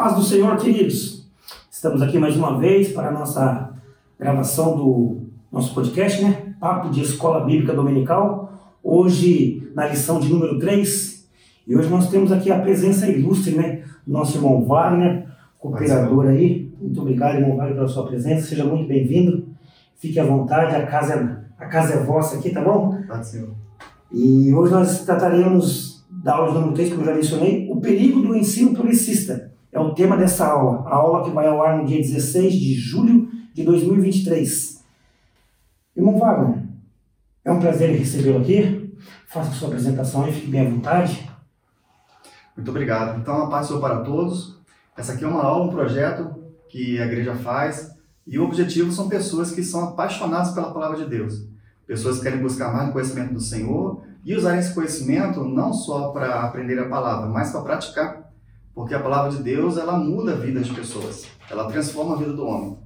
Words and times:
paz 0.00 0.16
do 0.16 0.22
Senhor, 0.22 0.56
queridos. 0.56 1.30
Estamos 1.70 2.00
aqui 2.00 2.18
mais 2.18 2.34
uma 2.34 2.58
vez 2.58 2.90
para 2.90 3.08
a 3.08 3.12
nossa 3.12 3.74
gravação 4.18 4.74
do 4.74 5.26
nosso 5.52 5.74
podcast, 5.74 6.24
né? 6.24 6.54
Papo 6.58 6.88
de 6.88 7.02
Escola 7.02 7.44
Bíblica 7.44 7.74
Dominical. 7.74 8.50
Hoje, 8.82 9.70
na 9.74 9.86
lição 9.86 10.18
de 10.18 10.32
número 10.32 10.58
3. 10.58 11.28
E 11.66 11.76
hoje 11.76 11.90
nós 11.90 12.08
temos 12.08 12.32
aqui 12.32 12.50
a 12.50 12.58
presença 12.58 13.10
ilustre, 13.10 13.54
né? 13.54 13.82
Do 14.06 14.14
nosso 14.14 14.38
irmão 14.38 14.64
Wagner, 14.64 15.26
cooperador 15.58 16.28
aí. 16.28 16.72
Muito 16.80 16.98
obrigado, 17.02 17.34
irmão 17.34 17.58
Wagner, 17.58 17.74
pela 17.74 17.88
sua 17.88 18.06
presença. 18.06 18.46
Seja 18.46 18.64
muito 18.64 18.88
bem-vindo. 18.88 19.48
Fique 19.96 20.18
à 20.18 20.24
vontade, 20.24 20.74
a 20.74 20.86
casa, 20.86 21.12
é, 21.12 21.62
a 21.62 21.68
casa 21.68 21.92
é 21.92 22.02
vossa 22.02 22.38
aqui, 22.38 22.48
tá 22.48 22.62
bom? 22.62 22.98
Pode 23.06 23.26
ser. 23.26 23.46
E 24.10 24.50
hoje 24.54 24.72
nós 24.72 25.04
trataremos 25.04 26.06
da 26.10 26.36
aula 26.36 26.54
número 26.54 26.72
3, 26.72 26.88
como 26.88 27.02
eu 27.02 27.06
já 27.06 27.14
mencionei, 27.14 27.68
o 27.70 27.78
perigo 27.82 28.22
do 28.22 28.34
ensino 28.34 28.72
publicista. 28.72 29.50
É 29.72 29.78
o 29.78 29.94
tema 29.94 30.16
dessa 30.16 30.46
aula. 30.46 30.88
A 30.88 30.96
aula 30.96 31.24
que 31.24 31.30
vai 31.30 31.46
ao 31.46 31.62
ar 31.62 31.78
no 31.78 31.86
dia 31.86 31.98
16 31.98 32.52
de 32.52 32.74
julho 32.74 33.30
de 33.54 33.62
2023. 33.62 34.84
Irmão 35.96 36.18
Wagner, 36.18 36.62
é 37.44 37.52
um 37.52 37.60
prazer 37.60 37.96
recebê-lo 37.96 38.40
aqui. 38.40 38.94
Faça 39.28 39.50
a 39.50 39.52
sua 39.52 39.68
apresentação 39.68 40.28
e 40.28 40.32
fique 40.32 40.48
bem 40.48 40.66
à 40.66 40.70
vontade. 40.70 41.30
Muito 42.56 42.70
obrigado. 42.70 43.20
Então, 43.20 43.44
a 43.44 43.48
paz 43.48 43.68
para 43.68 44.00
todos. 44.00 44.60
Essa 44.96 45.12
aqui 45.12 45.24
é 45.24 45.28
uma 45.28 45.42
aula, 45.42 45.66
um 45.66 45.70
projeto 45.70 46.34
que 46.68 47.00
a 47.00 47.06
igreja 47.06 47.34
faz 47.34 47.90
e 48.26 48.38
o 48.38 48.44
objetivo 48.44 48.92
são 48.92 49.08
pessoas 49.08 49.50
que 49.50 49.62
são 49.62 49.84
apaixonadas 49.84 50.52
pela 50.52 50.72
palavra 50.72 50.98
de 50.98 51.06
Deus. 51.06 51.48
Pessoas 51.86 52.18
que 52.18 52.22
querem 52.22 52.40
buscar 52.40 52.72
mais 52.72 52.92
conhecimento 52.92 53.34
do 53.34 53.40
Senhor 53.40 54.04
e 54.24 54.36
usar 54.36 54.58
esse 54.58 54.74
conhecimento 54.74 55.42
não 55.44 55.72
só 55.72 56.10
para 56.10 56.42
aprender 56.42 56.78
a 56.78 56.88
palavra, 56.88 57.28
mas 57.28 57.50
para 57.50 57.62
praticar 57.62 58.19
porque 58.74 58.94
a 58.94 59.00
palavra 59.00 59.30
de 59.30 59.42
Deus, 59.42 59.76
ela 59.76 59.98
muda 59.98 60.32
a 60.32 60.36
vida 60.36 60.60
das 60.60 60.70
pessoas. 60.70 61.26
Ela 61.50 61.70
transforma 61.70 62.14
a 62.14 62.18
vida 62.18 62.32
do 62.32 62.44
homem. 62.44 62.78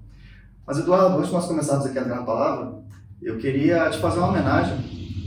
Mas, 0.66 0.78
Eduardo, 0.78 1.16
antes 1.16 1.28
de 1.28 1.34
nós 1.34 1.46
começarmos 1.46 1.86
aqui 1.86 1.98
a 1.98 2.02
entrar 2.02 2.16
na 2.16 2.22
palavra, 2.22 2.82
eu 3.20 3.38
queria 3.38 3.90
te 3.90 3.98
fazer 3.98 4.18
uma 4.18 4.28
homenagem 4.28 4.78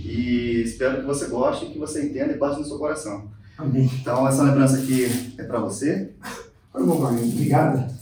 e 0.03 0.61
espero 0.63 1.01
que 1.01 1.05
você 1.05 1.27
goste, 1.27 1.67
que 1.67 1.77
você 1.77 2.05
entenda 2.05 2.33
e 2.33 2.37
bate 2.37 2.59
no 2.59 2.65
seu 2.65 2.77
coração. 2.77 3.29
Amém. 3.57 3.89
Então, 4.01 4.27
essa 4.27 4.43
lembrança 4.43 4.77
aqui 4.77 5.33
é 5.37 5.43
para 5.43 5.59
você. 5.59 6.13
Oi, 6.73 6.81
irmão 6.81 6.99
Wagner, 6.99 7.23
obrigado. 7.23 7.93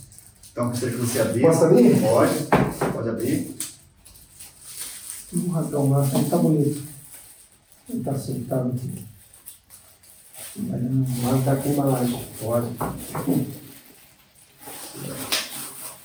Então, 0.52 0.68
gostaria 0.68 0.94
que 0.94 1.00
você 1.00 1.20
abrisse. 1.20 1.46
Posso 1.46 1.64
abrir? 1.64 2.00
Pode. 2.00 2.92
Pode 2.92 3.08
abrir. 3.08 3.56
Um 5.34 5.48
ratão 5.50 5.90
lá, 5.90 6.06
tá 6.30 6.36
bonito. 6.38 6.82
Ele 7.88 8.02
tá 8.02 8.14
sentado 8.14 8.70
aqui. 8.70 9.15
Mas 10.58 11.44
tá 11.44 11.56
com 11.56 11.68
embalagem 11.70 12.24
fora. 12.38 12.66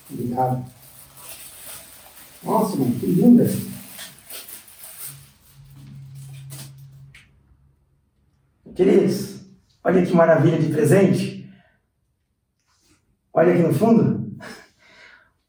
Obrigado. 0.09 0.65
Nossa, 2.43 2.77
que 2.77 3.05
linda. 3.05 3.45
Queridos, 8.75 9.41
olha 9.83 10.05
que 10.05 10.13
maravilha 10.13 10.59
de 10.59 10.73
presente. 10.73 11.49
Olha 13.33 13.53
aqui 13.53 13.61
no 13.61 13.73
fundo. 13.73 14.35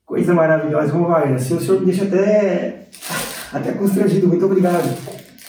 Coisa 0.05 0.35
maravilhosa. 0.35 0.93
Vamos 0.93 1.09
lá, 1.09 1.25
assim 1.25 1.57
o 1.57 1.61
senhor 1.61 1.81
me 1.81 1.87
deixa 1.87 2.05
até, 2.05 2.89
até 3.53 3.73
constrangido. 3.73 4.29
Muito 4.29 4.45
obrigado. 4.45 4.87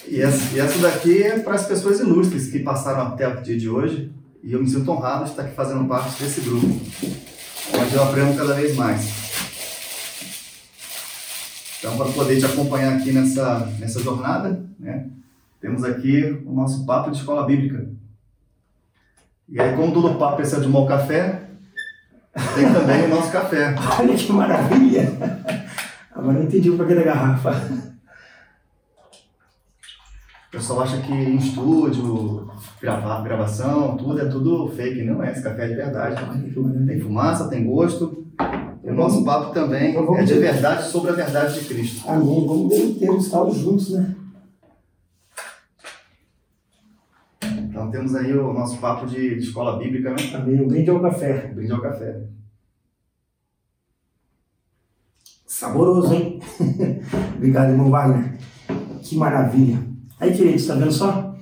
E 0.08 0.22
essa, 0.22 0.56
e 0.56 0.60
essa 0.60 0.80
daqui 0.80 1.24
é 1.24 1.40
para 1.40 1.56
as 1.56 1.66
pessoas 1.66 2.00
ilustres 2.00 2.50
que 2.50 2.60
passaram 2.60 3.08
até 3.08 3.28
o 3.28 3.42
dia 3.42 3.58
de 3.58 3.70
hoje. 3.70 4.12
E 4.44 4.52
eu 4.52 4.60
me 4.60 4.70
sinto 4.70 4.92
honrado 4.92 5.24
de 5.24 5.32
estar 5.32 5.44
aqui 5.44 5.56
fazendo 5.56 5.88
parte 5.88 6.22
desse 6.22 6.42
grupo, 6.42 6.68
onde 6.68 7.94
eu 7.94 8.04
aprendo 8.04 8.38
cada 8.38 8.54
vez 8.54 8.76
mais. 8.76 9.24
Então, 11.80 11.96
para 11.96 12.12
poder 12.12 12.38
te 12.38 12.46
acompanhar 12.46 12.98
aqui 12.98 13.12
nessa, 13.14 13.60
nessa 13.80 14.02
jornada, 14.02 14.64
né, 14.78 15.08
temos 15.62 15.84
aqui 15.84 16.42
o 16.46 16.54
nosso 16.54 16.86
papo 16.86 17.10
de 17.10 17.18
escola 17.18 17.46
bíblica. 17.46 17.88
E 19.48 19.60
aí, 19.60 19.76
como 19.76 19.94
todo 19.94 20.18
papo 20.18 20.38
precisa 20.38 20.60
de 20.60 20.68
um 20.68 20.72
bom 20.72 20.86
café, 20.86 21.44
tem 22.56 22.74
também 22.74 23.06
o 23.06 23.10
nosso 23.10 23.32
café. 23.32 23.76
Olha 24.00 24.16
que 24.16 24.32
maravilha! 24.32 25.10
Agora 26.12 26.40
eu 26.40 26.44
entendi 26.44 26.70
o 26.70 26.78
porquê 26.78 26.96
da 26.96 27.04
garrafa. 27.04 27.93
O 30.54 30.58
pessoal 30.58 30.82
acha 30.82 31.02
que 31.02 31.12
em 31.12 31.36
estúdio, 31.36 32.48
gravar, 32.80 33.24
gravação, 33.24 33.98
tudo 33.98 34.22
é 34.22 34.26
tudo 34.26 34.68
fake. 34.68 35.02
Não 35.02 35.24
é, 35.24 35.32
esse 35.32 35.42
café 35.42 35.66
é 35.66 35.70
de 35.70 35.74
verdade. 35.74 36.16
Tem 36.86 37.00
fumaça, 37.00 37.50
tem 37.50 37.66
gosto. 37.66 38.28
E 38.84 38.88
o 38.88 38.94
nosso 38.94 39.26
papo 39.26 39.52
também 39.52 39.96
é 39.98 40.24
de 40.24 40.34
verdade 40.36 40.84
sobre 40.84 41.10
a 41.10 41.16
verdade 41.16 41.60
de 41.60 41.66
Cristo. 41.66 42.08
Amém. 42.08 42.46
Vamos 42.46 42.70
ver 42.70 42.86
inteiro 42.86 43.18
estar 43.18 43.50
juntos, 43.50 43.94
né? 43.94 44.16
Então 47.42 47.90
temos 47.90 48.14
aí 48.14 48.38
o 48.38 48.54
nosso 48.54 48.78
papo 48.78 49.08
de, 49.08 49.34
de 49.34 49.48
escola 49.48 49.80
bíblica, 49.80 50.12
né? 50.12 50.18
Amém. 50.36 50.62
O 50.62 50.68
brinde 50.68 50.92
ao 50.92 51.02
café. 51.02 51.50
O 51.52 51.56
brinde 51.56 51.72
ao 51.72 51.82
café. 51.82 52.22
Saboroso, 55.48 56.14
hein? 56.14 56.40
Obrigado, 57.38 57.72
irmão 57.72 57.90
Wagner. 57.90 58.38
Que 59.02 59.18
maravilha. 59.18 59.93
Aí, 60.24 60.34
queridos, 60.34 60.62
está 60.62 60.76
vendo 60.76 60.94
só? 60.94 61.36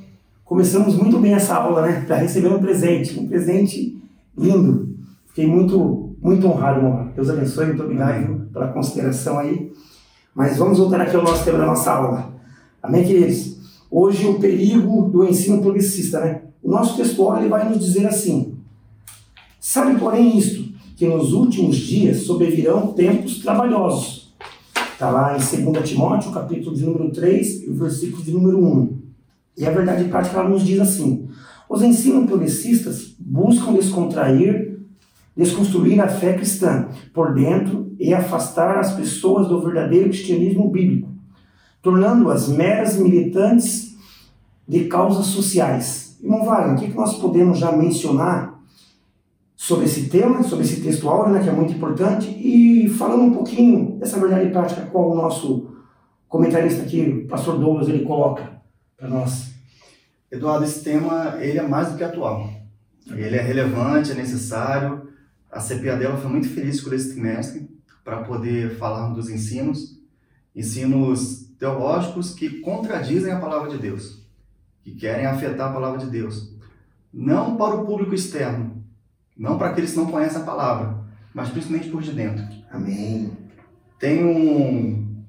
Começamos 0.44 0.96
muito 0.96 1.20
bem 1.20 1.36
essa 1.36 1.54
aula, 1.54 1.84
né? 1.84 2.04
Para 2.08 2.16
receber 2.16 2.48
um 2.48 2.58
presente, 2.58 3.20
um 3.20 3.28
presente 3.28 3.96
lindo. 4.36 4.98
Fiquei 5.28 5.46
muito, 5.46 6.16
muito 6.20 6.48
honrado, 6.48 6.80
irmão. 6.80 7.12
Deus 7.16 7.30
abençoe, 7.30 7.68
muito 7.68 7.84
obrigado 7.84 8.50
pela 8.52 8.70
consideração 8.70 9.38
aí. 9.38 9.72
Mas 10.34 10.58
vamos 10.58 10.80
voltar 10.80 11.00
aqui 11.00 11.16
ao 11.16 11.22
nosso 11.22 11.46
tema 11.46 11.60
da 11.60 11.68
nossa 11.68 11.92
aula. 11.92 12.34
Amém, 12.82 13.04
queridos? 13.04 13.56
Hoje, 13.92 14.26
o 14.26 14.40
perigo 14.40 15.04
do 15.10 15.26
ensino 15.26 15.62
progressista, 15.62 16.20
né? 16.20 16.42
O 16.64 16.72
nosso 16.72 16.98
textual 16.98 17.38
ele 17.38 17.50
vai 17.50 17.70
nos 17.70 17.86
dizer 17.86 18.08
assim: 18.08 18.56
Sabe, 19.60 20.00
porém, 20.00 20.40
isto, 20.40 20.74
que 20.98 21.06
nos 21.06 21.34
últimos 21.34 21.78
dias 21.78 22.22
sobrevirão 22.24 22.94
tempos 22.94 23.44
trabalhosos 23.44 24.21
Está 25.02 25.10
lá 25.10 25.36
em 25.36 25.72
2 25.72 25.90
Timóteo, 25.90 26.32
capítulo 26.32 26.76
de 26.76 26.86
número 26.86 27.10
3 27.10 27.64
e 27.64 27.70
o 27.72 27.74
versículo 27.74 28.22
de 28.22 28.32
número 28.32 28.64
1. 28.64 29.00
E 29.58 29.66
a 29.66 29.72
verdade 29.72 30.04
prática 30.04 30.40
ela 30.40 30.48
nos 30.48 30.64
diz 30.64 30.80
assim: 30.80 31.28
Os 31.68 31.82
ensinos 31.82 32.28
progressistas 32.28 33.16
buscam 33.20 33.74
descontrair, 33.74 34.80
desconstruir 35.36 36.00
a 36.00 36.08
fé 36.08 36.34
cristã 36.34 36.88
por 37.16 37.34
dentro 37.34 37.92
e 38.00 38.14
afastar 38.14 38.78
as 38.78 38.94
pessoas 38.94 39.48
do 39.48 39.60
verdadeiro 39.60 40.10
cristianismo 40.10 40.70
bíblico, 40.70 41.10
tornando-as 41.82 42.48
meras 42.48 42.96
militantes 42.96 43.98
de 44.68 44.82
causas 44.82 45.26
sociais. 45.26 46.16
Irmão 46.22 46.46
Wagner, 46.46 46.78
o 46.78 46.92
que 46.92 46.96
nós 46.96 47.18
podemos 47.18 47.58
já 47.58 47.72
mencionar 47.72 48.61
sobre 49.62 49.86
esse 49.86 50.10
tema, 50.10 50.42
sobre 50.42 50.66
esse 50.66 50.82
texto 50.82 51.06
né, 51.30 51.40
que 51.40 51.48
é 51.48 51.52
muito 51.52 51.74
importante, 51.74 52.28
e 52.28 52.90
falando 52.90 53.26
um 53.26 53.32
pouquinho 53.32 54.00
dessa 54.00 54.20
verdade 54.20 54.50
prática, 54.50 54.88
qual 54.88 55.12
o 55.12 55.16
nosso 55.16 55.76
comentarista 56.28 56.82
aqui, 56.82 57.26
o 57.26 57.28
pastor 57.28 57.60
Douglas, 57.60 57.88
ele 57.88 58.04
coloca 58.04 58.60
para 58.98 59.08
nós. 59.08 59.54
Eduardo, 60.32 60.66
esse 60.66 60.84
tema 60.84 61.38
ele 61.40 61.60
é 61.60 61.62
mais 61.62 61.92
do 61.92 61.96
que 61.96 62.04
atual. 62.04 62.50
Ele 63.06 63.36
é 63.36 63.42
relevante, 63.42 64.12
é 64.12 64.16
necessário. 64.16 65.08
A 65.52 65.60
CPA 65.60 65.96
dela 65.96 66.18
foi 66.18 66.32
muito 66.32 66.50
feliz 66.50 66.82
por 66.82 66.96
esse 66.96 67.12
trimestre 67.12 67.70
para 68.04 68.24
poder 68.24 68.78
falar 68.78 69.10
dos 69.10 69.30
ensinos, 69.30 70.02
ensinos 70.56 71.52
teológicos 71.60 72.34
que 72.34 72.62
contradizem 72.62 73.32
a 73.32 73.40
palavra 73.40 73.70
de 73.70 73.78
Deus, 73.78 74.26
que 74.82 74.96
querem 74.96 75.28
afetar 75.28 75.70
a 75.70 75.74
palavra 75.74 76.00
de 76.00 76.10
Deus. 76.10 76.52
Não 77.14 77.58
para 77.58 77.76
o 77.76 77.86
público 77.86 78.16
externo, 78.16 78.81
não 79.42 79.58
para 79.58 79.72
aqueles 79.72 79.92
que 79.92 79.98
não 79.98 80.06
conhecem 80.06 80.40
a 80.40 80.46
palavra, 80.46 81.00
mas 81.34 81.50
principalmente 81.50 81.90
por 81.90 82.04
de 82.04 82.12
dentro. 82.12 82.46
Amém. 82.72 83.36
Tem 84.00 84.24
um, 84.24 85.26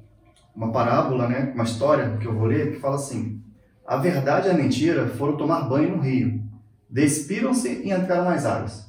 uma 0.54 0.70
parábola, 0.70 1.26
né, 1.26 1.50
uma 1.54 1.64
história 1.64 2.18
que 2.18 2.26
eu 2.26 2.34
vou 2.34 2.44
ler, 2.44 2.74
que 2.74 2.80
fala 2.80 2.96
assim: 2.96 3.42
A 3.86 3.96
verdade 3.96 4.48
e 4.48 4.50
a 4.50 4.54
mentira 4.54 5.06
foram 5.08 5.38
tomar 5.38 5.62
banho 5.62 5.96
no 5.96 6.02
rio, 6.02 6.42
despiram-se 6.90 7.68
e 7.68 7.90
entraram 7.90 8.26
nas 8.26 8.44
águas. 8.44 8.86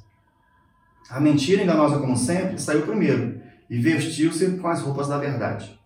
A 1.09 1.21
mentira, 1.21 1.63
enganosa 1.63 1.99
como 1.99 2.17
sempre, 2.17 2.59
saiu 2.59 2.81
primeiro 2.81 3.41
e 3.69 3.79
vestiu-se 3.79 4.57
com 4.57 4.67
as 4.67 4.81
roupas 4.81 5.07
da 5.07 5.17
verdade. 5.17 5.79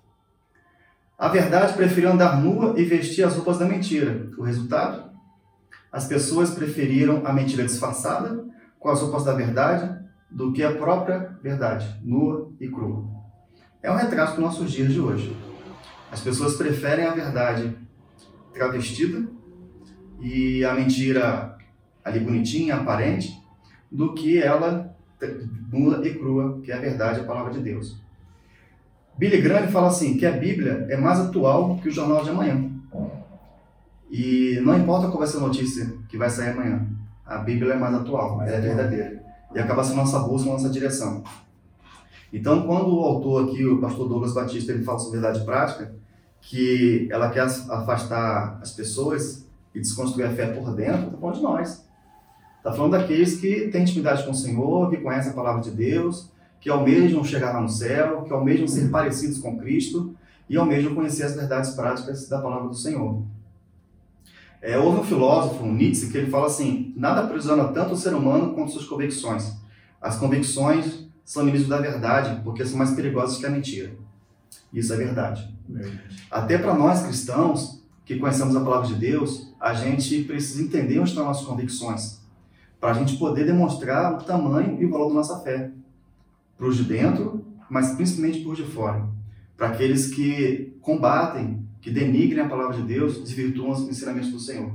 A 1.15 1.27
verdade 1.27 1.73
preferiu 1.73 2.11
andar 2.11 2.41
nua 2.41 2.73
e 2.75 2.83
vestir 2.83 3.23
as 3.23 3.35
roupas 3.35 3.59
da 3.59 3.65
mentira. 3.65 4.29
O 4.35 4.41
resultado? 4.41 5.11
As 5.91 6.05
pessoas 6.05 6.51
preferiram 6.51 7.21
a 7.23 7.31
mentira 7.31 7.63
disfarçada 7.63 8.47
com 8.79 8.89
as 8.89 9.01
roupas 9.01 9.23
da 9.23 9.33
verdade 9.33 9.97
do 10.29 10.51
que 10.51 10.63
a 10.63 10.73
própria 10.73 11.37
verdade, 11.41 11.99
nua 12.03 12.51
e 12.59 12.67
crua. 12.67 13.05
É 13.81 13.91
um 13.91 13.95
retrato 13.95 14.31
dos 14.31 14.39
nossos 14.39 14.71
dias 14.71 14.91
de 14.91 14.99
hoje. 14.99 15.35
As 16.11 16.21
pessoas 16.21 16.55
preferem 16.55 17.05
a 17.05 17.13
verdade 17.13 17.77
travestida 18.53 19.27
e 20.19 20.63
a 20.65 20.73
mentira 20.73 21.57
ali 22.03 22.19
bonitinha, 22.19 22.75
aparente, 22.75 23.41
do 23.91 24.13
que 24.13 24.41
ela 24.41 24.95
nua 25.71 26.05
e 26.07 26.13
crua, 26.13 26.59
que 26.63 26.71
é 26.71 26.75
a 26.75 26.79
verdade, 26.79 27.19
a 27.19 27.23
palavra 27.23 27.51
de 27.53 27.59
Deus. 27.59 27.97
Billy 29.17 29.41
Graham 29.41 29.67
fala 29.67 29.87
assim, 29.87 30.15
que 30.17 30.25
a 30.25 30.31
Bíblia 30.31 30.85
é 30.89 30.97
mais 30.97 31.19
atual 31.19 31.77
que 31.77 31.89
o 31.89 31.91
jornal 31.91 32.23
de 32.23 32.29
amanhã. 32.29 32.69
E 34.09 34.59
não 34.63 34.77
importa 34.77 35.07
qual 35.07 35.19
vai 35.19 35.27
ser 35.27 35.37
a 35.37 35.41
notícia 35.41 35.91
que 36.07 36.17
vai 36.17 36.29
sair 36.29 36.51
amanhã, 36.51 36.87
a 37.27 37.37
Bíblia 37.39 37.73
é 37.73 37.77
mais 37.77 37.93
atual, 37.93 38.41
ela 38.41 38.57
é 38.57 38.61
verdadeira. 38.61 39.23
E 39.53 39.59
acaba 39.59 39.83
sendo 39.83 39.97
nossa 39.97 40.19
busca, 40.19 40.49
nossa 40.49 40.69
direção. 40.69 41.23
Então, 42.31 42.65
quando 42.65 42.95
o 42.95 43.03
autor 43.03 43.45
aqui, 43.45 43.65
o 43.65 43.79
pastor 43.79 44.07
Douglas 44.07 44.33
Batista, 44.33 44.71
ele 44.71 44.83
fala 44.83 44.99
sobre 44.99 45.19
verdade 45.19 45.45
prática, 45.45 45.93
que 46.41 47.07
ela 47.11 47.29
quer 47.29 47.43
afastar 47.43 48.59
as 48.61 48.71
pessoas 48.71 49.45
e 49.73 49.79
desconstruir 49.79 50.25
a 50.25 50.31
fé 50.31 50.47
por 50.47 50.73
dentro, 50.73 51.07
está 51.07 51.17
falando 51.17 51.35
de 51.35 51.41
nós. 51.41 51.87
Está 52.57 52.71
falando 52.73 52.91
daqueles 52.91 53.39
que 53.39 53.69
têm 53.69 53.83
intimidade 53.83 54.23
com 54.25 54.31
o 54.31 54.35
Senhor, 54.35 54.89
que 54.89 54.97
conhecem 54.97 55.31
a 55.31 55.35
palavra 55.35 55.61
de 55.61 55.71
Deus, 55.71 56.29
que 56.59 56.69
almejam 56.69 57.23
chegar 57.23 57.53
lá 57.53 57.61
no 57.61 57.69
céu, 57.69 58.23
que 58.23 58.33
almejam 58.33 58.67
ser 58.67 58.89
parecidos 58.89 59.39
com 59.39 59.57
Cristo 59.57 60.15
e 60.49 60.57
almejam 60.57 60.95
conhecer 60.95 61.23
as 61.23 61.35
verdades 61.35 61.71
práticas 61.71 62.27
da 62.27 62.41
palavra 62.41 62.67
do 62.67 62.75
Senhor. 62.75 63.23
É, 64.67 64.77
houve 64.77 64.99
um 64.99 65.03
filósofo, 65.05 65.65
Nietzsche, 65.65 66.11
que 66.11 66.17
ele 66.17 66.29
fala 66.29 66.47
assim: 66.47 66.93
nada 66.97 67.21
aprisiona 67.21 67.69
tanto 67.69 67.93
o 67.93 67.97
ser 67.97 68.13
humano 68.13 68.53
quanto 68.53 68.73
suas 68.73 68.83
convicções. 68.83 69.53
As 70.01 70.17
convicções 70.17 71.07
são 71.23 71.43
inimigos 71.43 71.69
da 71.69 71.79
verdade, 71.79 72.41
porque 72.43 72.65
são 72.65 72.77
mais 72.77 72.91
perigosas 72.91 73.37
que 73.37 73.45
a 73.45 73.49
mentira. 73.49 73.95
Isso 74.73 74.91
é 74.91 74.97
verdade. 74.97 75.55
Até 76.29 76.57
para 76.57 76.73
nós 76.73 77.01
cristãos, 77.03 77.81
que 78.03 78.19
conhecemos 78.19 78.57
a 78.57 78.59
palavra 78.59 78.87
de 78.87 78.95
Deus, 78.95 79.53
a 79.57 79.73
gente 79.73 80.25
precisa 80.25 80.61
entender 80.61 80.99
onde 80.99 81.11
estão 81.11 81.23
as 81.23 81.37
nossas 81.37 81.47
convicções, 81.47 82.19
para 82.77 82.91
a 82.91 82.93
gente 82.93 83.15
poder 83.15 83.45
demonstrar 83.45 84.15
o 84.15 84.23
tamanho 84.25 84.81
e 84.81 84.85
o 84.85 84.91
valor 84.91 85.07
da 85.07 85.13
nossa 85.13 85.39
fé, 85.39 85.71
para 86.57 86.67
os 86.67 86.75
de 86.75 86.83
dentro, 86.83 87.41
mas 87.69 87.91
principalmente 87.95 88.41
por 88.41 88.53
de 88.53 88.63
fora, 88.63 89.07
para 89.55 89.69
aqueles 89.69 90.13
que 90.13 90.77
combatem, 90.81 91.65
que 91.87 91.93
denigrem 91.93 92.43
a 92.43 92.49
palavra 92.49 92.75
de 92.75 92.83
Deus, 92.83 93.23
desvirtuam 93.23 93.69
os 93.69 93.87
ensinamentos 93.87 94.29
do 94.29 94.39
Senhor. 94.39 94.69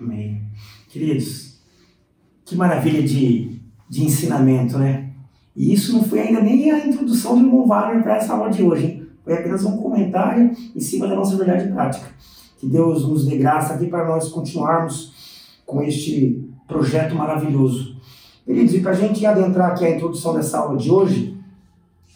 Amém. 0.00 0.42
Queridos, 0.88 1.60
que 2.42 2.56
maravilha 2.56 3.02
de, 3.02 3.60
de 3.86 4.04
ensinamento, 4.04 4.78
né? 4.78 5.10
E 5.54 5.74
isso 5.74 5.92
não 5.92 6.02
foi 6.02 6.20
ainda 6.20 6.40
nem 6.40 6.70
a 6.70 6.86
introdução 6.86 7.38
do 7.38 7.44
irmão 7.44 7.66
Wagner 7.66 8.02
para 8.02 8.16
essa 8.16 8.32
aula 8.32 8.48
de 8.48 8.62
hoje, 8.62 8.86
hein? 8.86 9.06
Foi 9.22 9.34
apenas 9.34 9.62
um 9.66 9.76
comentário 9.76 10.56
em 10.74 10.80
cima 10.80 11.06
da 11.06 11.14
nossa 11.14 11.36
verdade 11.36 11.70
prática. 11.70 12.06
Que 12.56 12.66
Deus 12.66 13.06
nos 13.06 13.26
dê 13.26 13.36
graça 13.36 13.74
aqui 13.74 13.86
para 13.86 14.08
nós 14.08 14.30
continuarmos 14.30 15.12
com 15.66 15.82
este 15.82 16.48
projeto 16.66 17.14
maravilhoso. 17.14 18.00
Queridos, 18.46 18.74
e 18.74 18.80
para 18.80 18.92
a 18.92 18.94
gente 18.94 19.26
adentrar 19.26 19.72
aqui 19.72 19.84
a 19.84 19.96
introdução 19.96 20.32
dessa 20.32 20.60
aula 20.60 20.78
de 20.78 20.90
hoje, 20.90 21.36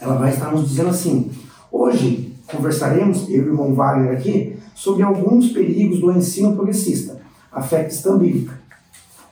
ela 0.00 0.14
vai 0.14 0.30
estar 0.30 0.50
nos 0.50 0.66
dizendo 0.66 0.88
assim: 0.88 1.30
hoje 1.70 2.33
conversaremos, 2.54 3.28
eu 3.28 3.36
e 3.36 3.40
o 3.40 3.48
irmão 3.48 3.74
Wagner 3.74 4.12
aqui, 4.12 4.56
sobre 4.74 5.02
alguns 5.02 5.50
perigos 5.50 6.00
do 6.00 6.10
ensino 6.12 6.54
progressista, 6.54 7.20
a 7.52 7.62
fé 7.62 7.84
cristã 7.84 8.18
bíblica. 8.18 8.58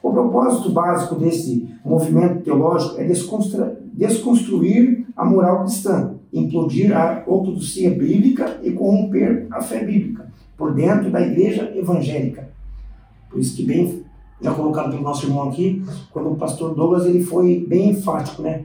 O 0.03 0.13
propósito 0.13 0.71
básico 0.71 1.15
desse 1.15 1.69
movimento 1.85 2.43
teológico 2.43 3.01
é 3.01 3.05
desconstruir 3.05 5.07
a 5.17 5.25
moral 5.25 5.61
cristã, 5.61 6.15
implodir 6.33 6.97
a 6.97 7.23
ortodoxia 7.27 7.91
bíblica 7.91 8.59
e 8.63 8.73
corromper 8.73 9.47
a 9.51 9.61
fé 9.61 9.85
bíblica 9.85 10.27
por 10.57 10.75
dentro 10.75 11.11
da 11.11 11.21
igreja 11.21 11.73
evangélica. 11.77 12.49
Por 13.31 13.41
isso 13.41 13.57
que 13.57 13.65
bem 13.65 14.03
já 14.41 14.53
colocado 14.53 14.91
pelo 14.91 15.03
nosso 15.03 15.27
irmão 15.27 15.49
aqui, 15.49 15.85
quando 16.11 16.33
o 16.33 16.37
pastor 16.37 16.75
Douglas 16.75 17.07
ele 17.07 17.23
foi 17.23 17.65
bem 17.69 17.91
enfático, 17.91 18.43
né? 18.43 18.65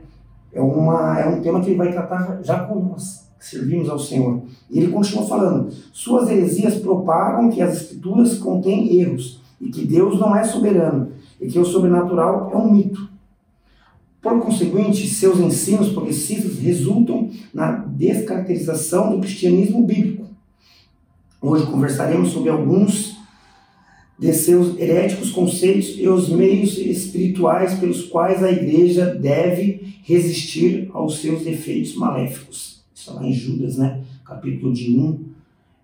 É, 0.51 0.59
uma, 0.59 1.19
é 1.19 1.27
um 1.27 1.39
tema 1.39 1.61
que 1.61 1.69
ele 1.69 1.77
vai 1.77 1.91
tratar 1.91 2.39
já 2.41 2.61
com 2.61 2.79
nós, 2.79 3.26
servimos 3.39 3.89
ao 3.89 3.99
Senhor. 3.99 4.41
E 4.69 4.79
ele 4.79 4.91
continua 4.91 5.25
falando: 5.25 5.71
suas 5.91 6.29
heresias 6.29 6.75
propagam 6.75 7.49
que 7.49 7.61
as 7.61 7.81
escrituras 7.81 8.37
contêm 8.37 8.99
erros 8.99 9.39
e 9.59 9.69
que 9.69 9.85
Deus 9.85 10.19
não 10.19 10.35
é 10.35 10.43
soberano 10.43 11.11
e 11.39 11.47
que 11.47 11.59
o 11.59 11.65
sobrenatural 11.65 12.51
é 12.51 12.57
um 12.57 12.71
mito. 12.71 13.09
Por 14.21 14.39
conseguinte, 14.39 15.07
seus 15.07 15.39
ensinos 15.39 15.89
progressistas 15.89 16.57
resultam 16.59 17.29
na 17.53 17.71
descaracterização 17.71 19.11
do 19.11 19.21
cristianismo 19.21 19.85
bíblico. 19.85 20.25
Hoje 21.41 21.67
conversaremos 21.67 22.29
sobre 22.29 22.49
alguns 22.49 23.15
de 24.19 24.33
seus 24.33 24.77
heréticos 24.79 25.29
conceitos 25.29 25.93
e 25.97 26.07
os 26.07 26.29
meios 26.29 26.77
espirituais 26.77 27.75
pelos 27.75 28.03
quais 28.03 28.43
a 28.43 28.51
igreja 28.51 29.05
deve 29.13 29.95
resistir 30.03 30.89
aos 30.91 31.19
seus 31.19 31.43
defeitos 31.43 31.95
maléficos. 31.95 32.76
Isso 33.07 33.15
lá 33.15 33.25
em 33.25 33.31
Judas, 33.31 33.77
né? 33.77 34.03
capítulo 34.25 34.73
de 34.73 34.99
1 34.99 35.25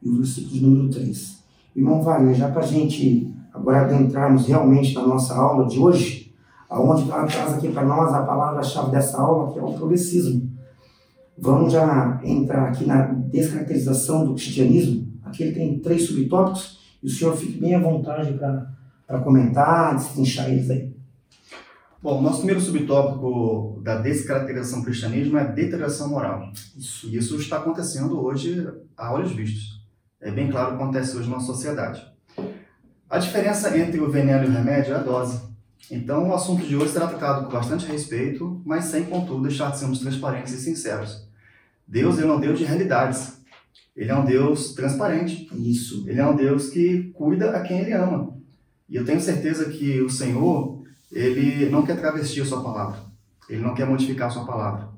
e 0.02 0.10
o 0.10 0.18
versículo 0.18 0.54
de 0.54 0.62
número 0.62 0.90
3. 0.90 1.44
Irmão 1.74 2.02
Wagner, 2.02 2.36
já 2.36 2.52
para 2.52 2.64
a 2.64 2.68
gente 2.68 3.34
agora 3.54 3.86
adentrarmos 3.86 4.46
realmente 4.46 4.94
na 4.94 5.08
nossa 5.08 5.34
aula 5.34 5.66
de 5.66 5.80
hoje, 5.80 6.34
aonde 6.70 7.06
traz 7.06 7.54
aqui 7.54 7.70
para 7.70 7.86
nós 7.86 8.14
a 8.14 8.24
palavra-chave 8.24 8.92
dessa 8.92 9.22
aula, 9.22 9.54
que 9.54 9.60
é 9.60 9.64
o 9.64 9.72
progressismo. 9.72 10.52
Vamos 11.38 11.72
já 11.72 12.20
entrar 12.26 12.68
aqui 12.68 12.86
na 12.86 13.04
descaracterização 13.04 14.26
do 14.26 14.34
cristianismo. 14.34 15.08
Aqui 15.24 15.44
ele 15.44 15.54
tem 15.54 15.80
três 15.80 16.06
subtópicos 16.06 16.80
e 17.02 17.08
o 17.08 17.10
senhor 17.10 17.38
fique 17.38 17.58
bem 17.58 17.74
à 17.74 17.80
vontade 17.80 18.34
para 18.34 19.20
comentar, 19.22 19.96
destrinchar 19.96 20.50
eles 20.50 20.70
aí. 20.70 20.93
Bom, 22.04 22.22
nosso 22.22 22.40
primeiro 22.40 22.60
subtópico 22.60 23.80
da 23.82 23.96
descaracterização 23.96 24.80
do 24.80 24.86
cristianismo 24.86 25.38
é 25.38 25.42
a 25.42 25.46
deterioração 25.46 26.10
moral. 26.10 26.52
Isso. 26.78 27.08
E 27.08 27.16
isso 27.16 27.38
está 27.38 27.56
acontecendo 27.56 28.22
hoje 28.22 28.68
a 28.98 29.14
olhos 29.14 29.32
vistos. 29.32 29.82
É 30.20 30.30
bem 30.30 30.52
claro 30.52 30.74
o 30.74 30.78
que 30.78 30.84
acontece 30.84 31.16
hoje 31.16 31.30
na 31.30 31.38
nossa 31.38 31.46
sociedade. 31.46 32.06
A 33.10 33.18
diferença 33.20 33.78
entre 33.78 34.02
o 34.02 34.12
veneno 34.12 34.44
e 34.44 34.48
o 34.50 34.52
remédio 34.52 34.94
é 34.94 34.98
a 34.98 35.02
dose. 35.02 35.44
Então, 35.90 36.28
o 36.28 36.34
assunto 36.34 36.68
de 36.68 36.76
hoje 36.76 36.92
será 36.92 37.08
tratado 37.08 37.46
com 37.46 37.54
bastante 37.54 37.86
respeito, 37.86 38.62
mas 38.66 38.84
sem, 38.84 39.06
contudo, 39.06 39.44
deixar 39.44 39.72
de 39.72 39.80
sermos 39.80 40.00
transparentes 40.00 40.52
e 40.52 40.60
sinceros. 40.60 41.26
Deus 41.88 42.20
é 42.20 42.26
um 42.26 42.38
Deus 42.38 42.60
de 42.60 42.66
realidades. 42.66 43.38
Ele 43.96 44.12
é 44.12 44.16
um 44.16 44.26
Deus 44.26 44.74
transparente. 44.74 45.50
Isso. 45.56 46.04
Ele 46.06 46.20
é 46.20 46.28
um 46.28 46.36
Deus 46.36 46.68
que 46.68 47.14
cuida 47.14 47.52
a 47.52 47.62
quem 47.62 47.80
ele 47.80 47.94
ama. 47.94 48.38
E 48.90 48.98
eu 48.98 49.06
tenho 49.06 49.22
certeza 49.22 49.70
que 49.70 50.02
o 50.02 50.10
Senhor, 50.10 50.73
ele 51.14 51.70
não 51.70 51.84
quer 51.84 52.00
travestir 52.00 52.42
a 52.42 52.46
sua 52.46 52.64
palavra. 52.64 53.00
Ele 53.48 53.62
não 53.62 53.74
quer 53.74 53.86
modificar 53.86 54.28
a 54.28 54.32
sua 54.32 54.46
palavra. 54.46 54.90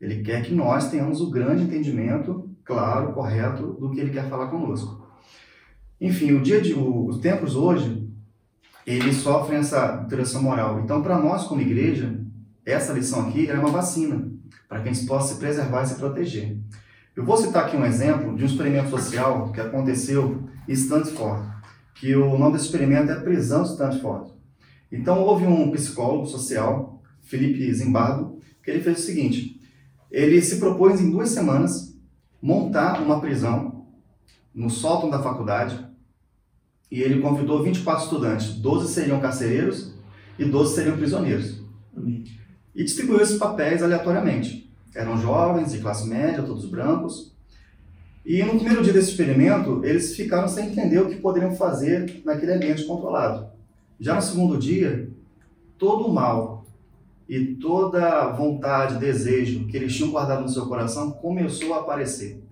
Ele 0.00 0.22
quer 0.22 0.42
que 0.42 0.54
nós 0.54 0.90
tenhamos 0.90 1.20
o 1.20 1.30
grande 1.30 1.64
entendimento, 1.64 2.48
claro, 2.64 3.12
correto, 3.12 3.74
do 3.74 3.90
que 3.90 4.00
ele 4.00 4.10
quer 4.10 4.28
falar 4.28 4.48
conosco. 4.48 5.04
Enfim, 6.00 6.32
o 6.32 6.42
dia 6.42 6.60
de 6.60 6.74
o, 6.74 7.06
os 7.06 7.18
tempos 7.18 7.56
hoje, 7.56 8.08
eles 8.86 9.16
sofrem 9.16 9.58
essa 9.58 10.00
alteração 10.00 10.42
moral. 10.42 10.80
Então, 10.80 11.02
para 11.02 11.18
nós 11.18 11.44
como 11.44 11.60
igreja, 11.60 12.20
essa 12.64 12.92
lição 12.92 13.28
aqui 13.28 13.48
é 13.48 13.54
uma 13.54 13.70
vacina 13.70 14.30
para 14.68 14.80
que 14.80 14.88
a 14.88 14.92
gente 14.92 15.06
possa 15.06 15.34
se 15.34 15.40
preservar 15.40 15.82
e 15.82 15.86
se 15.86 15.94
proteger. 15.96 16.58
Eu 17.16 17.24
vou 17.24 17.36
citar 17.36 17.64
aqui 17.64 17.76
um 17.76 17.84
exemplo 17.84 18.36
de 18.36 18.42
um 18.42 18.46
experimento 18.46 18.90
social 18.90 19.52
que 19.52 19.60
aconteceu 19.60 20.42
em 20.68 20.72
Stanford, 20.72 21.48
que 21.94 22.14
o 22.16 22.36
nome 22.36 22.54
desse 22.54 22.66
experimento 22.66 23.10
é 23.10 23.14
prisão 23.20 23.62
de 23.62 23.70
Stanford. 23.70 24.33
Então, 24.94 25.20
houve 25.22 25.44
um 25.44 25.72
psicólogo 25.72 26.24
social, 26.24 27.02
Felipe 27.20 27.72
Zimbardo, 27.74 28.38
que 28.62 28.70
ele 28.70 28.80
fez 28.80 29.00
o 29.00 29.02
seguinte, 29.02 29.60
ele 30.08 30.40
se 30.40 30.60
propôs 30.60 31.00
em 31.00 31.10
duas 31.10 31.30
semanas 31.30 31.98
montar 32.40 33.02
uma 33.02 33.20
prisão 33.20 33.86
no 34.54 34.70
sótão 34.70 35.10
da 35.10 35.20
faculdade 35.20 35.84
e 36.88 37.02
ele 37.02 37.20
convidou 37.20 37.64
24 37.64 38.04
estudantes, 38.04 38.54
12 38.54 38.92
seriam 38.92 39.20
carcereiros 39.20 39.94
e 40.38 40.44
12 40.44 40.74
seriam 40.76 40.96
prisioneiros. 40.96 41.60
E 42.72 42.84
distribuiu 42.84 43.20
esses 43.20 43.36
papéis 43.36 43.82
aleatoriamente. 43.82 44.72
Eram 44.94 45.20
jovens, 45.20 45.72
de 45.72 45.78
classe 45.78 46.08
média, 46.08 46.44
todos 46.44 46.70
brancos. 46.70 47.34
E 48.24 48.44
no 48.44 48.54
primeiro 48.54 48.82
dia 48.84 48.92
desse 48.92 49.10
experimento, 49.10 49.84
eles 49.84 50.14
ficaram 50.14 50.46
sem 50.46 50.68
entender 50.68 51.00
o 51.00 51.08
que 51.08 51.16
poderiam 51.16 51.56
fazer 51.56 52.22
naquele 52.24 52.52
ambiente 52.52 52.84
controlado. 52.84 53.53
Já 53.98 54.14
no 54.14 54.22
segundo 54.22 54.58
dia, 54.58 55.10
todo 55.78 56.06
o 56.06 56.12
mal 56.12 56.66
e 57.28 57.54
toda 57.54 58.32
vontade, 58.32 58.98
desejo 58.98 59.66
que 59.66 59.76
eles 59.76 59.94
tinham 59.94 60.10
guardado 60.10 60.42
no 60.42 60.48
seu 60.48 60.66
coração 60.66 61.12
começou 61.12 61.74
a 61.74 61.80
aparecer. 61.80 62.42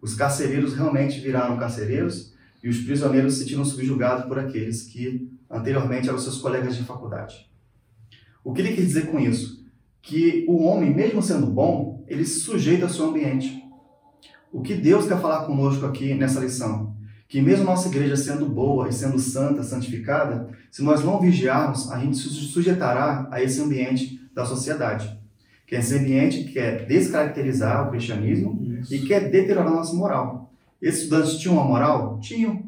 Os 0.00 0.14
carcereiros 0.14 0.74
realmente 0.74 1.20
viraram 1.20 1.58
carcereiros 1.58 2.32
e 2.62 2.68
os 2.68 2.78
prisioneiros 2.78 3.34
se 3.34 3.40
sentiram 3.40 3.64
subjugados 3.64 4.24
por 4.26 4.38
aqueles 4.38 4.82
que 4.82 5.30
anteriormente 5.50 6.08
eram 6.08 6.18
seus 6.18 6.38
colegas 6.38 6.76
de 6.76 6.84
faculdade. 6.84 7.50
O 8.44 8.52
que 8.52 8.60
ele 8.60 8.74
quer 8.74 8.82
dizer 8.82 9.10
com 9.10 9.18
isso? 9.18 9.64
Que 10.00 10.44
o 10.48 10.64
homem, 10.64 10.94
mesmo 10.94 11.22
sendo 11.22 11.46
bom, 11.46 12.04
ele 12.08 12.24
se 12.24 12.40
sujeita 12.40 12.86
ao 12.86 12.90
seu 12.90 13.06
ambiente. 13.06 13.62
O 14.52 14.60
que 14.60 14.74
Deus 14.74 15.06
quer 15.06 15.20
falar 15.20 15.46
conosco 15.46 15.86
aqui 15.86 16.14
nessa 16.14 16.40
lição? 16.40 16.94
Que 17.32 17.40
mesmo 17.40 17.64
nossa 17.64 17.88
igreja 17.88 18.14
sendo 18.14 18.44
boa 18.44 18.90
e 18.90 18.92
sendo 18.92 19.18
santa, 19.18 19.62
santificada, 19.62 20.50
se 20.70 20.82
nós 20.82 21.02
não 21.02 21.18
vigiarmos, 21.18 21.90
a 21.90 21.98
gente 21.98 22.18
se 22.18 22.28
sujeitará 22.28 23.26
a 23.30 23.42
esse 23.42 23.58
ambiente 23.58 24.20
da 24.34 24.44
sociedade. 24.44 25.18
Que 25.66 25.74
é 25.74 25.78
esse 25.78 25.96
ambiente 25.96 26.44
que 26.44 26.52
quer 26.52 26.84
descaracterizar 26.84 27.88
o 27.88 27.90
cristianismo 27.90 28.76
Isso. 28.78 28.94
e 28.94 29.06
quer 29.06 29.30
deteriorar 29.30 29.72
a 29.72 29.76
nossa 29.76 29.94
moral. 29.94 30.52
Esses 30.82 31.04
estudantes 31.04 31.38
tinham 31.38 31.54
uma 31.54 31.64
moral? 31.64 32.20
Tinham. 32.20 32.64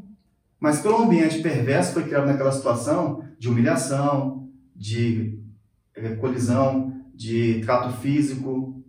Mas 0.59 0.81
pelo 0.81 0.97
ambiente 0.97 1.43
perverso 1.43 1.93
foi 1.93 2.05
criado 2.05 2.25
naquela 2.25 2.51
situação 2.51 3.23
de 3.39 3.51
humilhação, 3.51 4.49
de 4.75 5.41
eh, 5.95 6.15
colisão, 6.15 7.03
de 7.15 7.61
trato 7.63 7.95
físico, 7.99 8.83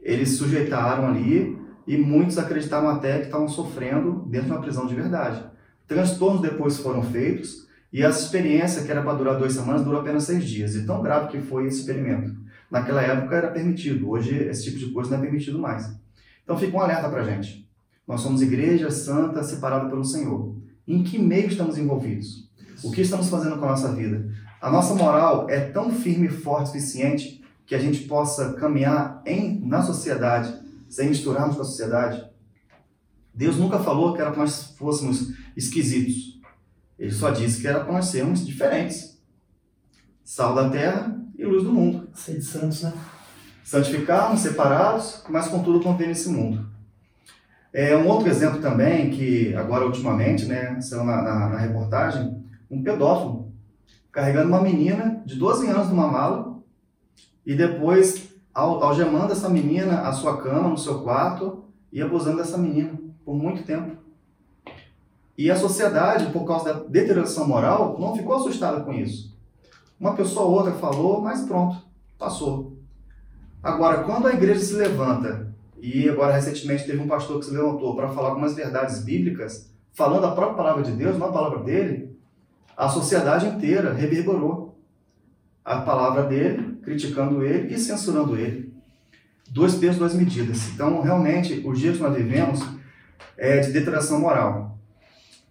eles 0.00 0.38
sujeitaram 0.38 1.06
ali 1.06 1.57
e 1.88 1.96
muitos 1.96 2.36
acreditavam 2.36 2.90
até 2.90 3.18
que 3.18 3.24
estavam 3.24 3.48
sofrendo 3.48 4.26
dentro 4.26 4.48
de 4.48 4.52
uma 4.52 4.60
prisão 4.60 4.86
de 4.86 4.94
verdade. 4.94 5.42
Transtornos 5.86 6.42
depois 6.42 6.76
foram 6.76 7.02
feitos 7.02 7.66
e 7.90 8.02
essa 8.02 8.22
experiência, 8.22 8.82
que 8.82 8.90
era 8.90 9.00
para 9.00 9.14
durar 9.14 9.38
duas 9.38 9.54
semanas, 9.54 9.82
durou 9.82 10.02
apenas 10.02 10.24
seis 10.24 10.44
dias. 10.44 10.74
E 10.74 10.84
tão 10.84 11.02
grave 11.02 11.28
que 11.28 11.40
foi 11.40 11.66
esse 11.66 11.80
experimento. 11.80 12.36
Naquela 12.70 13.00
época 13.00 13.34
era 13.34 13.50
permitido, 13.50 14.10
hoje 14.10 14.36
esse 14.36 14.64
tipo 14.64 14.78
de 14.78 14.90
coisa 14.92 15.10
não 15.10 15.16
é 15.16 15.22
permitido 15.22 15.58
mais. 15.58 15.90
Então 16.44 16.58
fica 16.58 16.76
um 16.76 16.80
alerta 16.80 17.08
para 17.08 17.22
a 17.22 17.24
gente. 17.24 17.66
Nós 18.06 18.20
somos 18.20 18.42
igreja 18.42 18.90
santa 18.90 19.42
separada 19.42 19.88
pelo 19.88 20.04
Senhor. 20.04 20.54
Em 20.86 21.02
que 21.02 21.18
meio 21.18 21.48
estamos 21.48 21.78
envolvidos? 21.78 22.50
O 22.84 22.90
que 22.90 23.00
estamos 23.00 23.30
fazendo 23.30 23.56
com 23.56 23.64
a 23.64 23.70
nossa 23.70 23.94
vida? 23.94 24.30
A 24.60 24.70
nossa 24.70 24.94
moral 24.94 25.48
é 25.48 25.60
tão 25.60 25.90
firme 25.90 26.26
e 26.26 26.30
forte 26.30 26.64
o 26.64 26.66
suficiente 26.66 27.42
que 27.64 27.74
a 27.74 27.78
gente 27.78 28.00
possa 28.00 28.52
caminhar 28.52 29.22
em, 29.24 29.66
na 29.66 29.80
sociedade 29.82 30.67
sem 30.88 31.08
misturarmos 31.08 31.56
com 31.56 31.62
a 31.62 31.64
sociedade. 31.64 32.24
Deus 33.32 33.56
nunca 33.56 33.78
falou 33.78 34.14
que 34.14 34.20
era 34.20 34.30
para 34.30 34.40
nós 34.40 34.74
fôssemos 34.76 35.32
esquisitos. 35.56 36.40
Ele 36.98 37.12
só 37.12 37.30
disse 37.30 37.60
que 37.60 37.68
era 37.68 37.80
para 37.80 37.92
nós 37.92 38.06
sermos 38.06 38.44
diferentes. 38.44 39.22
Sal 40.24 40.54
da 40.54 40.68
terra 40.68 41.16
e 41.38 41.44
luz 41.44 41.62
do 41.62 41.72
mundo. 41.72 42.08
Ser 42.12 42.40
santos, 42.40 42.82
né? 42.82 42.92
Santificarmos, 43.62 44.40
separados, 44.40 45.22
mas 45.28 45.46
contudo 45.46 45.80
conter 45.80 46.08
nesse 46.08 46.28
mundo. 46.28 46.68
É 47.72 47.96
um 47.96 48.08
outro 48.08 48.28
exemplo 48.28 48.60
também, 48.60 49.10
que 49.10 49.54
agora 49.54 49.84
ultimamente, 49.84 50.46
né, 50.46 50.80
saiu 50.80 51.04
na, 51.04 51.22
na, 51.22 51.48
na 51.50 51.58
reportagem, 51.58 52.42
um 52.70 52.82
pedófilo 52.82 53.52
carregando 54.10 54.48
uma 54.48 54.62
menina 54.62 55.22
de 55.24 55.36
12 55.36 55.68
anos 55.68 55.88
numa 55.88 56.08
mala 56.08 56.60
e 57.46 57.54
depois 57.54 58.27
algemando 58.58 59.32
essa 59.32 59.48
menina 59.48 60.02
à 60.02 60.12
sua 60.12 60.40
cama, 60.42 60.68
no 60.68 60.78
seu 60.78 61.02
quarto 61.02 61.64
e 61.92 62.02
abusando 62.02 62.38
dessa 62.38 62.58
menina 62.58 62.98
por 63.24 63.34
muito 63.34 63.62
tempo. 63.62 63.96
E 65.36 65.50
a 65.50 65.56
sociedade, 65.56 66.32
por 66.32 66.44
causa 66.44 66.74
da 66.74 66.80
deterioração 66.80 67.46
moral, 67.46 67.96
não 68.00 68.16
ficou 68.16 68.36
assustada 68.36 68.80
com 68.80 68.92
isso. 68.92 69.36
Uma 70.00 70.14
pessoa 70.14 70.46
ou 70.46 70.52
outra 70.52 70.72
falou, 70.72 71.20
mas 71.20 71.42
pronto, 71.42 71.76
passou. 72.18 72.76
Agora, 73.62 74.02
quando 74.02 74.26
a 74.26 74.32
igreja 74.32 74.60
se 74.60 74.74
levanta, 74.74 75.54
e 75.80 76.08
agora 76.08 76.32
recentemente 76.32 76.84
teve 76.84 77.00
um 77.00 77.06
pastor 77.06 77.38
que 77.38 77.46
se 77.46 77.52
levantou 77.52 77.94
para 77.94 78.08
falar 78.08 78.30
algumas 78.30 78.54
verdades 78.54 79.04
bíblicas, 79.04 79.72
falando 79.92 80.26
a 80.26 80.32
própria 80.32 80.56
palavra 80.56 80.82
de 80.82 80.92
Deus, 80.92 81.16
não 81.16 81.28
a 81.28 81.32
palavra 81.32 81.60
dele, 81.60 82.18
a 82.76 82.88
sociedade 82.88 83.46
inteira 83.46 83.92
reverberou 83.92 84.76
a 85.64 85.80
palavra 85.82 86.24
dele 86.24 86.67
criticando 86.88 87.44
ele 87.44 87.74
e 87.74 87.78
censurando 87.78 88.36
ele. 88.36 88.72
Dois 89.50 89.74
pesos, 89.74 89.98
duas 89.98 90.14
medidas. 90.14 90.68
Então, 90.74 91.02
realmente, 91.02 91.62
os 91.66 91.78
dias 91.78 91.96
que 91.96 92.02
nós 92.02 92.14
vivemos 92.14 92.60
é 93.36 93.60
de 93.60 93.72
deterioração 93.72 94.20
moral. 94.20 94.78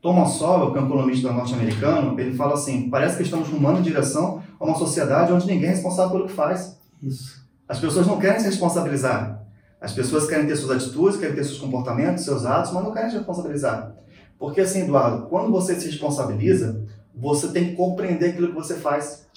Thomas 0.02 0.34
Sowell, 0.34 0.72
que 0.72 0.80
é 0.80 0.82
um 0.82 0.88
economista 0.88 1.32
norte-americano, 1.32 2.20
ele 2.20 2.36
fala 2.36 2.54
assim, 2.54 2.90
parece 2.90 3.18
que 3.18 3.24
estamos 3.24 3.48
rumando 3.50 3.80
em 3.80 3.84
direção 3.84 4.42
a 4.60 4.66
uma 4.66 4.76
sociedade 4.76 5.32
onde 5.32 5.48
ninguém 5.48 5.70
é 5.70 5.72
responsável 5.72 6.12
pelo 6.12 6.28
que 6.28 6.34
faz. 6.34 6.78
Isso. 7.02 7.46
As 7.68 7.80
pessoas 7.80 8.08
não 8.08 8.20
querem 8.20 8.40
se 8.40 8.46
responsabilizar. 8.46 9.44
As 9.80 9.94
pessoas 9.94 10.28
querem 10.28 10.48
ter 10.48 10.56
suas 10.56 10.84
atitudes, 10.84 11.20
querem 11.20 11.36
ter 11.36 11.44
seus 11.44 11.60
comportamentos, 11.60 12.24
seus 12.24 12.46
atos, 12.46 12.72
mas 12.72 12.84
não 12.84 12.92
querem 12.92 13.10
se 13.10 13.18
responsabilizar. 13.18 13.96
Porque 14.40 14.62
assim, 14.62 14.82
Eduardo, 14.82 15.28
quando 15.28 15.52
você 15.52 15.76
se 15.76 15.88
responsabiliza, 15.88 16.84
você 17.16 17.48
tem 17.50 17.70
que 17.70 17.76
compreender 17.76 18.30
aquilo 18.30 18.50
que 18.50 18.56
você 18.56 18.76
faz. 18.76 19.28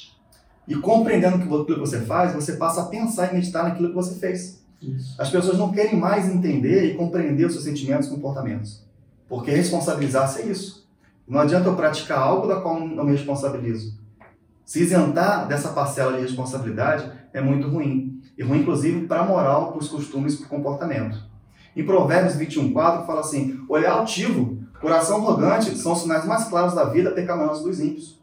E 0.71 0.77
compreendendo 0.77 1.35
aquilo 1.35 1.67
que 1.67 1.75
você 1.75 2.03
faz, 2.03 2.33
você 2.33 2.53
passa 2.53 2.83
a 2.83 2.87
pensar 2.87 3.33
e 3.33 3.35
meditar 3.35 3.65
naquilo 3.65 3.89
que 3.89 3.95
você 3.95 4.15
fez. 4.21 4.63
Isso. 4.81 5.21
As 5.21 5.29
pessoas 5.29 5.59
não 5.59 5.73
querem 5.73 5.99
mais 5.99 6.29
entender 6.29 6.85
e 6.85 6.95
compreender 6.95 7.45
os 7.45 7.55
seus 7.55 7.65
sentimentos 7.65 8.07
e 8.07 8.11
comportamentos. 8.11 8.81
Porque 9.29 9.51
responsabilizar-se 9.51 10.43
é 10.43 10.47
isso. 10.47 10.89
Não 11.27 11.41
adianta 11.41 11.69
eu 11.69 11.75
praticar 11.75 12.21
algo 12.21 12.47
da 12.47 12.61
qual 12.61 12.79
não 12.79 13.05
me 13.05 13.11
responsabilizo. 13.11 13.99
Se 14.65 14.81
isentar 14.81 15.49
dessa 15.49 15.71
parcela 15.71 16.13
de 16.13 16.23
responsabilidade 16.23 17.11
é 17.33 17.41
muito 17.41 17.69
ruim. 17.69 18.23
E 18.39 18.45
ruim, 18.45 18.61
inclusive, 18.61 19.09
para 19.09 19.23
a 19.23 19.27
moral, 19.27 19.73
para 19.73 19.81
os 19.81 19.89
costumes, 19.89 20.37
para 20.37 20.47
o 20.47 20.49
comportamento. 20.49 21.19
Em 21.75 21.85
Provérbios 21.85 22.37
21,4 22.37 23.07
fala 23.07 23.23
assim: 23.23 23.59
olhar 23.69 23.95
altivo, 23.95 24.57
coração 24.81 25.17
arrogante 25.17 25.77
são 25.77 25.95
os 25.95 26.03
sinais 26.03 26.25
mais 26.25 26.45
claros 26.45 26.75
da 26.75 26.85
vida 26.85 27.11
pecaminosa 27.11 27.65
dos 27.65 27.81
ímpios. 27.81 28.20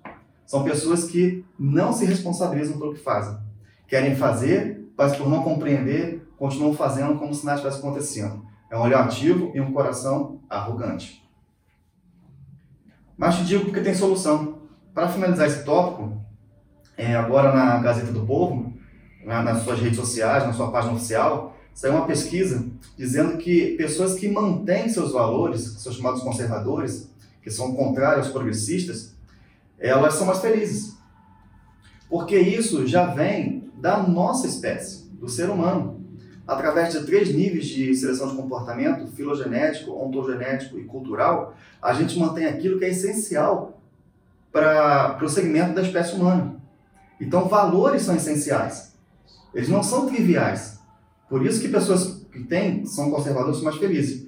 São 0.47 0.63
pessoas 0.63 1.03
que 1.03 1.45
não 1.59 1.91
se 1.91 2.05
responsabilizam 2.05 2.79
pelo 2.79 2.93
que 2.93 3.01
fazem. 3.01 3.37
Querem 3.85 4.15
fazer, 4.15 4.89
mas 4.97 5.15
por 5.15 5.29
não 5.29 5.43
compreender, 5.43 6.25
continuam 6.37 6.73
fazendo 6.73 7.19
como 7.19 7.33
se 7.33 7.45
nada 7.45 7.57
estivesse 7.57 7.79
acontecendo. 7.79 8.45
É 8.71 8.77
um 8.77 8.81
olhar 8.81 9.03
ativo 9.03 9.51
e 9.53 9.59
um 9.59 9.73
coração 9.73 10.39
arrogante. 10.49 11.21
Mas 13.17 13.35
te 13.35 13.45
digo 13.45 13.65
porque 13.65 13.81
tem 13.81 13.93
solução. 13.93 14.59
Para 14.93 15.09
finalizar 15.09 15.47
esse 15.47 15.65
tópico, 15.65 16.21
é, 16.95 17.13
agora 17.15 17.53
na 17.53 17.77
Gazeta 17.79 18.13
do 18.13 18.25
Povo, 18.25 18.73
na, 19.25 19.43
nas 19.43 19.63
suas 19.63 19.79
redes 19.79 19.97
sociais, 19.97 20.45
na 20.45 20.53
sua 20.53 20.71
página 20.71 20.93
oficial, 20.93 21.57
saiu 21.73 21.93
uma 21.93 22.05
pesquisa 22.05 22.65
dizendo 22.97 23.37
que 23.37 23.75
pessoas 23.75 24.15
que 24.15 24.29
mantêm 24.29 24.87
seus 24.87 25.11
valores, 25.11 25.71
que 25.71 25.81
são 25.81 25.91
chamados 25.91 26.23
conservadores, 26.23 27.11
que 27.41 27.51
são 27.51 27.75
contrários 27.75 28.27
aos 28.27 28.33
progressistas, 28.33 29.16
elas 29.79 30.15
são 30.15 30.25
mais 30.25 30.39
felizes. 30.39 30.97
Porque 32.09 32.37
isso 32.37 32.87
já 32.87 33.07
vem 33.07 33.71
da 33.75 34.01
nossa 34.01 34.47
espécie, 34.47 35.09
do 35.13 35.27
ser 35.27 35.49
humano. 35.49 35.97
Através 36.47 36.93
de 36.93 37.05
três 37.05 37.33
níveis 37.33 37.65
de 37.65 37.93
seleção 37.93 38.29
de 38.29 38.35
comportamento, 38.35 39.11
filogenético, 39.11 39.91
ontogenético 39.91 40.79
e 40.79 40.85
cultural, 40.85 41.55
a 41.81 41.93
gente 41.93 42.17
mantém 42.17 42.45
aquilo 42.45 42.79
que 42.79 42.85
é 42.85 42.89
essencial 42.89 43.81
para 44.51 45.19
o 45.21 45.27
segmento 45.27 45.75
da 45.75 45.81
espécie 45.81 46.15
humana. 46.15 46.55
Então, 47.19 47.47
valores 47.47 48.03
são 48.03 48.15
essenciais. 48.15 48.93
Eles 49.53 49.69
não 49.69 49.83
são 49.83 50.07
triviais. 50.07 50.79
Por 51.29 51.45
isso 51.45 51.59
que 51.59 51.67
pessoas 51.67 52.25
que 52.31 52.43
têm, 52.43 52.85
são 52.85 53.11
conservadoras, 53.11 53.57
são 53.57 53.65
mais 53.65 53.77
felizes. 53.77 54.27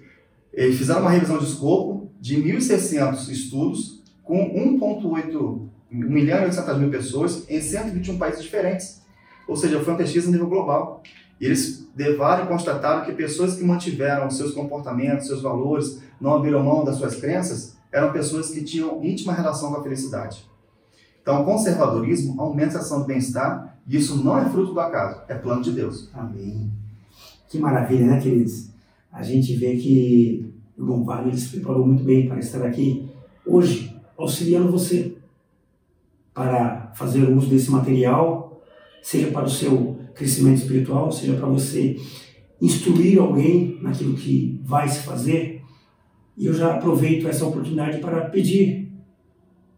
Eles 0.52 0.78
fizeram 0.78 1.02
uma 1.02 1.12
revisão 1.12 1.38
de 1.38 1.46
escopo 1.46 2.12
de 2.20 2.36
1.600 2.36 3.30
estudos 3.30 3.99
com 4.30 4.78
1,8 4.80 5.70
1 5.92 5.98
milhão 6.08 6.42
e 6.42 6.46
800 6.46 6.78
mil 6.78 6.92
pessoas 6.92 7.50
em 7.50 7.60
121 7.60 8.20
países 8.20 8.44
diferentes. 8.44 9.02
Ou 9.48 9.58
seja, 9.58 9.80
foi 9.80 9.92
uma 9.92 9.98
pesquisa 9.98 10.28
a 10.28 10.32
nível 10.32 10.46
global. 10.46 11.02
E 11.42 11.46
eles 11.48 11.90
levaram 11.96 12.46
e 12.46 12.48
constataram 12.48 13.04
que 13.04 13.12
pessoas 13.14 13.56
que 13.56 13.64
mantiveram 13.64 14.30
seus 14.30 14.54
comportamentos, 14.54 15.26
seus 15.26 15.42
valores, 15.42 16.00
não 16.22 16.36
abriram 16.36 16.64
mão 16.64 16.86
das 16.86 16.98
suas 16.98 17.16
crenças, 17.16 17.76
eram 17.92 18.12
pessoas 18.12 18.52
que 18.52 18.64
tinham 18.64 19.04
íntima 19.04 19.34
relação 19.34 19.72
com 19.72 19.80
a 19.80 19.84
felicidade. 19.84 20.48
Então, 21.24 21.42
o 21.42 21.46
conservadorismo 21.46 22.40
aumenta 22.40 22.78
a 22.78 22.82
ação 22.82 23.00
do 23.00 23.08
bem-estar 23.08 23.80
e 23.88 23.98
isso 23.98 24.24
não 24.24 24.38
é 24.38 24.48
fruto 24.48 24.74
do 24.74 24.80
acaso, 24.80 25.24
é 25.28 25.34
plano 25.34 25.64
de 25.64 25.72
Deus. 25.72 26.08
Amém. 26.14 26.72
Que 27.48 27.58
maravilha, 27.58 28.06
né, 28.06 28.22
queridos? 28.22 28.70
A 29.12 29.24
gente 29.24 29.56
vê 29.56 29.76
que 29.76 30.54
o 30.78 31.04
Wagner 31.04 31.36
se 31.36 31.50
preparou 31.50 31.84
muito 31.84 32.04
bem 32.04 32.28
para 32.28 32.38
estar 32.38 32.64
aqui 32.64 33.10
hoje 33.44 33.89
auxiliando 34.20 34.72
você 34.72 35.16
para 36.34 36.92
fazer 36.96 37.24
uso 37.30 37.48
desse 37.48 37.72
material, 37.72 38.62
seja 39.02 39.28
para 39.32 39.46
o 39.46 39.50
seu 39.50 39.98
crescimento 40.14 40.60
espiritual, 40.60 41.12
seja 41.12 41.34
para 41.34 41.48
você 41.48 41.98
instruir 42.62 43.20
alguém 43.20 43.80
naquilo 43.82 44.16
que 44.16 44.60
vai 44.64 44.88
se 44.88 45.00
fazer. 45.00 45.64
E 46.38 46.46
eu 46.46 46.54
já 46.54 46.76
aproveito 46.76 47.28
essa 47.28 47.46
oportunidade 47.46 48.00
para 48.00 48.22
pedir 48.30 48.92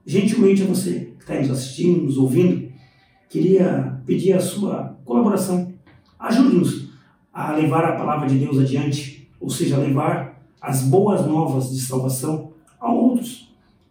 gentilmente 0.06 0.64
a 0.64 0.66
você 0.66 1.14
que 1.18 1.22
está 1.22 1.36
nos 1.36 1.52
assistindo, 1.52 2.04
nos 2.04 2.18
ouvindo, 2.18 2.72
queria 3.30 4.02
pedir 4.06 4.34
a 4.34 4.40
sua 4.40 4.98
colaboração. 5.06 5.74
Ajude-nos 6.20 6.90
a 7.32 7.54
levar 7.54 7.86
a 7.86 7.96
palavra 7.96 8.28
de 8.28 8.38
Deus 8.38 8.60
adiante, 8.60 9.30
ou 9.40 9.50
seja, 9.50 9.78
levar 9.78 10.44
as 10.60 10.84
boas 10.84 11.26
novas 11.26 11.72
de 11.72 11.80
salvação. 11.80 12.51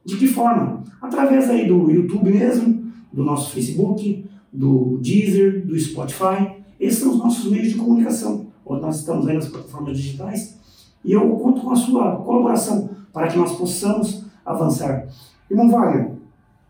De 0.04 0.16
que 0.16 0.26
forma? 0.26 0.82
Através 1.00 1.48
aí 1.50 1.66
do 1.66 1.90
YouTube 1.90 2.30
mesmo, 2.30 2.90
do 3.12 3.24
nosso 3.24 3.50
Facebook, 3.50 4.24
do 4.52 4.98
Deezer, 5.00 5.66
do 5.66 5.78
Spotify. 5.78 6.56
Esses 6.78 7.00
são 7.00 7.12
os 7.12 7.18
nossos 7.18 7.50
meios 7.50 7.68
de 7.68 7.74
comunicação. 7.74 8.46
Nós 8.68 9.00
estamos 9.00 9.26
aí 9.26 9.34
nas 9.34 9.48
plataformas 9.48 9.96
digitais 9.96 10.56
e 11.04 11.12
eu 11.12 11.28
conto 11.36 11.62
com 11.62 11.70
a 11.72 11.76
sua 11.76 12.16
colaboração. 12.16 12.90
para 13.12 13.26
que 13.26 13.36
nós 13.36 13.56
possamos 13.56 14.24
avançar. 14.46 15.08
Irmão 15.50 15.68
Wagner, 15.68 16.12
o 16.12 16.16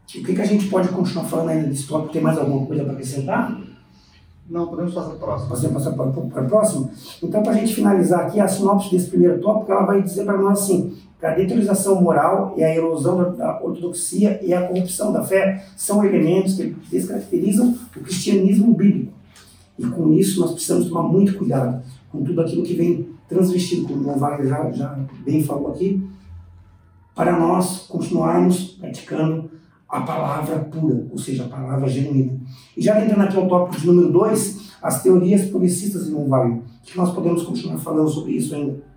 que, 0.07 0.35
que 0.35 0.41
a 0.41 0.47
gente 0.47 0.69
pode 0.69 0.89
continuar 0.89 1.27
falando 1.27 1.51
ainda 1.51 1.69
desse 1.69 1.87
tópico? 1.87 2.15
Tem 2.15 2.23
mais 2.23 2.39
alguma 2.39 2.65
coisa 2.65 2.83
para 2.83 2.95
acrescentar? 2.95 3.61
Não, 4.49 4.67
podemos 4.67 4.95
passar 4.95 5.09
para 5.09 5.17
o 5.17 5.21
próximo. 5.21 5.49
Podemos 5.51 5.85
passar 5.85 5.97
para, 5.97 6.11
para, 6.11 6.43
o 6.43 6.49
próximo? 6.49 6.91
Então, 7.23 7.43
para 7.43 7.53
a 7.53 7.55
gente 7.55 7.75
finalizar 7.75 8.21
aqui, 8.21 8.41
a 8.41 8.49
sinopse 8.49 8.91
desse 8.91 9.11
primeiro 9.11 9.39
tópico, 9.39 9.71
ela 9.71 9.85
vai 9.85 10.03
dizer 10.03 10.25
para 10.25 10.39
nós 10.39 10.61
assim, 10.61 10.97
a 11.27 11.31
deteriorização 11.31 12.01
moral 12.01 12.55
e 12.57 12.65
a 12.65 12.75
erosão 12.75 13.35
da 13.37 13.61
ortodoxia 13.63 14.41
e 14.43 14.55
a 14.55 14.67
corrupção 14.67 15.13
da 15.13 15.23
fé 15.23 15.65
são 15.77 16.05
elementos 16.05 16.55
que 16.55 16.75
descaracterizam 16.91 17.77
o 17.95 18.01
cristianismo 18.01 18.75
bíblico. 18.75 19.13
E 19.79 19.87
com 19.87 20.13
isso 20.13 20.41
nós 20.41 20.53
precisamos 20.53 20.89
tomar 20.89 21.03
muito 21.03 21.37
cuidado 21.37 21.83
com 22.11 22.23
tudo 22.23 22.41
aquilo 22.41 22.63
que 22.63 22.75
vem 22.75 23.09
transvestido, 23.29 23.87
como 23.87 24.11
o 24.11 24.19
Wagner 24.19 24.49
já, 24.49 24.71
já 24.73 24.99
bem 25.25 25.43
falou 25.43 25.69
aqui, 25.69 26.03
para 27.15 27.39
nós 27.39 27.87
continuarmos 27.87 28.77
praticando 28.81 29.51
a 29.89 30.01
palavra 30.01 30.59
pura, 30.61 31.07
ou 31.11 31.19
seja, 31.19 31.45
a 31.45 31.49
palavra 31.49 31.89
genuína. 31.89 32.41
E 32.77 32.83
já 32.83 33.03
entrando 33.03 33.23
aqui 33.23 33.37
ao 33.37 33.49
tópico 33.49 33.81
de 33.81 33.87
número 33.87 34.11
2, 34.13 34.71
as 34.83 35.03
teorias 35.03 35.49
policistas 35.51 36.09
em 36.09 36.29
Wagner. 36.29 36.59
O 36.59 36.63
que 36.83 36.97
nós 36.97 37.13
podemos 37.13 37.43
continuar 37.43 37.79
falando 37.79 38.09
sobre 38.09 38.33
isso 38.33 38.55
ainda? 38.55 38.90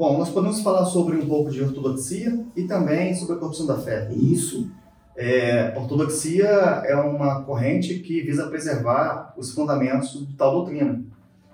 Bom, 0.00 0.16
nós 0.16 0.30
podemos 0.30 0.62
falar 0.62 0.86
sobre 0.86 1.18
um 1.18 1.26
pouco 1.26 1.50
de 1.50 1.62
ortodoxia 1.62 2.42
e 2.56 2.62
também 2.62 3.14
sobre 3.14 3.34
a 3.34 3.38
corrupção 3.38 3.66
da 3.66 3.76
fé. 3.76 4.08
Isso. 4.10 4.70
É, 5.14 5.74
ortodoxia 5.76 6.46
é 6.46 6.96
uma 6.96 7.42
corrente 7.42 7.98
que 7.98 8.22
visa 8.22 8.46
preservar 8.46 9.34
os 9.36 9.52
fundamentos 9.52 10.26
de 10.26 10.32
tal 10.32 10.52
doutrina. 10.52 11.04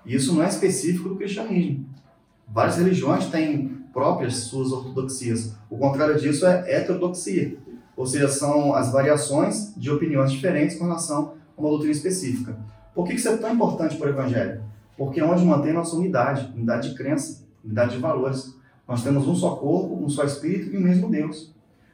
E 0.05 0.15
isso 0.15 0.33
não 0.33 0.41
é 0.41 0.47
específico 0.47 1.09
do 1.09 1.17
cristianismo. 1.17 1.89
Várias 2.47 2.77
religiões 2.77 3.25
têm 3.25 3.81
próprias 3.91 4.35
suas 4.35 4.71
ortodoxias. 4.71 5.53
O 5.69 5.77
contrário 5.77 6.17
disso 6.17 6.45
é 6.45 6.73
heterodoxia, 6.73 7.57
ou 7.97 8.05
seja, 8.05 8.29
são 8.29 8.73
as 8.73 8.93
variações 8.93 9.73
de 9.75 9.91
opiniões 9.91 10.31
diferentes 10.31 10.77
com 10.77 10.85
relação 10.85 11.33
a 11.57 11.59
uma 11.59 11.69
doutrina 11.69 11.91
específica. 11.91 12.57
Por 12.95 13.05
que 13.05 13.15
isso 13.15 13.27
é 13.27 13.35
tão 13.35 13.53
importante 13.53 13.97
para 13.97 14.07
o 14.07 14.11
Evangelho? 14.11 14.63
Porque 14.97 15.19
é 15.19 15.25
onde 15.25 15.43
mantém 15.43 15.73
nossa 15.73 15.97
unidade, 15.97 16.49
unidade 16.55 16.91
de 16.91 16.95
crença, 16.95 17.45
unidade 17.63 17.93
de 17.93 17.99
valores. 17.99 18.55
Nós 18.87 19.03
temos 19.03 19.27
um 19.27 19.35
só 19.35 19.55
corpo, 19.55 20.03
um 20.03 20.09
só 20.09 20.23
espírito 20.23 20.73
e 20.73 20.77
o 20.77 20.81
mesmo 20.81 21.09
Deus. 21.09 21.53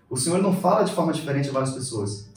O 0.09 0.17
Senhor 0.17 0.41
não 0.41 0.53
fala 0.53 0.83
de 0.83 0.93
forma 0.93 1.11
diferente 1.11 1.49
a 1.49 1.53
várias 1.53 1.73
pessoas. 1.73 2.29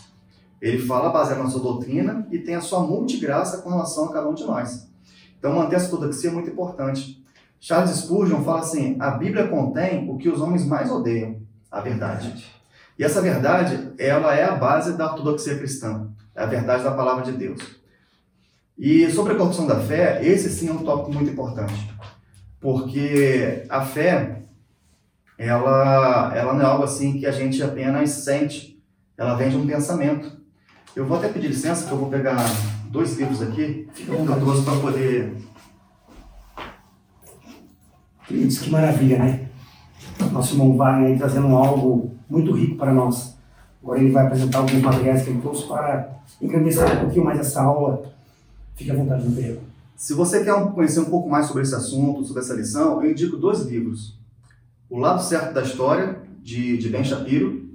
Ele 0.61 0.78
fala 0.78 1.11
baseado 1.11 1.42
na 1.42 1.50
sua 1.50 1.61
doutrina 1.61 2.26
e 2.30 2.38
tem 2.38 2.54
a 2.54 2.61
sua 2.61 2.80
multigraça 2.80 3.59
com 3.59 3.68
relação 3.68 4.06
a 4.06 4.12
cada 4.12 4.28
um 4.28 4.35
de 4.35 4.45
nós. 4.45 4.88
Então, 5.38 5.54
manter 5.54 5.76
essa 5.76 5.92
ortodoxia 5.92 6.30
é 6.30 6.33
muito 6.33 6.50
importante. 6.50 7.23
Charles 7.61 7.90
Spurgeon 7.97 8.42
fala 8.42 8.61
assim: 8.61 8.97
a 8.99 9.11
Bíblia 9.11 9.49
contém 9.49 10.09
o 10.11 10.16
que 10.16 10.28
os 10.28 10.40
homens 10.40 10.64
mais 10.64 10.90
odeiam, 10.90 11.40
a 11.71 11.80
verdade. 11.80 12.47
E 12.99 13.04
essa 13.04 13.21
verdade, 13.21 13.92
ela 13.99 14.35
é 14.35 14.45
a 14.45 14.54
base 14.54 14.97
da 14.97 15.06
ortodoxia 15.06 15.59
cristã, 15.59 16.09
é 16.35 16.42
a 16.42 16.47
verdade 16.47 16.83
da 16.83 16.92
palavra 16.92 17.25
de 17.25 17.33
Deus. 17.33 17.61
E 18.78 19.11
sobre 19.11 19.35
a 19.35 19.37
corrupção 19.37 19.66
da 19.66 19.80
fé, 19.80 20.26
esse 20.26 20.50
sim 20.50 20.68
é 20.68 20.73
um 20.73 20.83
tópico 20.83 21.12
muito 21.12 21.30
importante, 21.30 21.95
porque 22.66 23.62
a 23.68 23.80
fé, 23.80 24.42
ela, 25.38 26.32
ela 26.35 26.52
não 26.52 26.61
é 26.61 26.64
algo 26.64 26.82
assim 26.82 27.16
que 27.16 27.25
a 27.25 27.30
gente 27.30 27.62
apenas 27.62 28.11
sente, 28.11 28.82
ela 29.16 29.37
vem 29.37 29.50
de 29.50 29.56
um 29.56 29.64
pensamento. 29.64 30.37
Eu 30.96 31.06
vou 31.06 31.16
até 31.16 31.28
pedir 31.28 31.46
licença, 31.46 31.87
que 31.87 31.92
eu 31.92 31.96
vou 31.96 32.11
pegar 32.11 32.37
dois 32.90 33.16
livros 33.16 33.40
aqui, 33.40 33.88
que 33.94 34.08
eu 34.08 34.26
trouxe 34.40 34.64
para 34.64 34.80
poder 34.80 35.37
Queridos, 38.26 38.58
que 38.58 38.68
maravilha, 38.68 39.18
né? 39.20 39.49
Nosso 40.32 40.54
irmão 40.54 40.76
Wagner 40.76 41.12
aí 41.12 41.16
trazendo 41.16 41.46
algo 41.54 42.16
muito 42.28 42.50
rico 42.50 42.75
para 42.75 42.92
nós. 42.92 43.38
Agora 43.80 44.00
ele 44.00 44.11
vai 44.11 44.26
apresentar 44.26 44.58
alguns 44.58 44.82
materiais 44.82 45.23
que 45.23 45.30
ele 45.30 45.40
trouxe 45.40 45.68
para 45.68 46.18
engrandecer 46.43 46.84
um 46.97 47.00
pouquinho 47.02 47.25
mais 47.26 47.38
essa 47.38 47.62
aula. 47.62 48.12
Fique 48.75 48.91
à 48.91 48.95
vontade, 48.95 49.23
meu 49.23 49.41
Pedro. 49.41 49.75
Se 49.97 50.13
você 50.13 50.45
quer 50.45 50.54
conhecer 50.73 51.00
um 51.00 51.06
pouco 51.06 51.26
mais 51.28 51.47
sobre 51.47 51.63
esse 51.63 51.75
assunto, 51.75 52.23
sobre 52.23 52.43
essa 52.43 52.52
lição, 52.52 53.02
eu 53.02 53.11
indico 53.11 53.39
dois 53.39 53.63
livros. 53.63 54.19
O 54.91 54.99
Lado 54.99 55.23
Certo 55.23 55.54
da 55.54 55.63
História, 55.63 56.21
de, 56.43 56.76
de 56.76 56.91
Ben 56.91 57.02
Shapiro. 57.02 57.67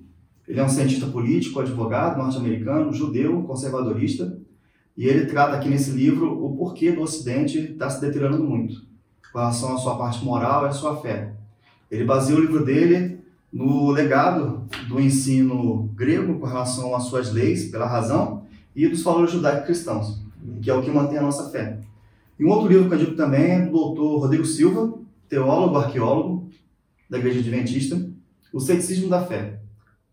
Ele 0.48 0.60
é 0.60 0.64
um 0.64 0.70
cientista 0.70 1.08
político, 1.08 1.60
advogado 1.60 2.18
norte-americano, 2.18 2.94
judeu, 2.94 3.42
conservadorista. 3.44 4.38
E 4.96 5.08
ele 5.08 5.26
trata 5.26 5.58
aqui 5.58 5.68
nesse 5.68 5.90
livro 5.92 6.46
o 6.46 6.56
porquê 6.56 6.92
do 6.92 7.02
Ocidente 7.02 7.58
está 7.58 7.90
se 7.90 8.00
deteriorando 8.00 8.44
muito 8.44 8.82
com 9.32 9.40
relação 9.40 9.74
à 9.74 9.78
sua 9.78 9.98
parte 9.98 10.24
moral 10.24 10.66
e 10.66 10.68
à 10.70 10.72
sua 10.72 11.02
fé. 11.02 11.34
Ele 11.90 12.04
baseia 12.04 12.38
o 12.38 12.42
livro 12.42 12.64
dele 12.64 13.20
no 13.52 13.90
legado 13.90 14.64
do 14.88 15.00
ensino 15.00 15.90
grego 15.96 16.40
com 16.40 16.46
relação 16.46 16.96
às 16.96 17.04
suas 17.04 17.34
leis, 17.34 17.72
pela 17.72 17.88
razão, 17.88 18.44
e 18.76 18.88
dos 18.88 19.02
valores 19.02 19.32
judaico-cristãos, 19.32 20.22
que 20.62 20.70
é 20.70 20.74
o 20.74 20.82
que 20.82 20.92
mantém 20.92 21.18
a 21.18 21.22
nossa 21.24 21.50
fé. 21.50 21.80
E 22.42 22.44
um 22.44 22.50
outro 22.50 22.68
livro 22.68 22.90
que 22.90 22.96
eu 22.96 22.98
digo 22.98 23.16
também 23.16 23.52
é 23.52 23.66
do 23.66 23.70
doutor 23.70 24.22
Rodrigo 24.22 24.46
Silva, 24.46 24.98
teólogo, 25.30 25.78
arqueólogo 25.78 26.50
da 27.08 27.20
Igreja 27.20 27.40
Adventista, 27.40 28.04
O 28.52 28.60
Ceticismo 28.60 29.08
da 29.08 29.24
Fé. 29.24 29.60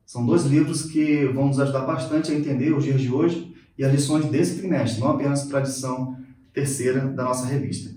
São 0.04 0.26
dois 0.26 0.44
livros 0.44 0.82
que 0.82 1.24
vão 1.24 1.46
nos 1.46 1.58
ajudar 1.58 1.86
bastante 1.86 2.30
a 2.30 2.34
entender 2.34 2.74
os 2.74 2.84
dias 2.84 3.00
de 3.00 3.10
hoje 3.10 3.54
e 3.78 3.82
as 3.82 3.90
lições 3.90 4.26
desse 4.26 4.58
trimestre, 4.58 5.00
não 5.00 5.08
apenas 5.08 5.50
edição 5.50 6.18
terceira 6.52 7.00
da 7.06 7.24
nossa 7.24 7.46
revista. 7.46 7.94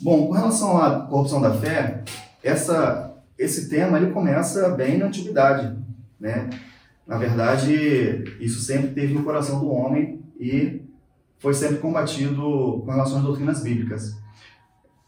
Bom, 0.00 0.28
com 0.28 0.32
relação 0.32 0.78
à 0.78 1.00
corrupção 1.00 1.42
da 1.42 1.52
fé, 1.52 2.04
essa, 2.42 3.22
esse 3.36 3.68
tema 3.68 3.98
ele 3.98 4.12
começa 4.12 4.70
bem 4.70 4.96
na 4.96 5.08
antiguidade, 5.08 5.76
né? 6.18 6.48
Na 7.06 7.18
verdade, 7.18 8.24
isso 8.40 8.62
sempre 8.62 8.94
teve 8.94 9.12
no 9.12 9.24
coração 9.24 9.60
do 9.60 9.68
homem 9.68 10.22
e 10.40 10.87
foi 11.38 11.54
sempre 11.54 11.78
combatido 11.78 12.82
com 12.84 12.90
relação 12.90 13.22
doutrinas 13.22 13.62
bíblicas. 13.62 14.16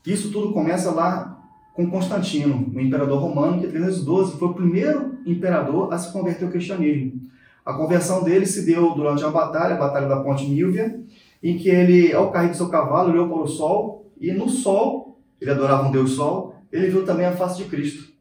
Isso 0.06 0.30
tudo 0.30 0.52
começa 0.52 0.90
lá 0.90 1.38
com 1.74 1.90
Constantino, 1.90 2.70
o 2.74 2.80
imperador 2.80 3.20
romano, 3.20 3.60
que 3.60 3.66
em 3.66 3.70
312 3.70 4.38
foi 4.38 4.48
o 4.48 4.54
primeiro 4.54 5.18
imperador 5.26 5.92
a 5.92 5.98
se 5.98 6.12
converter 6.12 6.44
ao 6.44 6.50
cristianismo. 6.50 7.20
A 7.64 7.74
conversão 7.74 8.24
dele 8.24 8.46
se 8.46 8.64
deu 8.64 8.94
durante 8.94 9.22
uma 9.22 9.30
batalha, 9.30 9.74
a 9.74 9.78
Batalha 9.78 10.08
da 10.08 10.20
Ponte 10.20 10.46
Milvia, 10.48 11.00
em 11.42 11.56
que 11.56 11.68
ele, 11.68 12.12
ao 12.12 12.30
cair 12.30 12.50
do 12.50 12.56
seu 12.56 12.68
cavalo, 12.68 13.10
olhou 13.10 13.28
para 13.28 13.42
o 13.42 13.48
sol 13.48 14.10
e 14.20 14.32
no 14.32 14.48
sol, 14.48 15.18
ele 15.40 15.50
adorava 15.50 15.88
um 15.88 15.90
Deus 15.90 16.12
Sol, 16.12 16.54
ele 16.70 16.90
viu 16.90 17.04
também 17.04 17.26
a 17.26 17.32
face 17.32 17.56
de 17.56 17.64
Cristo. 17.64 18.12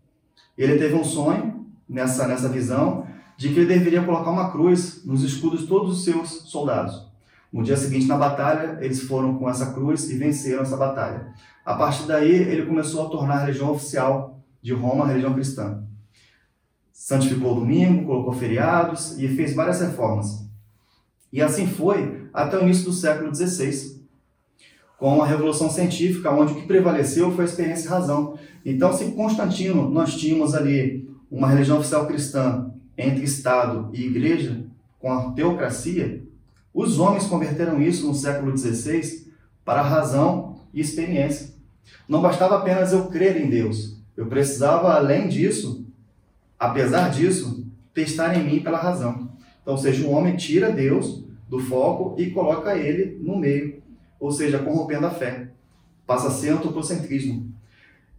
Ele 0.57 0.77
teve 0.77 0.95
um 0.95 1.03
sonho 1.03 1.65
nessa, 1.87 2.27
nessa 2.27 2.47
visão 2.47 3.05
de 3.37 3.49
que 3.49 3.59
ele 3.59 3.73
deveria 3.73 4.03
colocar 4.03 4.31
uma 4.31 4.51
cruz 4.51 5.03
nos 5.05 5.23
escudos 5.23 5.61
de 5.61 5.67
todos 5.67 5.97
os 5.97 6.03
seus 6.03 6.29
soldados. 6.49 7.08
No 7.51 7.63
dia 7.63 7.75
seguinte, 7.75 8.05
na 8.05 8.15
batalha, 8.15 8.77
eles 8.79 9.01
foram 9.01 9.37
com 9.37 9.49
essa 9.49 9.73
cruz 9.73 10.09
e 10.09 10.17
venceram 10.17 10.61
essa 10.61 10.77
batalha. 10.77 11.33
A 11.65 11.73
partir 11.73 12.05
daí, 12.05 12.31
ele 12.31 12.65
começou 12.65 13.07
a 13.07 13.09
tornar 13.09 13.35
a 13.35 13.39
religião 13.41 13.71
oficial 13.71 14.39
de 14.61 14.73
Roma 14.73 15.05
a 15.05 15.07
religião 15.07 15.33
cristã. 15.33 15.83
Santificou 16.91 17.53
o 17.53 17.59
domingo, 17.61 18.05
colocou 18.05 18.33
feriados 18.33 19.17
e 19.17 19.27
fez 19.27 19.53
várias 19.53 19.81
reformas. 19.81 20.45
E 21.31 21.41
assim 21.41 21.65
foi 21.65 22.27
até 22.33 22.57
o 22.57 22.63
início 22.63 22.85
do 22.85 22.93
século 22.93 23.33
XVI, 23.33 23.99
com 24.97 25.21
a 25.21 25.25
Revolução 25.25 25.69
Científica, 25.69 26.31
onde 26.31 26.53
o 26.53 26.55
que 26.55 26.67
prevaleceu 26.67 27.31
foi 27.31 27.45
a 27.45 27.47
experiência 27.47 27.87
e 27.87 27.89
razão. 27.89 28.37
Então, 28.65 28.91
se 28.93 29.11
Constantino 29.11 29.89
nós 29.89 30.15
tínhamos 30.15 30.53
ali 30.53 31.09
uma 31.31 31.47
religião 31.47 31.79
oficial 31.79 32.05
cristã 32.05 32.71
entre 32.97 33.23
Estado 33.23 33.89
e 33.93 34.05
Igreja, 34.05 34.65
com 34.99 35.11
a 35.11 35.31
teocracia, 35.31 36.27
os 36.79 36.99
homens 36.99 37.27
converteram 37.27 37.81
isso 37.81 38.07
no 38.07 38.13
século 38.13 38.55
XVI 38.57 39.27
para 39.65 39.81
razão 39.81 40.61
e 40.73 40.81
experiência. 40.81 41.53
Não 42.07 42.21
bastava 42.21 42.57
apenas 42.57 42.93
eu 42.93 43.07
crer 43.07 43.37
em 43.37 43.49
Deus, 43.49 43.97
eu 44.15 44.27
precisava, 44.27 44.93
além 44.93 45.27
disso, 45.27 45.85
apesar 46.57 47.09
disso, 47.09 47.65
testar 47.93 48.35
em 48.35 48.43
mim 48.43 48.59
pela 48.59 48.77
razão. 48.77 49.29
Então, 49.61 49.73
ou 49.73 49.77
seja, 49.77 50.05
o 50.05 50.11
homem 50.11 50.35
tira 50.35 50.71
Deus 50.71 51.23
do 51.47 51.59
foco 51.59 52.19
e 52.19 52.29
coloca 52.31 52.77
ele 52.77 53.17
no 53.21 53.37
meio 53.37 53.79
ou 54.19 54.31
seja, 54.31 54.59
corrompendo 54.59 55.07
a 55.07 55.11
fé. 55.11 55.49
Passa 56.05 56.27
a 56.27 56.31
ser 56.31 56.49
antropocentrismo. 56.49 57.51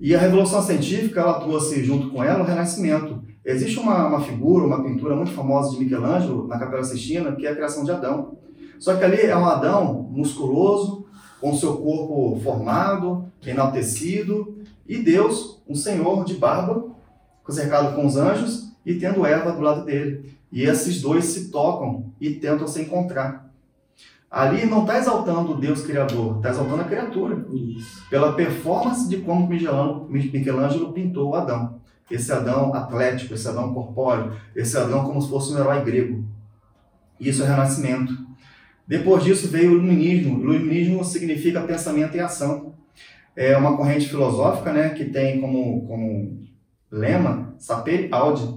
E 0.00 0.14
a 0.14 0.18
Revolução 0.18 0.62
Científica, 0.62 1.20
ela 1.20 1.40
trouxe 1.40 1.84
junto 1.84 2.10
com 2.10 2.24
ela 2.24 2.42
o 2.42 2.46
Renascimento. 2.46 3.22
Existe 3.44 3.78
uma, 3.78 4.06
uma 4.08 4.20
figura, 4.20 4.64
uma 4.64 4.82
pintura 4.82 5.14
muito 5.14 5.32
famosa 5.32 5.72
de 5.72 5.84
Michelangelo, 5.84 6.46
na 6.46 6.58
Capela 6.58 6.82
Sistina, 6.82 7.32
que 7.32 7.46
é 7.46 7.50
a 7.50 7.54
criação 7.54 7.84
de 7.84 7.90
Adão. 7.90 8.38
Só 8.80 8.96
que 8.96 9.04
ali 9.04 9.20
é 9.20 9.36
um 9.36 9.44
Adão 9.44 10.08
musculoso, 10.10 11.06
com 11.40 11.54
seu 11.54 11.76
corpo 11.76 12.40
formado, 12.42 13.26
enaltecido, 13.46 14.58
e 14.88 14.98
Deus, 14.98 15.62
um 15.68 15.74
Senhor 15.74 16.24
de 16.24 16.34
barba, 16.34 16.86
cercado 17.48 17.94
com 17.94 18.06
os 18.06 18.16
anjos, 18.16 18.72
e 18.86 18.94
tendo 18.94 19.26
Eva 19.26 19.52
do 19.52 19.60
lado 19.60 19.84
dele. 19.84 20.36
E 20.50 20.62
esses 20.62 21.00
dois 21.02 21.26
se 21.26 21.50
tocam 21.50 22.12
e 22.20 22.30
tentam 22.30 22.66
se 22.66 22.80
encontrar. 22.80 23.50
Ali 24.30 24.64
não 24.64 24.82
está 24.82 24.96
exaltando 24.96 25.52
o 25.52 25.60
Deus 25.60 25.82
Criador, 25.82 26.36
está 26.36 26.50
exaltando 26.50 26.82
a 26.82 26.84
criatura. 26.84 27.44
Isso. 27.52 28.08
Pela 28.08 28.32
performance 28.32 29.08
de 29.08 29.18
como 29.18 29.48
Michelangelo, 29.48 30.06
Michelangelo 30.08 30.92
pintou 30.92 31.30
o 31.30 31.34
Adão. 31.34 31.80
Esse 32.08 32.32
Adão 32.32 32.72
atlético, 32.72 33.34
esse 33.34 33.48
Adão 33.48 33.74
corpóreo, 33.74 34.32
esse 34.54 34.76
Adão 34.76 35.04
como 35.04 35.20
se 35.20 35.28
fosse 35.28 35.52
um 35.52 35.58
herói 35.58 35.84
grego. 35.84 36.24
Isso 37.18 37.42
é 37.42 37.46
renascimento. 37.46 38.29
Depois 38.90 39.22
disso 39.22 39.46
veio 39.46 39.70
o 39.70 39.74
iluminismo. 39.74 40.38
O 40.38 40.52
iluminismo 40.52 41.04
significa 41.04 41.60
pensamento 41.60 42.16
em 42.16 42.20
ação. 42.20 42.74
É 43.36 43.56
uma 43.56 43.76
corrente 43.76 44.08
filosófica 44.08 44.72
né, 44.72 44.88
que 44.88 45.04
tem 45.04 45.40
como, 45.40 45.86
como 45.86 46.42
lema 46.90 47.54
sapere 47.56 48.08
aude. 48.10 48.52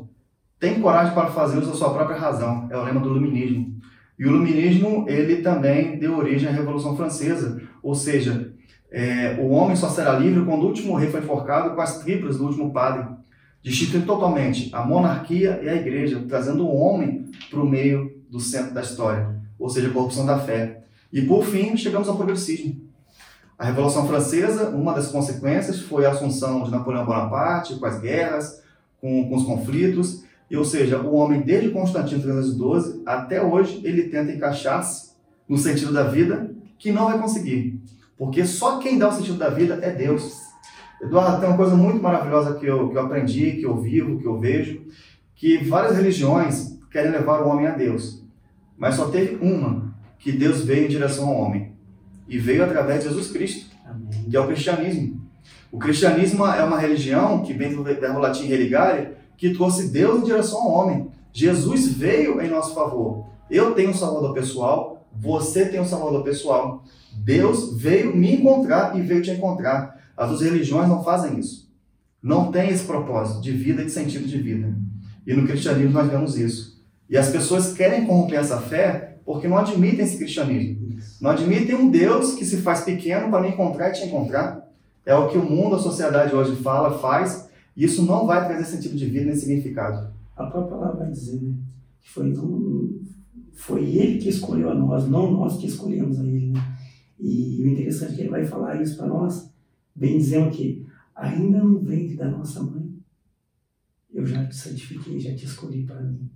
Tem 0.60 0.82
coragem 0.82 1.14
para 1.14 1.30
fazer 1.30 1.60
uso 1.60 1.70
da 1.70 1.76
sua 1.76 1.94
própria 1.94 2.18
razão. 2.18 2.68
É 2.72 2.76
o 2.76 2.84
lema 2.84 3.00
do 3.00 3.10
iluminismo. 3.10 3.80
E 4.18 4.26
o 4.26 4.30
iluminismo 4.30 5.06
ele 5.08 5.44
também 5.44 6.00
deu 6.00 6.18
origem 6.18 6.50
à 6.50 6.52
Revolução 6.52 6.98
Francesa, 6.98 7.62
ou 7.84 7.94
seja, 7.94 8.56
é, 8.92 9.38
o 9.40 9.50
homem 9.50 9.76
só 9.76 9.88
será 9.90 10.14
livre 10.14 10.44
quando 10.46 10.64
o 10.64 10.68
último 10.68 10.96
rei 10.96 11.12
foi 11.12 11.20
enforcado 11.20 11.76
com 11.76 11.82
as 11.82 12.00
triplas 12.00 12.40
do 12.40 12.46
último 12.46 12.74
padre, 12.74 13.08
destituindo 13.64 14.08
totalmente 14.08 14.72
a 14.74 14.84
monarquia 14.84 15.60
e 15.62 15.70
a 15.70 15.76
igreja, 15.76 16.26
trazendo 16.28 16.66
o 16.66 16.76
homem 16.76 17.26
para 17.52 17.60
o 17.60 17.70
meio 17.70 18.20
do 18.32 18.40
centro 18.40 18.74
da 18.74 18.82
história, 18.82 19.43
ou 19.64 19.70
seja, 19.70 19.88
a 19.88 19.92
corrupção 19.92 20.26
da 20.26 20.38
fé. 20.38 20.84
E 21.12 21.22
por 21.22 21.46
fim, 21.46 21.78
chegamos 21.78 22.10
ao 22.10 22.18
progressismo. 22.18 22.82
A 23.58 23.64
Revolução 23.64 24.06
Francesa, 24.06 24.70
uma 24.72 24.94
das 24.94 25.08
consequências 25.08 25.80
foi 25.80 26.06
a 26.06 26.12
assunção 26.12 26.64
de 26.64 26.70
Napoleão 26.70 27.06
Bonaparte, 27.06 27.76
com 27.76 27.86
as 27.86 27.98
guerras, 27.98 28.62
com, 29.00 29.30
com 29.30 29.36
os 29.36 29.46
conflitos, 29.46 30.26
e, 30.52 30.58
ou 30.58 30.66
seja, 30.66 31.00
o 31.00 31.16
homem, 31.16 31.42
desde 31.44 31.70
Constantino 31.70 32.22
312 32.22 33.04
até 33.06 33.42
hoje, 33.42 33.80
ele 33.86 34.10
tenta 34.10 34.34
encaixar-se 34.34 35.14
no 35.48 35.58
sentido 35.58 35.94
da 35.94 36.04
vida 36.04 36.54
que 36.78 36.92
não 36.92 37.06
vai 37.06 37.18
conseguir. 37.18 37.82
Porque 38.18 38.46
só 38.46 38.80
quem 38.80 38.98
dá 38.98 39.08
o 39.08 39.14
sentido 39.14 39.38
da 39.38 39.50
vida 39.50 39.80
é 39.82 39.92
Deus. 39.92 40.42
Eduardo, 41.02 41.40
tem 41.40 41.48
uma 41.48 41.58
coisa 41.58 41.76
muito 41.76 42.04
maravilhosa 42.04 42.56
que 42.56 42.66
eu, 42.66 42.90
que 42.90 42.98
eu 42.98 43.02
aprendi, 43.02 43.54
que 43.54 43.66
eu 43.66 43.78
vivo, 43.78 44.20
que 44.20 44.28
eu 44.28 44.38
vejo, 44.38 44.82
que 45.36 45.58
várias 45.60 45.96
religiões 45.96 46.78
querem 46.92 47.12
levar 47.12 47.42
o 47.42 47.48
homem 47.48 47.66
a 47.66 47.72
Deus. 47.72 48.23
Mas 48.78 48.96
só 48.96 49.10
teve 49.10 49.36
uma 49.44 49.94
que 50.20 50.32
Deus 50.32 50.64
veio 50.64 50.86
em 50.86 50.90
direção 50.90 51.28
ao 51.28 51.36
homem. 51.36 51.74
E 52.28 52.38
veio 52.38 52.64
através 52.64 53.04
de 53.04 53.10
Jesus 53.10 53.32
Cristo, 53.32 53.70
Amém. 53.86 54.26
que 54.30 54.36
é 54.36 54.40
o 54.40 54.48
cristianismo. 54.48 55.22
O 55.72 55.78
cristianismo 55.78 56.46
é 56.46 56.64
uma 56.64 56.80
religião 56.80 57.42
que 57.42 57.54
vem 57.54 57.76
do 57.76 57.84
verbo 57.84 58.20
latim 58.20 58.46
religare, 58.46 59.10
que 59.36 59.54
trouxe 59.54 59.90
Deus 59.90 60.22
em 60.22 60.26
direção 60.26 60.62
ao 60.62 60.72
homem. 60.72 61.08
Jesus 61.34 61.88
veio 61.88 62.40
em 62.42 62.50
nosso 62.50 62.74
favor. 62.76 63.26
Eu 63.50 63.74
tenho 63.74 63.90
um 63.90 63.94
salvador 63.94 64.34
pessoal, 64.34 65.06
você 65.12 65.66
tem 65.66 65.82
um 65.82 65.86
salvador 65.86 66.24
pessoal. 66.24 66.84
Deus 67.12 67.76
veio 67.76 68.16
me 68.16 68.36
encontrar 68.36 68.98
e 68.98 69.02
veio 69.02 69.22
te 69.22 69.32
encontrar. 69.32 70.00
As 70.16 70.30
outras 70.32 70.50
religiões 70.50 70.88
não 70.88 71.04
fazem 71.04 71.40
isso. 71.40 71.72
Não 72.22 72.52
tem 72.52 72.70
esse 72.70 72.86
propósito 72.86 73.42
de 73.42 73.52
vida 73.52 73.82
e 73.82 73.86
de 73.86 73.92
sentido 73.92 74.28
de 74.28 74.38
vida. 74.38 74.74
E 75.26 75.34
no 75.34 75.46
cristianismo 75.48 75.92
nós 75.92 76.10
vemos 76.10 76.38
isso. 76.38 76.73
E 77.14 77.18
as 77.18 77.30
pessoas 77.30 77.74
querem 77.74 78.08
corromper 78.08 78.40
essa 78.40 78.60
fé 78.60 79.20
porque 79.24 79.48
não 79.48 79.60
admitem 79.60 80.04
esse 80.04 80.18
cristianismo. 80.18 80.98
Não 81.22 81.30
admitem 81.30 81.76
um 81.76 81.92
Deus 81.92 82.34
que 82.34 82.44
se 82.44 82.58
faz 82.58 82.82
pequeno 82.82 83.30
para 83.30 83.40
me 83.40 83.50
encontrar 83.50 83.90
e 83.90 83.94
te 83.94 84.08
encontrar. 84.08 84.68
É 85.06 85.14
o 85.14 85.30
que 85.30 85.38
o 85.38 85.48
mundo, 85.48 85.76
a 85.76 85.80
sociedade 85.80 86.34
hoje 86.34 86.56
fala, 86.64 86.98
faz, 86.98 87.48
e 87.78 87.86
isso 87.86 88.04
não 88.04 88.26
vai 88.26 88.44
trazer 88.48 88.66
sentido 88.66 88.98
de 88.98 89.06
vida 89.06 89.26
nem 89.26 89.36
significado. 89.36 90.12
A 90.36 90.48
própria 90.48 90.76
palavra 90.76 91.04
vai 91.04 91.12
dizer 91.12 91.40
né, 91.40 91.54
que 92.02 92.10
foi, 92.10 92.34
não, 92.34 92.90
foi 93.54 93.84
ele 93.96 94.18
que 94.18 94.30
escolheu 94.30 94.72
a 94.72 94.74
nós, 94.74 95.08
não 95.08 95.32
nós 95.32 95.58
que 95.58 95.68
escolhemos 95.68 96.20
a 96.20 96.24
ele. 96.24 96.48
Né? 96.48 96.78
E 97.20 97.62
o 97.64 97.68
interessante 97.68 98.14
é 98.14 98.16
que 98.16 98.22
ele 98.22 98.30
vai 98.30 98.44
falar 98.44 98.82
isso 98.82 98.98
para 98.98 99.06
nós, 99.06 99.52
bem 99.96 100.18
dizendo 100.18 100.50
que 100.50 100.84
ainda 101.16 101.60
no 101.60 101.80
ventre 101.80 102.16
da 102.16 102.28
nossa 102.28 102.64
mãe, 102.64 102.92
eu 104.12 104.26
já 104.26 104.44
te 104.48 104.56
santifiquei, 104.56 105.20
já 105.20 105.36
te 105.36 105.46
escolhi 105.46 105.84
para 105.84 106.02
mim. 106.02 106.28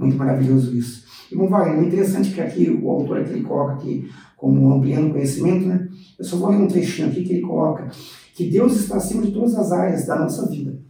Muito 0.00 0.16
maravilhoso 0.16 0.74
isso. 0.74 1.04
Irmão 1.30 1.48
Wagner, 1.48 1.78
o 1.78 1.86
interessante 1.86 2.30
é 2.30 2.34
que 2.34 2.40
aqui 2.40 2.70
o 2.70 2.90
autor 2.90 3.18
aqui 3.18 3.32
ele 3.32 3.42
coloca 3.42 3.74
aqui 3.74 4.10
como 4.34 4.72
ampliando 4.72 5.10
o 5.10 5.12
conhecimento, 5.12 5.66
né? 5.66 5.88
Eu 6.18 6.24
só 6.24 6.38
vou 6.38 6.48
ler 6.48 6.56
um 6.56 6.66
trechinho 6.66 7.08
aqui 7.08 7.22
que 7.22 7.34
ele 7.34 7.42
coloca 7.42 7.90
que 8.34 8.50
Deus 8.50 8.74
está 8.76 8.96
acima 8.96 9.22
de 9.22 9.30
todas 9.30 9.54
as 9.54 9.70
áreas 9.70 10.06
da 10.06 10.18
nossa 10.18 10.48
vida. 10.48 10.80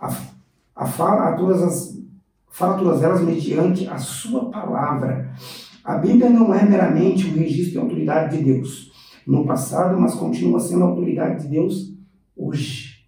A, 0.00 0.10
a 0.74 0.86
fala 0.86 1.28
a 1.28 1.32
todas 1.34 1.62
as 1.62 2.02
fala 2.48 2.78
todas 2.78 3.02
elas 3.02 3.20
mediante 3.20 3.86
a 3.86 3.98
sua 3.98 4.50
palavra. 4.50 5.30
A 5.84 5.98
Bíblia 5.98 6.30
não 6.30 6.54
é 6.54 6.64
meramente 6.64 7.26
um 7.26 7.34
registro 7.34 7.72
de 7.72 7.78
autoridade 7.78 8.38
de 8.38 8.44
Deus 8.44 8.90
no 9.26 9.44
passado, 9.44 10.00
mas 10.00 10.14
continua 10.14 10.58
sendo 10.58 10.84
a 10.84 10.86
autoridade 10.86 11.42
de 11.42 11.48
Deus 11.48 11.92
hoje. 12.34 13.04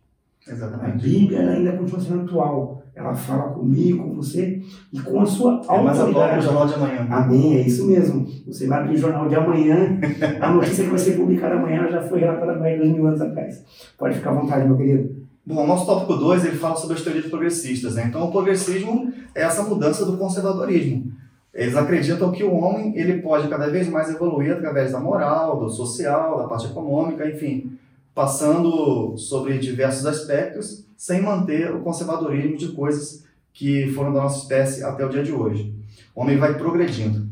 Exatamente. 0.47 1.07
A 1.07 1.09
Bíblia 1.09 1.51
ainda 1.51 1.73
continua 1.73 2.01
sendo 2.01 2.21
atual. 2.21 2.83
Ela 2.95 3.15
fala 3.15 3.53
comigo, 3.53 4.05
com 4.05 4.15
você 4.17 4.56
e 4.93 5.01
com 5.01 5.21
a 5.21 5.27
sua 5.27 5.61
é 5.69 5.83
mais 5.83 5.99
o 6.01 6.41
jornal 6.41 6.67
de 6.67 6.75
amanhã. 6.75 7.07
Amém, 7.11 7.57
é 7.57 7.61
isso 7.63 7.87
mesmo. 7.87 8.27
Você 8.47 8.67
vai 8.67 8.81
abrir 8.81 8.95
o 8.95 8.99
jornal 8.99 9.29
de 9.29 9.35
amanhã, 9.35 9.99
a 10.41 10.51
notícia 10.51 10.85
que 10.85 10.91
vai 10.91 10.99
ser 10.99 11.13
publicada 11.17 11.55
amanhã 11.57 11.89
já 11.91 12.03
foi 12.03 12.21
relatada 12.21 12.59
mais 12.59 12.75
de 12.75 12.81
dois 12.81 12.93
mil 12.93 13.07
anos 13.07 13.21
atrás. 13.21 13.65
Pode 13.99 14.15
ficar 14.15 14.31
à 14.31 14.35
vontade, 14.35 14.67
meu 14.67 14.77
querido. 14.77 15.27
Bom, 15.45 15.63
o 15.63 15.67
nosso 15.67 15.87
tópico 15.87 16.15
2 16.15 16.45
ele 16.45 16.57
fala 16.57 16.75
sobre 16.77 16.97
as 16.97 17.03
teorias 17.03 17.27
progressistas. 17.27 17.95
Né? 17.95 18.07
Então, 18.09 18.25
o 18.25 18.33
progressismo 18.33 19.13
é 19.33 19.43
essa 19.43 19.63
mudança 19.63 20.05
do 20.05 20.17
conservadorismo. 20.17 21.13
Eles 21.55 21.77
acreditam 21.77 22.33
que 22.33 22.43
o 22.43 22.53
homem 22.53 22.93
ele 22.97 23.23
pode 23.23 23.49
cada 23.49 23.69
vez 23.69 23.89
mais 23.89 24.11
evoluir 24.11 24.53
através 24.53 24.93
da 24.93 24.99
moral, 24.99 25.59
do 25.59 25.71
social, 25.71 26.39
da 26.39 26.49
parte 26.49 26.67
econômica, 26.67 27.29
enfim, 27.29 27.79
passando 28.15 29.17
sobre 29.17 29.59
diversos 29.59 30.05
aspectos 30.05 30.85
sem 30.97 31.23
manter 31.23 31.73
o 31.75 31.81
conservadorismo 31.81 32.57
de 32.57 32.69
coisas 32.69 33.26
que 33.57 33.91
foram 33.93 34.13
da 34.13 34.21
nossa 34.21 34.43
espécie 34.43 34.85
até 34.85 35.05
o 35.05 35.09
dia 35.09 35.23
de 35.23 35.33
hoje. 35.33 35.75
O 36.15 36.21
homem 36.21 36.37
vai 36.37 36.55
progredindo. 36.59 37.27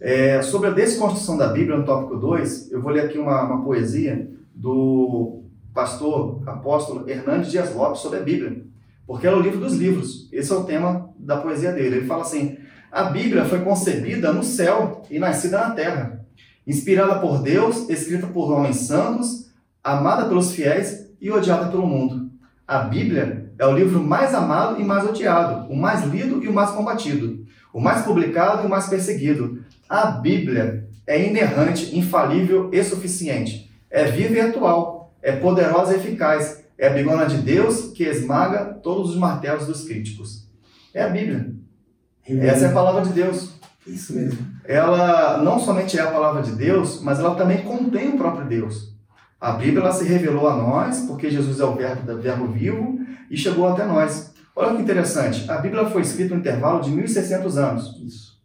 É, 0.00 0.40
sobre 0.40 0.68
a 0.68 0.72
desconstrução 0.72 1.36
da 1.36 1.48
Bíblia, 1.48 1.76
no 1.76 1.84
tópico 1.84 2.16
2, 2.16 2.70
eu 2.70 2.80
vou 2.80 2.92
ler 2.92 3.06
aqui 3.06 3.18
uma, 3.18 3.42
uma 3.42 3.64
poesia 3.64 4.30
do 4.54 5.42
pastor 5.74 6.40
apóstolo 6.46 7.10
Hernandes 7.10 7.50
Dias 7.50 7.74
Lopes 7.74 8.00
sobre 8.00 8.20
a 8.20 8.22
Bíblia, 8.22 8.62
porque 9.04 9.26
ela 9.26 9.36
é 9.36 9.40
o 9.40 9.42
livro 9.42 9.58
dos 9.58 9.74
livros. 9.74 10.28
Esse 10.32 10.52
é 10.52 10.54
o 10.54 10.62
tema 10.62 11.10
da 11.18 11.38
poesia 11.38 11.72
dele. 11.72 11.96
Ele 11.96 12.06
fala 12.06 12.22
assim: 12.22 12.56
A 12.92 13.04
Bíblia 13.04 13.44
foi 13.44 13.58
concebida 13.58 14.32
no 14.32 14.44
céu 14.44 15.02
e 15.10 15.18
nascida 15.18 15.58
na 15.58 15.70
terra, 15.70 16.24
inspirada 16.64 17.18
por 17.18 17.42
Deus, 17.42 17.88
escrita 17.88 18.28
por 18.28 18.52
homens 18.52 18.76
santos, 18.76 19.50
amada 19.82 20.28
pelos 20.28 20.52
fiéis 20.52 21.10
e 21.20 21.32
odiada 21.32 21.68
pelo 21.68 21.84
mundo. 21.84 22.30
A 22.64 22.78
Bíblia 22.78 23.47
é 23.58 23.66
o 23.66 23.72
livro 23.72 24.02
mais 24.02 24.34
amado 24.34 24.80
e 24.80 24.84
mais 24.84 25.08
odiado, 25.08 25.70
o 25.70 25.76
mais 25.76 26.04
lido 26.04 26.42
e 26.42 26.48
o 26.48 26.52
mais 26.52 26.70
combatido, 26.70 27.44
o 27.72 27.80
mais 27.80 28.02
publicado 28.02 28.62
e 28.62 28.66
o 28.66 28.70
mais 28.70 28.86
perseguido. 28.86 29.62
A 29.88 30.06
Bíblia 30.06 30.88
é 31.06 31.26
inerrante, 31.26 31.98
infalível 31.98 32.70
e 32.72 32.82
suficiente. 32.84 33.70
É 33.90 34.04
viva 34.04 34.34
e 34.34 34.40
atual, 34.40 35.14
é 35.22 35.32
poderosa 35.32 35.94
e 35.94 35.96
eficaz, 35.96 36.64
é 36.76 36.86
a 36.86 36.92
bigona 36.92 37.26
de 37.26 37.38
Deus 37.38 37.92
que 37.92 38.04
esmaga 38.04 38.66
todos 38.82 39.10
os 39.10 39.16
martelos 39.16 39.66
dos 39.66 39.84
críticos. 39.84 40.46
É 40.94 41.02
a 41.02 41.08
Bíblia. 41.08 41.52
Essa 42.24 42.66
é 42.66 42.68
a 42.68 42.72
palavra 42.72 43.02
de 43.02 43.12
Deus. 43.12 43.58
Isso 43.86 44.14
mesmo. 44.14 44.38
Ela 44.64 45.38
não 45.42 45.58
somente 45.58 45.98
é 45.98 46.02
a 46.02 46.10
palavra 46.10 46.42
de 46.42 46.52
Deus, 46.52 47.00
mas 47.02 47.18
ela 47.18 47.34
também 47.34 47.62
contém 47.62 48.10
o 48.10 48.18
próprio 48.18 48.46
Deus. 48.46 48.94
A 49.40 49.52
Bíblia 49.52 49.80
ela 49.80 49.92
se 49.92 50.04
revelou 50.04 50.46
a 50.46 50.56
nós, 50.56 51.00
porque 51.00 51.30
Jesus 51.30 51.58
é 51.58 51.64
o 51.64 51.74
verbo, 51.74 52.20
verbo 52.20 52.48
vivo, 52.48 52.97
e 53.30 53.36
chegou 53.36 53.68
até 53.68 53.84
nós. 53.84 54.32
Olha 54.54 54.74
que 54.74 54.82
interessante, 54.82 55.48
a 55.50 55.58
Bíblia 55.58 55.86
foi 55.86 56.02
escrita 56.02 56.34
no 56.34 56.40
intervalo 56.40 56.80
de 56.80 56.90
1.600 56.90 57.56
anos. 57.56 57.96
Isso. 58.04 58.38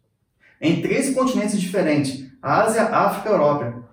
Em 0.60 0.80
13 0.80 1.12
continentes 1.12 1.60
diferentes, 1.60 2.26
Ásia, 2.40 2.84
África 2.84 3.28
e 3.28 3.32
Europa. 3.32 3.84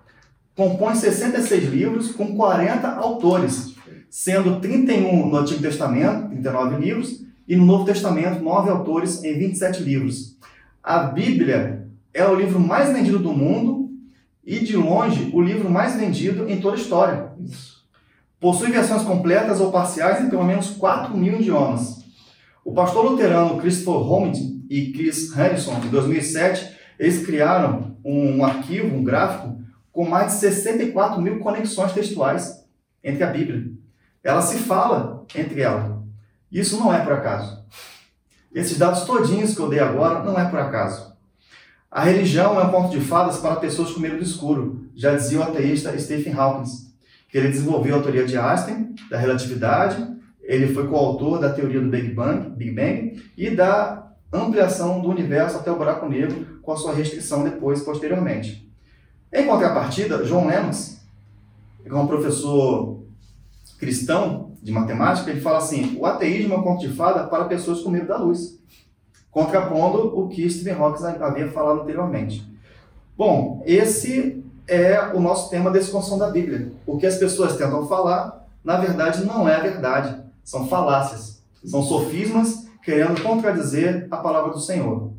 Compõe 0.54 0.94
66 0.94 1.64
livros 1.64 2.12
com 2.12 2.36
40 2.36 2.86
autores, 2.88 3.74
sendo 4.08 4.60
31 4.60 5.26
no 5.28 5.36
Antigo 5.36 5.62
Testamento, 5.62 6.28
39 6.28 6.76
livros, 6.76 7.24
e 7.48 7.56
no 7.56 7.66
Novo 7.66 7.84
Testamento, 7.84 8.42
9 8.42 8.70
autores 8.70 9.24
em 9.24 9.36
27 9.36 9.82
livros. 9.82 10.36
A 10.82 10.98
Bíblia 10.98 11.88
é 12.14 12.24
o 12.26 12.34
livro 12.34 12.60
mais 12.60 12.92
vendido 12.92 13.18
do 13.18 13.32
mundo 13.32 13.90
e, 14.44 14.60
de 14.60 14.76
longe, 14.76 15.30
o 15.32 15.40
livro 15.40 15.70
mais 15.70 15.96
vendido 15.96 16.48
em 16.48 16.60
toda 16.60 16.76
a 16.76 16.80
história. 16.80 17.32
Isso. 17.40 17.81
Possui 18.42 18.72
versões 18.72 19.04
completas 19.04 19.60
ou 19.60 19.70
parciais 19.70 20.20
em 20.20 20.28
pelo 20.28 20.42
menos 20.42 20.70
4 20.70 21.16
mil 21.16 21.40
idiomas. 21.40 22.04
O 22.64 22.72
pastor 22.72 23.04
luterano 23.04 23.60
Christopher 23.60 24.02
Holmid 24.02 24.64
e 24.68 24.90
Chris 24.90 25.32
Harrison, 25.32 25.76
em 25.76 25.88
2007, 25.88 26.76
eles 26.98 27.24
criaram 27.24 27.96
um 28.04 28.44
arquivo, 28.44 28.96
um 28.96 29.04
gráfico, 29.04 29.62
com 29.92 30.08
mais 30.08 30.32
de 30.32 30.38
64 30.40 31.22
mil 31.22 31.38
conexões 31.38 31.92
textuais 31.92 32.66
entre 33.04 33.22
a 33.22 33.28
Bíblia. 33.28 33.70
Ela 34.24 34.42
se 34.42 34.58
fala 34.58 35.24
entre 35.36 35.60
elas. 35.60 35.92
Isso 36.50 36.76
não 36.80 36.92
é 36.92 36.98
por 36.98 37.12
acaso. 37.12 37.64
Esses 38.52 38.76
dados 38.76 39.02
todinhos 39.02 39.54
que 39.54 39.60
eu 39.60 39.68
dei 39.68 39.78
agora 39.78 40.24
não 40.24 40.36
é 40.36 40.44
por 40.46 40.58
acaso. 40.58 41.12
A 41.88 42.02
religião 42.02 42.60
é 42.60 42.64
um 42.64 42.72
conto 42.72 42.90
de 42.90 43.00
fadas 43.00 43.36
para 43.36 43.54
pessoas 43.54 43.92
com 43.92 44.00
medo 44.00 44.16
do 44.16 44.24
escuro, 44.24 44.90
já 44.96 45.14
dizia 45.14 45.38
o 45.38 45.44
ateísta 45.44 45.96
Stephen 45.96 46.32
Hawking, 46.32 46.90
que 47.32 47.38
ele 47.38 47.48
desenvolveu 47.48 47.96
a 47.96 48.02
teoria 48.02 48.26
de 48.26 48.36
Einstein, 48.36 48.94
da 49.08 49.16
relatividade, 49.16 50.06
ele 50.42 50.74
foi 50.74 50.86
coautor 50.86 51.40
da 51.40 51.50
teoria 51.50 51.80
do 51.80 51.88
Big 51.88 52.12
Bang, 52.12 52.50
Big 52.50 52.72
Bang 52.72 53.22
e 53.38 53.48
da 53.48 54.12
ampliação 54.30 55.00
do 55.00 55.08
universo 55.08 55.56
até 55.56 55.72
o 55.72 55.76
buraco 55.76 56.06
negro, 56.06 56.60
com 56.60 56.72
a 56.72 56.76
sua 56.76 56.92
restrição 56.92 57.42
depois, 57.42 57.80
posteriormente. 57.80 58.70
Em 59.32 59.46
contrapartida, 59.46 60.22
John 60.24 60.46
Lemmons, 60.46 61.00
que 61.82 61.88
é 61.88 61.94
um 61.94 62.06
professor 62.06 63.02
cristão 63.78 64.52
de 64.62 64.70
matemática, 64.70 65.30
ele 65.30 65.40
fala 65.40 65.56
assim: 65.56 65.96
o 65.98 66.04
ateísmo 66.04 66.52
é 66.52 66.58
um 66.58 66.62
conto 66.62 66.86
de 66.86 66.94
fada 66.94 67.24
para 67.24 67.46
pessoas 67.46 67.80
com 67.80 67.88
medo 67.88 68.08
da 68.08 68.18
luz, 68.18 68.60
contrapondo 69.30 70.18
o 70.18 70.28
que 70.28 70.50
Stephen 70.50 70.74
Hawking 70.74 71.04
havia 71.18 71.48
falado 71.48 71.80
anteriormente. 71.80 72.46
Bom, 73.16 73.62
esse 73.64 74.44
é 74.66 75.12
o 75.14 75.20
nosso 75.20 75.50
tema 75.50 75.70
da 75.70 75.78
expansão 75.78 76.18
da 76.18 76.30
Bíblia. 76.30 76.72
O 76.86 76.96
que 76.98 77.06
as 77.06 77.16
pessoas 77.16 77.56
tentam 77.56 77.86
falar, 77.86 78.46
na 78.64 78.76
verdade, 78.76 79.24
não 79.24 79.48
é 79.48 79.56
a 79.56 79.60
verdade. 79.60 80.22
São 80.44 80.66
falácias. 80.66 81.42
São 81.64 81.82
sofismas 81.82 82.66
querendo 82.82 83.22
contradizer 83.22 84.08
a 84.10 84.16
palavra 84.16 84.52
do 84.52 84.60
Senhor. 84.60 85.12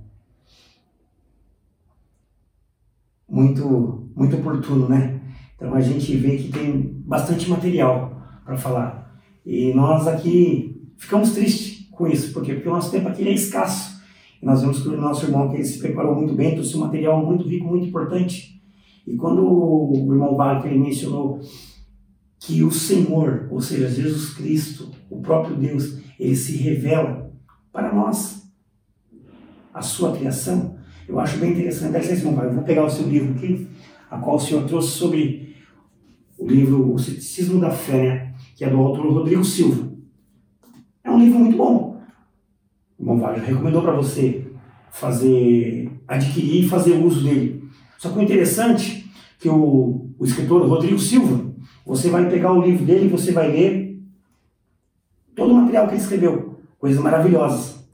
Muito, 3.27 4.09
muito 4.15 4.35
oportuno, 4.35 4.87
né? 4.87 5.19
Então 5.55 5.73
a 5.73 5.81
gente 5.81 6.15
vê 6.17 6.37
que 6.37 6.51
tem 6.51 7.01
bastante 7.05 7.49
material 7.49 8.21
para 8.45 8.57
falar. 8.57 9.19
E 9.45 9.73
nós 9.73 10.07
aqui 10.07 10.93
ficamos 10.97 11.31
tristes 11.31 11.87
com 11.91 12.07
isso, 12.07 12.33
porque, 12.33 12.53
porque 12.53 12.69
o 12.69 12.73
nosso 12.73 12.91
tempo 12.91 13.07
aqui 13.07 13.27
é 13.27 13.31
escasso. 13.31 14.01
E 14.41 14.45
nós 14.45 14.61
vemos 14.61 14.81
que 14.81 14.89
o 14.89 14.99
nosso 14.99 15.25
irmão 15.25 15.49
que 15.49 15.55
ele 15.55 15.63
se 15.63 15.79
preparou 15.79 16.15
muito 16.15 16.33
bem, 16.33 16.53
trouxe 16.53 16.75
um 16.75 16.81
material 16.81 17.25
muito 17.25 17.47
rico, 17.47 17.65
muito 17.65 17.87
importante. 17.87 18.52
E 19.05 19.15
quando 19.15 19.45
o 19.45 20.13
irmão 20.13 20.37
ele 20.65 20.79
mencionou 20.79 21.41
que 22.39 22.63
o 22.63 22.71
Senhor, 22.71 23.47
ou 23.51 23.61
seja, 23.61 23.89
Jesus 23.89 24.33
Cristo, 24.33 24.91
o 25.09 25.21
próprio 25.21 25.55
Deus, 25.55 25.99
ele 26.19 26.35
se 26.35 26.57
revela 26.57 27.31
para 27.71 27.93
nós, 27.93 28.43
a 29.73 29.81
sua 29.81 30.15
criação, 30.15 30.77
eu 31.07 31.19
acho 31.19 31.37
bem 31.37 31.51
interessante. 31.51 31.93
Dá 31.93 31.99
licença, 31.99 32.27
irmão, 32.27 32.43
eu 32.43 32.53
vou 32.53 32.63
pegar 32.63 32.85
o 32.85 32.89
seu 32.89 33.07
livro 33.07 33.33
aqui, 33.33 33.67
a 34.09 34.17
qual 34.17 34.35
o 34.35 34.39
senhor 34.39 34.65
trouxe 34.65 34.89
sobre 34.89 35.55
o 36.37 36.47
livro 36.47 36.93
O 36.93 36.99
Ceticismo 36.99 37.59
da 37.59 37.71
Fé, 37.71 38.03
né? 38.03 38.33
que 38.55 38.63
é 38.63 38.69
do 38.69 38.77
autor 38.77 39.11
Rodrigo 39.11 39.43
Silva. 39.43 39.91
É 41.03 41.09
um 41.09 41.19
livro 41.19 41.39
muito 41.39 41.57
bom. 41.57 42.01
O 42.97 43.03
irmão 43.03 43.19
Wagner 43.19 43.45
recomendou 43.45 43.81
para 43.81 43.95
você 43.95 44.45
fazer, 44.91 45.91
adquirir 46.07 46.65
e 46.65 46.69
fazer 46.69 46.93
uso 46.93 47.23
dele. 47.23 47.62
Só 48.03 48.09
que 48.09 48.19
o 48.19 48.21
interessante 48.21 49.09
é 49.09 49.43
que 49.43 49.47
o, 49.47 50.09
o 50.19 50.25
escritor 50.25 50.67
Rodrigo 50.67 50.99
Silva, 50.99 51.53
você 51.85 52.09
vai 52.09 52.29
pegar 52.29 52.51
o 52.51 52.61
livro 52.61 52.85
dele 52.85 53.05
e 53.05 53.09
você 53.09 53.31
vai 53.31 53.49
ler 53.49 54.03
todo 55.33 55.53
o 55.53 55.55
material 55.55 55.87
que 55.87 55.93
ele 55.93 56.01
escreveu, 56.01 56.59
coisas 56.77 57.01
maravilhosas. 57.01 57.87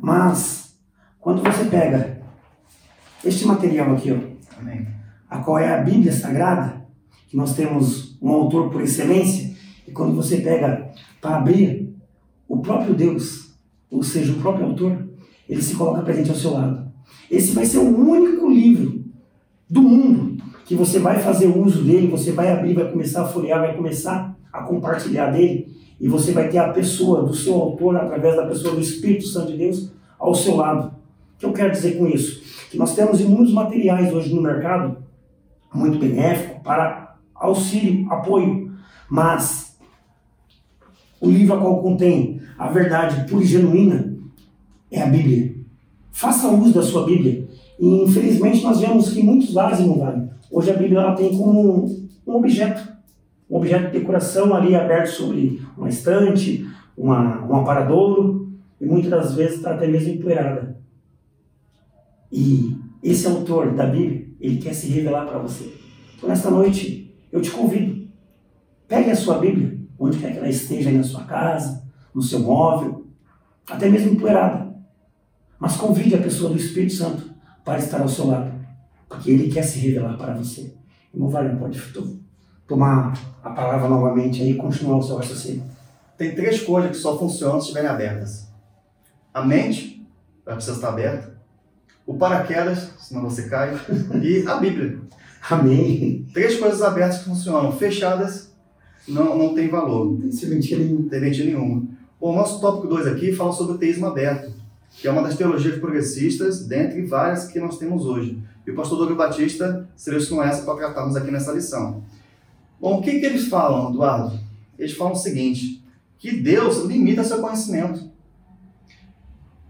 Mas, 0.00 0.78
quando 1.18 1.42
você 1.42 1.64
pega 1.64 2.22
este 3.24 3.44
material 3.44 3.92
aqui, 3.92 4.12
ó, 4.12 4.60
Amém. 4.60 4.86
a 5.28 5.38
qual 5.38 5.58
é 5.58 5.74
a 5.74 5.82
Bíblia 5.82 6.12
Sagrada, 6.12 6.86
que 7.26 7.36
nós 7.36 7.56
temos 7.56 8.16
um 8.22 8.30
autor 8.30 8.70
por 8.70 8.82
excelência, 8.82 9.52
e 9.84 9.90
quando 9.90 10.14
você 10.14 10.36
pega 10.36 10.92
para 11.20 11.38
abrir, 11.38 11.92
o 12.46 12.58
próprio 12.58 12.94
Deus, 12.94 13.52
ou 13.90 14.04
seja, 14.04 14.32
o 14.32 14.40
próprio 14.40 14.66
autor, 14.66 15.08
ele 15.48 15.60
se 15.60 15.74
coloca 15.74 16.02
presente 16.02 16.30
ao 16.30 16.36
seu 16.36 16.52
lado. 16.52 16.85
Esse 17.30 17.52
vai 17.52 17.64
ser 17.64 17.78
o 17.78 18.08
único 18.08 18.48
livro 18.48 19.04
do 19.68 19.82
mundo 19.82 20.42
que 20.64 20.74
você 20.74 20.98
vai 20.98 21.20
fazer 21.20 21.46
uso 21.46 21.82
dele, 21.82 22.08
você 22.08 22.32
vai 22.32 22.50
abrir, 22.50 22.74
vai 22.74 22.90
começar 22.90 23.22
a 23.22 23.28
folhear, 23.28 23.60
vai 23.60 23.76
começar 23.76 24.36
a 24.52 24.62
compartilhar 24.62 25.30
dele, 25.30 25.68
e 26.00 26.08
você 26.08 26.32
vai 26.32 26.48
ter 26.48 26.58
a 26.58 26.72
pessoa 26.72 27.22
do 27.22 27.34
seu 27.34 27.54
autor, 27.54 27.96
através 27.96 28.36
da 28.36 28.46
pessoa 28.46 28.74
do 28.74 28.80
Espírito 28.80 29.26
Santo 29.26 29.52
de 29.52 29.58
Deus, 29.58 29.92
ao 30.18 30.34
seu 30.34 30.56
lado. 30.56 30.88
O 30.88 31.38
que 31.38 31.46
eu 31.46 31.52
quero 31.52 31.70
dizer 31.70 31.96
com 31.96 32.06
isso? 32.06 32.42
Que 32.70 32.76
nós 32.76 32.94
temos 32.94 33.20
inúmeros 33.20 33.52
materiais 33.52 34.12
hoje 34.12 34.34
no 34.34 34.42
mercado, 34.42 34.98
muito 35.72 35.98
benéfico, 35.98 36.60
para 36.62 37.16
auxílio, 37.34 38.10
apoio, 38.10 38.72
mas 39.08 39.78
o 41.20 41.30
livro 41.30 41.54
a 41.54 41.60
qual 41.60 41.80
contém 41.80 42.40
a 42.58 42.68
verdade 42.68 43.28
pura 43.28 43.44
e 43.44 43.46
genuína 43.46 44.16
é 44.90 45.02
a 45.02 45.06
Bíblia. 45.06 45.55
Faça 46.16 46.48
uso 46.48 46.72
da 46.72 46.82
sua 46.82 47.04
Bíblia. 47.04 47.46
E 47.78 48.04
infelizmente 48.04 48.62
nós 48.62 48.80
vemos 48.80 49.12
que 49.12 49.22
muitos 49.22 49.52
lares 49.52 49.80
não 49.80 49.98
valem. 49.98 50.30
Hoje 50.50 50.70
a 50.70 50.74
Bíblia 50.74 51.00
ela 51.00 51.14
tem 51.14 51.36
como 51.36 51.84
um 52.26 52.34
objeto, 52.34 52.90
um 53.50 53.56
objeto 53.58 53.92
de 53.92 53.98
decoração 53.98 54.54
ali 54.54 54.74
aberto 54.74 55.08
sobre 55.08 55.60
uma 55.76 55.90
estante, 55.90 56.66
uma, 56.96 57.44
um 57.44 57.56
aparadouro, 57.56 58.50
e 58.80 58.86
muitas 58.86 59.10
das 59.10 59.34
vezes 59.34 59.56
está 59.56 59.74
até 59.74 59.86
mesmo 59.86 60.14
empoeirada. 60.14 60.80
E 62.32 62.74
esse 63.02 63.26
autor 63.26 63.74
da 63.74 63.84
Bíblia, 63.84 64.26
ele 64.40 64.56
quer 64.56 64.72
se 64.72 64.88
revelar 64.88 65.26
para 65.26 65.38
você. 65.38 65.70
Então, 66.16 66.30
nesta 66.30 66.50
noite, 66.50 67.14
eu 67.30 67.42
te 67.42 67.50
convido. 67.50 68.08
Pegue 68.88 69.10
a 69.10 69.16
sua 69.16 69.36
Bíblia, 69.36 69.78
onde 69.98 70.16
quer 70.16 70.32
que 70.32 70.38
ela 70.38 70.48
esteja 70.48 70.88
aí 70.88 70.96
na 70.96 71.04
sua 71.04 71.24
casa, 71.24 71.86
no 72.14 72.22
seu 72.22 72.38
móvel, 72.38 73.04
até 73.68 73.86
mesmo 73.90 74.12
empoeirada. 74.12 74.65
Mas 75.58 75.76
convide 75.76 76.14
a 76.14 76.22
pessoa 76.22 76.50
do 76.50 76.56
Espírito 76.56 76.94
Santo 76.94 77.30
para 77.64 77.78
estar 77.78 78.00
ao 78.00 78.08
seu 78.08 78.28
lado, 78.28 78.52
porque 79.08 79.30
ele 79.30 79.52
quer 79.52 79.62
se 79.62 79.78
revelar 79.78 80.16
para 80.16 80.34
você. 80.34 80.74
Irmão 81.12 81.30
Wagner, 81.30 81.56
pode 81.56 81.80
tomar 82.66 83.18
a 83.42 83.50
palavra 83.50 83.88
novamente 83.88 84.42
aí 84.42 84.50
e 84.50 84.56
continuar 84.56 84.98
o 84.98 85.02
seu 85.02 85.16
raciocínio. 85.16 85.64
Tem 86.16 86.34
três 86.34 86.62
coisas 86.62 86.90
que 86.90 86.96
só 86.96 87.18
funcionam 87.18 87.60
se 87.60 87.68
estiverem 87.68 87.90
abertas. 87.90 88.48
A 89.32 89.44
mente, 89.44 90.06
ela 90.46 90.56
precisa 90.56 90.76
estar 90.76 90.88
aberta. 90.88 91.36
O 92.06 92.14
paraquedas, 92.14 92.90
senão 92.98 93.22
você 93.22 93.48
cai. 93.48 93.78
E 94.22 94.46
a 94.46 94.56
Bíblia. 94.56 95.00
Amém. 95.50 96.26
Três 96.32 96.58
coisas 96.58 96.82
abertas 96.82 97.18
que 97.18 97.24
funcionam. 97.24 97.72
Fechadas, 97.72 98.52
não, 99.06 99.36
não 99.36 99.54
tem 99.54 99.68
valor. 99.68 100.06
Não 100.06 100.20
tem 100.20 100.32
serventia 100.32 100.78
nenhuma. 100.78 101.10
Tem 101.10 101.20
nenhuma. 101.20 101.86
Bom, 102.18 102.32
o 102.32 102.36
nosso 102.36 102.60
tópico 102.60 102.88
2 102.88 103.06
aqui 103.08 103.32
fala 103.32 103.52
sobre 103.52 103.74
o 103.74 103.78
teísmo 103.78 104.06
aberto, 104.06 104.50
que 105.00 105.06
é 105.06 105.10
uma 105.10 105.22
das 105.22 105.36
teologias 105.36 105.78
progressistas, 105.78 106.66
dentre 106.66 107.02
várias 107.02 107.46
que 107.46 107.60
nós 107.60 107.78
temos 107.78 108.06
hoje. 108.06 108.42
E 108.66 108.70
o 108.70 108.74
pastor 108.74 108.98
Douglas 108.98 109.18
Batista 109.18 109.88
selecionou 109.94 110.42
essa 110.42 110.62
para 110.62 110.74
tratarmos 110.74 111.14
aqui 111.16 111.30
nessa 111.30 111.52
lição. 111.52 112.02
Bom, 112.80 112.98
o 112.98 113.02
que, 113.02 113.20
que 113.20 113.26
eles 113.26 113.46
falam, 113.48 113.90
Eduardo? 113.90 114.38
Eles 114.78 114.96
falam 114.96 115.12
o 115.12 115.16
seguinte, 115.16 115.84
que 116.18 116.32
Deus 116.32 116.84
limita 116.84 117.22
seu 117.22 117.40
conhecimento. 117.40 118.10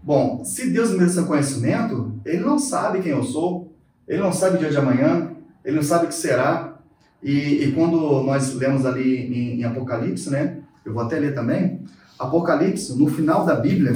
Bom, 0.01 0.43
se 0.45 0.69
Deus 0.69 0.91
limita 0.91 1.11
seu 1.11 1.25
conhecimento, 1.25 2.13
Ele 2.25 2.39
não 2.39 2.57
sabe 2.57 3.01
quem 3.01 3.11
eu 3.11 3.23
sou, 3.23 3.75
Ele 4.07 4.21
não 4.21 4.31
sabe 4.31 4.55
o 4.55 4.59
dia 4.59 4.69
de 4.69 4.77
amanhã, 4.77 5.31
Ele 5.63 5.75
não 5.75 5.83
sabe 5.83 6.05
o 6.05 6.07
que 6.07 6.15
será. 6.15 6.79
E, 7.21 7.65
e 7.65 7.71
quando 7.73 8.23
nós 8.23 8.53
lemos 8.53 8.85
ali 8.85 9.17
em, 9.17 9.59
em 9.59 9.63
Apocalipse, 9.65 10.29
né? 10.29 10.59
Eu 10.85 10.93
vou 10.93 11.03
até 11.03 11.19
ler 11.19 11.35
também. 11.35 11.81
Apocalipse, 12.17 12.97
no 12.97 13.07
final 13.07 13.45
da 13.45 13.55
Bíblia, 13.55 13.93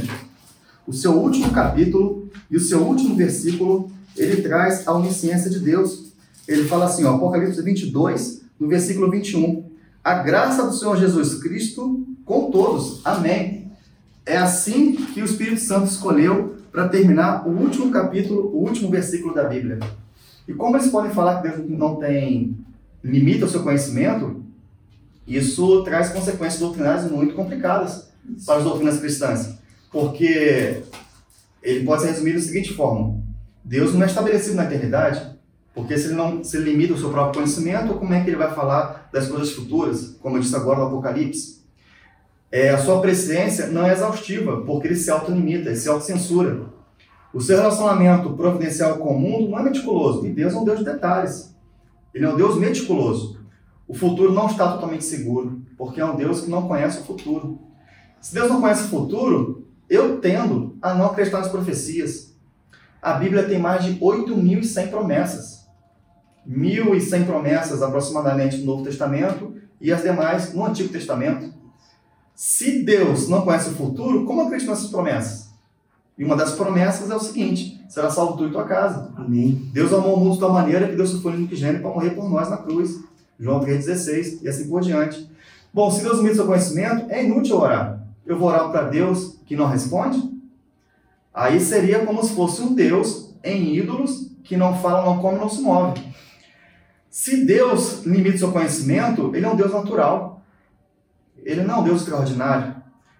o 0.85 0.93
seu 0.93 1.13
último 1.13 1.51
capítulo 1.51 2.29
e 2.49 2.57
o 2.57 2.59
seu 2.59 2.79
último 2.81 3.15
versículo, 3.15 3.91
ele 4.15 4.41
traz 4.41 4.87
a 4.87 4.93
onisciência 4.93 5.49
de 5.49 5.59
Deus. 5.59 6.11
Ele 6.47 6.65
fala 6.65 6.85
assim, 6.85 7.03
ó, 7.03 7.15
Apocalipse 7.15 7.61
22, 7.61 8.41
no 8.59 8.67
versículo 8.67 9.09
21. 9.09 9.63
A 10.03 10.15
graça 10.15 10.65
do 10.65 10.73
Senhor 10.73 10.97
Jesus 10.97 11.35
Cristo 11.35 12.05
com 12.25 12.51
todos. 12.51 13.01
Amém. 13.05 13.71
É 14.25 14.37
assim 14.37 14.93
que 14.95 15.21
o 15.21 15.25
Espírito 15.25 15.61
Santo 15.61 15.87
escolheu 15.87 16.55
para 16.71 16.87
terminar 16.87 17.47
o 17.47 17.51
último 17.51 17.91
capítulo, 17.91 18.47
o 18.53 18.63
último 18.63 18.89
versículo 18.89 19.33
da 19.33 19.43
Bíblia. 19.43 19.79
E 20.47 20.53
como 20.53 20.77
eles 20.77 20.89
podem 20.89 21.11
falar 21.11 21.41
que 21.41 21.49
Deus 21.49 21.69
não 21.69 21.95
tem 21.95 22.57
limita 23.03 23.45
o 23.45 23.49
seu 23.49 23.63
conhecimento, 23.63 24.43
isso 25.27 25.83
traz 25.83 26.09
consequências 26.09 26.59
doutrinárias 26.59 27.09
muito 27.09 27.33
complicadas 27.33 28.09
para 28.45 28.57
as 28.57 28.63
doutrinas 28.63 28.99
cristãs. 28.99 29.60
Porque 29.91 30.83
ele 31.61 31.85
pode 31.85 32.01
ser 32.01 32.09
resumido 32.09 32.39
da 32.39 32.45
seguinte 32.45 32.73
forma: 32.73 33.21
Deus 33.63 33.93
não 33.93 34.03
é 34.03 34.05
estabelecido 34.05 34.55
na 34.55 34.65
eternidade, 34.65 35.37
porque 35.73 35.97
se 35.97 36.07
ele 36.07 36.15
não 36.15 36.43
se 36.43 36.57
limita 36.57 36.93
ao 36.93 36.99
seu 36.99 37.09
próprio 37.09 37.41
conhecimento, 37.41 37.93
como 37.95 38.13
é 38.13 38.23
que 38.23 38.29
ele 38.29 38.37
vai 38.37 38.53
falar 38.53 39.09
das 39.11 39.27
coisas 39.27 39.51
futuras, 39.51 40.17
como 40.21 40.37
eu 40.37 40.41
disse 40.41 40.55
agora 40.55 40.79
no 40.79 40.87
Apocalipse? 40.87 41.61
É, 42.51 42.69
a 42.69 42.77
sua 42.77 42.99
presciência 42.99 43.67
não 43.67 43.85
é 43.85 43.93
exaustiva, 43.93 44.61
porque 44.61 44.87
ele 44.87 44.95
se 44.95 45.09
autolimita, 45.09 45.69
ele 45.69 45.77
se 45.77 45.87
autocensura. 45.87 46.69
O 47.33 47.39
seu 47.39 47.55
relacionamento 47.55 48.33
providencial 48.33 48.97
com 48.97 49.15
o 49.15 49.19
mundo 49.19 49.49
não 49.49 49.59
é 49.59 49.63
meticuloso, 49.63 50.27
e 50.27 50.31
Deus 50.31 50.53
é 50.53 50.57
um 50.57 50.65
Deus 50.65 50.79
de 50.79 50.85
detalhes. 50.85 51.55
Ele 52.13 52.25
é 52.25 52.29
um 52.29 52.35
Deus 52.35 52.57
meticuloso. 52.57 53.39
O 53.87 53.93
futuro 53.93 54.33
não 54.33 54.47
está 54.47 54.69
totalmente 54.69 55.05
seguro, 55.05 55.61
porque 55.77 56.01
é 56.01 56.05
um 56.05 56.17
Deus 56.17 56.41
que 56.41 56.49
não 56.49 56.67
conhece 56.67 56.99
o 56.99 57.03
futuro. 57.03 57.59
Se 58.19 58.33
Deus 58.33 58.49
não 58.49 58.59
conhece 58.59 58.83
o 58.83 58.89
futuro, 58.89 59.67
eu 59.91 60.21
tendo 60.21 60.77
a 60.81 60.93
não 60.93 61.07
acreditar 61.07 61.39
nas 61.39 61.49
profecias. 61.49 62.33
A 63.01 63.11
Bíblia 63.15 63.43
tem 63.43 63.59
mais 63.59 63.83
de 63.83 63.99
8.100 63.99 64.89
promessas. 64.89 65.67
1.100 66.49 67.25
promessas 67.25 67.83
aproximadamente 67.83 68.57
no 68.59 68.65
Novo 68.65 68.85
Testamento 68.85 69.53
e 69.81 69.91
as 69.91 70.01
demais 70.01 70.53
no 70.53 70.65
Antigo 70.65 70.87
Testamento. 70.87 71.53
Se 72.33 72.83
Deus 72.83 73.27
não 73.27 73.41
conhece 73.41 73.69
o 73.69 73.73
futuro, 73.73 74.23
como 74.25 74.43
acredita 74.43 74.71
nessas 74.71 74.89
promessas? 74.89 75.49
E 76.17 76.23
uma 76.23 76.37
das 76.37 76.53
promessas 76.53 77.11
é 77.11 77.15
o 77.15 77.19
seguinte: 77.19 77.83
será 77.89 78.09
salvo 78.09 78.37
tu 78.37 78.47
e 78.47 78.51
tua 78.51 78.63
casa. 78.63 79.13
Amém. 79.17 79.69
Deus 79.73 79.91
amou 79.91 80.15
o 80.15 80.19
mundo 80.21 80.35
de 80.35 80.39
tal 80.39 80.53
maneira 80.53 80.87
que 80.87 80.95
Deus 80.95 81.09
se 81.09 81.21
foi 81.21 81.33
unigênito 81.33 81.81
para 81.81 81.91
morrer 81.91 82.11
por 82.11 82.29
nós 82.29 82.49
na 82.49 82.57
cruz. 82.57 82.97
João 83.37 83.59
3,16 83.59 84.39
e 84.41 84.47
assim 84.47 84.69
por 84.69 84.79
diante. 84.79 85.29
Bom, 85.73 85.91
se 85.91 86.01
Deus 86.01 86.23
me 86.23 86.33
seu 86.33 86.45
conhecimento, 86.45 87.11
é 87.11 87.25
inútil 87.25 87.57
orar. 87.57 88.00
Eu 88.25 88.37
vou 88.37 88.49
orar 88.49 88.69
para 88.69 88.83
Deus 88.83 89.39
que 89.45 89.55
não 89.55 89.67
responde? 89.67 90.31
Aí 91.33 91.59
seria 91.59 92.05
como 92.05 92.23
se 92.23 92.35
fosse 92.35 92.61
um 92.61 92.73
Deus 92.73 93.33
em 93.43 93.75
ídolos 93.75 94.31
que 94.43 94.57
não 94.57 94.77
fala, 94.77 95.05
não 95.05 95.19
come, 95.21 95.39
não 95.39 95.49
se 95.49 95.61
move. 95.61 96.01
Se 97.09 97.45
Deus 97.45 98.03
limita 98.05 98.37
seu 98.37 98.51
conhecimento, 98.51 99.35
ele 99.35 99.45
é 99.45 99.49
um 99.49 99.55
Deus 99.55 99.71
natural. 99.71 100.41
Ele 101.43 101.63
não 101.63 101.75
é 101.75 101.79
um 101.79 101.83
Deus 101.83 102.01
extraordinário. 102.01 102.75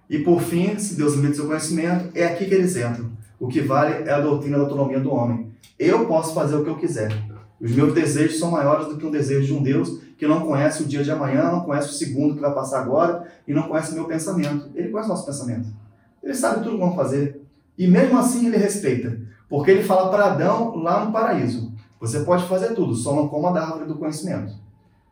E 0.10 0.20
por 0.20 0.42
fim, 0.42 0.78
se 0.78 0.96
Deus 0.96 1.16
limita 1.16 1.36
seu 1.36 1.48
conhecimento, 1.48 2.10
é 2.14 2.26
aqui 2.26 2.46
que 2.46 2.54
eles 2.54 2.76
entram. 2.76 3.12
O 3.40 3.48
que 3.48 3.62
vale 3.62 4.08
é 4.08 4.12
a 4.12 4.20
doutrina 4.20 4.58
da 4.58 4.64
autonomia 4.64 5.00
do 5.00 5.12
homem. 5.12 5.52
Eu 5.80 6.06
posso 6.06 6.34
fazer 6.34 6.56
o 6.56 6.64
que 6.64 6.70
eu 6.70 6.78
quiser. 6.78 7.12
Os 7.60 7.72
meus 7.72 7.94
desejos 7.94 8.40
são 8.40 8.52
maiores 8.52 8.88
do 8.88 8.98
que 8.98 9.06
um 9.06 9.12
desejo 9.12 9.48
de 9.48 9.54
um 9.54 9.64
Deus 9.64 10.02
que 10.22 10.28
não 10.28 10.42
conhece 10.42 10.84
o 10.84 10.86
dia 10.86 11.04
de 11.04 11.10
amanhã, 11.10 11.52
não 11.52 11.62
conhece 11.62 11.90
o 11.90 11.94
segundo 11.94 12.36
que 12.36 12.42
vai 12.42 12.54
passar 12.54 12.82
agora 12.82 13.26
e 13.48 13.56
não 13.56 13.64
conhece 13.64 13.92
o 13.92 13.96
meu 13.96 14.06
pensamento. 14.06 14.70
Ele 14.76 14.90
conhece 14.90 15.10
o 15.10 15.14
nosso 15.14 15.26
pensamento. 15.26 15.68
Ele 16.22 16.36
sabe 16.36 16.58
tudo 16.58 16.70
o 16.70 16.74
que 16.74 16.80
vamos 16.80 16.96
fazer. 16.96 17.42
E 17.76 17.88
mesmo 17.88 18.20
assim 18.20 18.46
ele 18.46 18.58
respeita. 18.58 19.20
Porque 19.50 19.72
ele 19.72 19.82
fala 19.82 20.12
para 20.12 20.26
Adão 20.26 20.76
lá 20.76 21.04
no 21.04 21.12
paraíso: 21.12 21.74
Você 22.00 22.20
pode 22.20 22.48
fazer 22.48 22.76
tudo, 22.76 22.94
só 22.94 23.16
não 23.16 23.30
coma 23.30 23.52
da 23.52 23.64
árvore 23.64 23.88
do 23.88 23.96
conhecimento. 23.96 24.54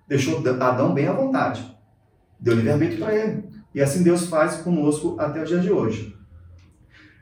Deixou 0.08 0.44
Adão 0.48 0.94
bem 0.94 1.08
à 1.08 1.14
vontade. 1.14 1.76
Deu 2.40 2.54
livre-arbítrio 2.54 3.00
para 3.04 3.16
ele. 3.16 3.50
E 3.74 3.82
assim 3.82 4.04
Deus 4.04 4.28
faz 4.28 4.58
conosco 4.58 5.16
até 5.18 5.42
o 5.42 5.46
dia 5.46 5.58
de 5.58 5.72
hoje. 5.72 6.16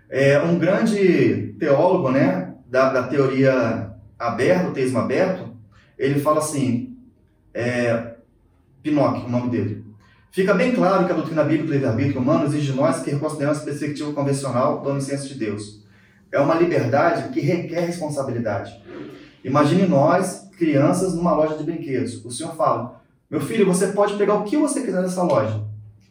É, 0.10 0.38
um 0.42 0.60
grande 0.60 1.56
teólogo 1.58 2.12
né, 2.12 2.54
da, 2.68 2.92
da 2.92 3.04
teoria 3.04 3.94
aberta, 4.20 4.68
o 4.68 4.74
teísmo 4.74 5.00
aberto, 5.00 5.56
ele 5.98 6.20
fala 6.20 6.40
assim: 6.40 6.97
é, 7.58 8.18
Pinocchio, 8.84 9.26
o 9.26 9.30
nome 9.30 9.50
dele. 9.50 9.84
Fica 10.30 10.54
bem 10.54 10.76
claro 10.76 11.06
que 11.06 11.12
a 11.12 11.16
doutrina 11.16 11.44
bíblica 11.44 11.66
do 11.66 11.74
livre-arbítrio 11.74 12.22
humano 12.22 12.46
exige 12.46 12.72
de 12.72 12.78
nós 12.78 13.02
que 13.02 13.10
reconsideramos 13.10 13.60
a 13.60 13.66
perspectiva 13.66 14.14
convencional 14.14 14.84
da 14.84 14.92
onisciência 14.92 15.28
de 15.28 15.36
Deus. 15.36 15.84
É 16.32 16.40
uma 16.40 16.54
liberdade 16.54 17.30
que 17.34 17.40
requer 17.40 17.80
responsabilidade. 17.80 18.80
Imagine 19.44 19.88
nós, 19.88 20.48
crianças, 20.56 21.16
numa 21.16 21.34
loja 21.34 21.58
de 21.58 21.64
brinquedos. 21.64 22.24
O 22.24 22.30
senhor 22.30 22.56
fala: 22.56 23.02
Meu 23.30 23.42
filho, 23.42 23.66
você 23.66 23.88
pode 23.88 24.16
pegar 24.16 24.36
o 24.36 24.44
que 24.44 24.56
você 24.56 24.82
quiser 24.82 25.02
dessa 25.02 25.24
loja, 25.24 25.64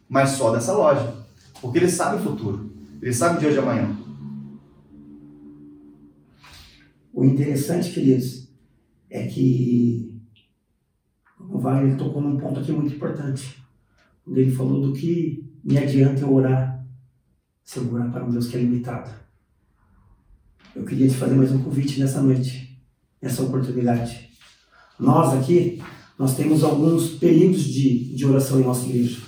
mas 0.09 0.31
só 0.31 0.51
dessa 0.51 0.73
loja. 0.73 1.13
Porque 1.61 1.77
ele 1.77 1.89
sabe 1.89 2.17
o 2.17 2.23
futuro. 2.23 2.69
Ele 3.01 3.13
sabe 3.13 3.37
o 3.37 3.39
dia 3.39 3.51
de 3.51 3.59
amanhã. 3.59 3.95
O 7.13 7.23
interessante, 7.23 7.91
queridos, 7.91 8.49
é 9.09 9.25
que 9.27 10.06
o 11.57 11.59
Wagner 11.59 11.97
tocou 11.97 12.21
num 12.21 12.37
ponto 12.37 12.59
aqui 12.59 12.71
muito 12.71 12.93
importante. 12.93 13.57
Ele 14.27 14.51
falou 14.51 14.79
do 14.79 14.93
que 14.93 15.43
me 15.63 15.75
adianta 15.77 16.21
eu 16.21 16.31
orar 16.31 16.85
se 17.63 17.79
eu 17.79 17.91
orar 17.91 18.11
para 18.11 18.23
um 18.23 18.29
Deus 18.29 18.47
que 18.47 18.55
é 18.55 18.59
limitado. 18.59 19.09
Eu 20.75 20.85
queria 20.85 21.07
te 21.07 21.15
fazer 21.15 21.33
mais 21.33 21.51
um 21.51 21.63
convite 21.63 21.99
nessa 21.99 22.21
noite, 22.21 22.79
nessa 23.19 23.41
oportunidade. 23.41 24.29
Nós 24.99 25.33
aqui, 25.33 25.81
nós 26.17 26.35
temos 26.35 26.63
alguns 26.63 27.15
períodos 27.15 27.63
de, 27.63 28.15
de 28.15 28.25
oração 28.25 28.59
em 28.59 28.63
nossa 28.63 28.85
igreja. 28.87 29.19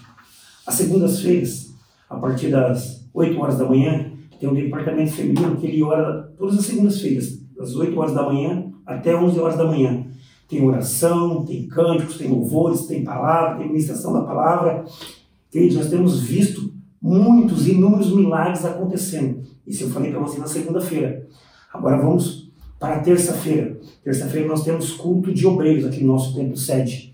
Às 0.67 0.75
segundas-feiras, 0.75 1.73
a 2.07 2.15
partir 2.17 2.51
das 2.51 3.09
8 3.11 3.39
horas 3.39 3.57
da 3.57 3.67
manhã, 3.67 4.11
tem 4.39 4.47
um 4.47 4.53
departamento 4.53 5.13
feminino 5.13 5.57
que 5.57 5.65
ele 5.65 5.81
ora 5.81 6.31
todas 6.37 6.59
as 6.59 6.65
segundas-feiras, 6.65 7.39
das 7.57 7.75
8 7.75 7.97
horas 7.97 8.13
da 8.13 8.23
manhã 8.23 8.71
até 8.85 9.15
11 9.15 9.39
horas 9.39 9.57
da 9.57 9.65
manhã. 9.65 10.08
Tem 10.49 10.65
oração, 10.65 11.45
tem 11.45 11.67
cânticos, 11.67 12.17
tem 12.17 12.27
louvores, 12.27 12.87
tem 12.87 13.03
palavra, 13.03 13.59
tem 13.59 13.67
ministração 13.67 14.11
da 14.11 14.23
palavra. 14.23 14.83
Queridos, 15.51 15.77
nós 15.77 15.89
temos 15.89 16.19
visto 16.21 16.73
muitos, 16.99 17.67
inúmeros 17.67 18.13
milagres 18.13 18.65
acontecendo. 18.65 19.43
Isso 19.65 19.83
eu 19.83 19.89
falei 19.91 20.09
para 20.09 20.19
você 20.19 20.39
na 20.39 20.47
segunda-feira. 20.47 21.27
Agora 21.71 21.97
vamos 21.97 22.51
para 22.79 22.95
a 22.95 22.99
terça-feira. 22.99 23.79
Terça-feira 24.03 24.47
nós 24.47 24.63
temos 24.63 24.91
culto 24.93 25.31
de 25.31 25.45
obreiros 25.45 25.85
aqui 25.85 26.01
no 26.01 26.13
nosso 26.13 26.33
templo 26.33 26.57
sede. 26.57 27.13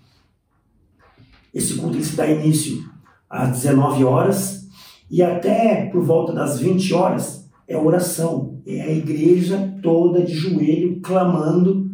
Esse 1.52 1.74
culto 1.74 2.02
se 2.02 2.16
dá 2.16 2.26
início 2.26 2.84
às 3.28 3.50
19 3.50 4.02
horas 4.04 4.66
e 5.10 5.22
até 5.22 5.86
por 5.86 6.02
volta 6.02 6.32
das 6.32 6.58
20 6.58 6.94
horas 6.94 7.48
é 7.68 7.76
oração. 7.76 8.60
É 8.66 8.80
a 8.82 8.92
igreja 8.92 9.74
toda 9.82 10.22
de 10.22 10.32
joelho 10.32 11.00
clamando 11.02 11.85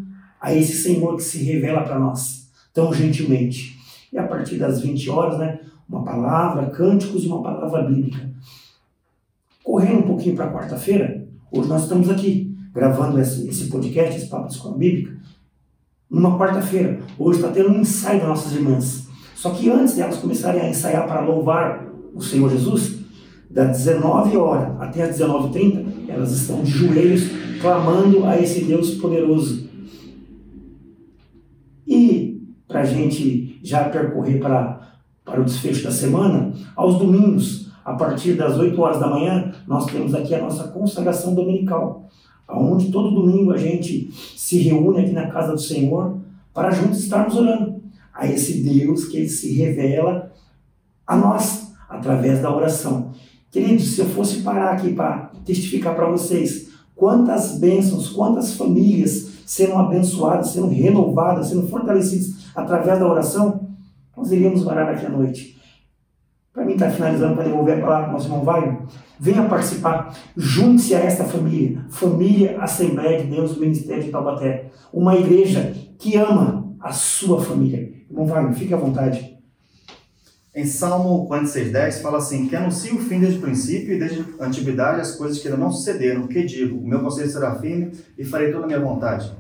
a 0.43 0.53
esse 0.53 0.83
Senhor 0.83 1.15
que 1.15 1.23
se 1.23 1.39
revela 1.45 1.83
para 1.83 2.01
nós 2.01 2.51
tão 2.75 2.93
gentilmente. 2.93 3.79
E 4.13 4.19
a 4.19 4.27
partir 4.27 4.57
das 4.57 4.81
20 4.81 5.09
horas, 5.09 5.39
né, 5.39 5.61
uma 5.89 6.03
palavra, 6.03 6.67
cânticos 6.71 7.23
e 7.23 7.29
uma 7.29 7.41
palavra 7.41 7.83
bíblica. 7.83 8.29
Correndo 9.63 10.01
um 10.01 10.03
pouquinho 10.03 10.35
para 10.35 10.53
quarta-feira, 10.53 11.25
hoje 11.53 11.69
nós 11.69 11.85
estamos 11.85 12.11
aqui 12.11 12.53
gravando 12.75 13.21
esse, 13.21 13.49
esse 13.49 13.69
podcast, 13.69 14.17
esse 14.17 14.29
Papo 14.29 14.49
de 14.49 14.55
Escola 14.55 14.77
Bíblica, 14.77 15.17
numa 16.11 16.37
quarta-feira. 16.37 16.99
Hoje 17.17 17.39
está 17.39 17.53
tendo 17.53 17.71
um 17.71 17.81
ensaio 17.81 18.19
das 18.19 18.29
nossas 18.29 18.53
irmãs. 18.53 19.07
Só 19.37 19.51
que 19.51 19.71
antes 19.71 19.95
de 19.95 20.01
elas 20.01 20.17
começarem 20.17 20.61
a 20.61 20.69
ensaiar 20.69 21.07
para 21.07 21.21
louvar 21.21 21.87
o 22.13 22.21
Senhor 22.21 22.51
Jesus, 22.51 23.01
das 23.49 23.79
19 23.85 24.37
horas 24.37 24.81
até 24.81 25.03
as 25.05 25.19
19h30, 25.19 26.09
elas 26.09 26.33
estão 26.33 26.63
de 26.63 26.71
joelhos 26.71 27.29
clamando 27.61 28.25
a 28.25 28.37
esse 28.39 28.65
Deus 28.65 28.95
poderoso 28.95 29.72
para 32.73 32.81
a 32.81 32.85
gente 32.85 33.61
já 33.63 33.85
percorrer 33.85 34.41
para, 34.41 34.81
para 35.23 35.41
o 35.41 35.45
desfecho 35.45 35.85
da 35.85 35.91
semana, 35.91 36.53
aos 36.75 36.99
domingos, 36.99 37.71
a 37.85 37.93
partir 37.93 38.33
das 38.33 38.59
8 38.59 38.81
horas 38.81 38.99
da 38.99 39.09
manhã, 39.09 39.53
nós 39.67 39.85
temos 39.87 40.15
aqui 40.15 40.35
a 40.35 40.41
nossa 40.41 40.69
consagração 40.69 41.35
dominical, 41.35 42.09
onde 42.49 42.91
todo 42.91 43.15
domingo 43.15 43.53
a 43.53 43.59
gente 43.59 44.11
se 44.37 44.59
reúne 44.59 45.01
aqui 45.01 45.13
na 45.13 45.27
casa 45.29 45.53
do 45.53 45.61
Senhor 45.61 46.19
para 46.55 46.71
juntos 46.71 47.01
estarmos 47.01 47.37
orando 47.37 47.83
a 48.15 48.27
esse 48.27 48.63
Deus 48.63 49.07
que 49.07 49.19
ele 49.19 49.29
se 49.29 49.53
revela 49.53 50.33
a 51.07 51.17
nós 51.17 51.73
através 51.89 52.41
da 52.41 52.55
oração. 52.55 53.11
Queridos, 53.51 53.95
se 53.95 54.01
eu 54.01 54.07
fosse 54.07 54.41
parar 54.41 54.73
aqui 54.73 54.95
para 54.95 55.31
testificar 55.45 55.95
para 55.95 56.09
vocês 56.09 56.71
quantas 56.95 57.59
bênçãos, 57.59 58.09
quantas 58.09 58.55
famílias 58.55 59.33
serão 59.45 59.79
abençoadas, 59.79 60.51
sendo 60.51 60.69
renovadas, 60.69 61.49
sendo 61.49 61.69
fortalecidas 61.69 62.42
através 62.55 62.99
da 62.99 63.07
oração, 63.07 63.69
nós 64.17 64.31
iríamos 64.31 64.67
orar 64.67 64.89
aqui 64.89 65.07
à 65.07 65.09
noite. 65.09 65.61
Para 66.53 66.65
mim 66.67 66.75
estar 66.75 66.87
tá 66.87 66.93
finalizando, 66.93 67.35
para 67.35 67.45
devolver 67.45 67.79
a 67.79 67.81
palavra 67.81 68.05
para 68.05 68.11
o 68.11 68.13
nosso 68.13 68.27
irmão 68.27 68.45
Wagner, 68.45 68.83
venha 69.19 69.49
participar, 69.49 70.15
junte-se 70.37 70.95
a 70.95 70.99
esta 70.99 71.25
família, 71.25 71.85
Família 71.89 72.61
Assembleia 72.61 73.23
de 73.23 73.31
Deus, 73.31 73.57
Ministério 73.57 74.03
de 74.03 74.11
Taubaté, 74.11 74.71
uma 74.93 75.17
igreja 75.17 75.75
que 75.99 76.17
ama 76.17 76.75
a 76.79 76.93
sua 76.93 77.41
família. 77.41 77.93
Irmão 78.11 78.27
Wagner, 78.27 78.55
fique 78.55 78.75
à 78.75 78.77
vontade. 78.77 79.33
Em 80.55 80.67
Salmo 80.67 81.27
46,10 81.31 82.03
fala 82.03 82.19
assim: 82.19 82.47
Que 82.47 82.55
anuncie 82.55 82.93
o 82.93 82.99
fim 82.99 83.19
desde 83.19 83.39
o 83.39 83.41
princípio 83.41 83.95
e 83.95 83.99
desde 83.99 84.23
a 84.39 84.45
antiguidade 84.45 85.01
as 85.01 85.17
coisas 85.17 85.39
que 85.39 85.49
ainda 85.49 85.59
não 85.59 85.73
sucederam. 85.73 86.27
Que 86.27 86.45
digo: 86.45 86.77
O 86.77 86.87
meu 86.87 87.01
conselho 87.01 87.31
será 87.31 87.55
firme 87.55 87.93
e 88.19 88.25
farei 88.25 88.53
toda 88.53 88.65
a 88.65 88.67
minha 88.67 88.81
vontade. 88.81 89.33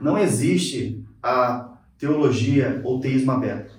Não 0.00 0.18
existe 0.18 1.04
a 1.22 1.67
teologia 1.98 2.80
ou 2.84 3.00
teísmo 3.00 3.32
aberto. 3.32 3.76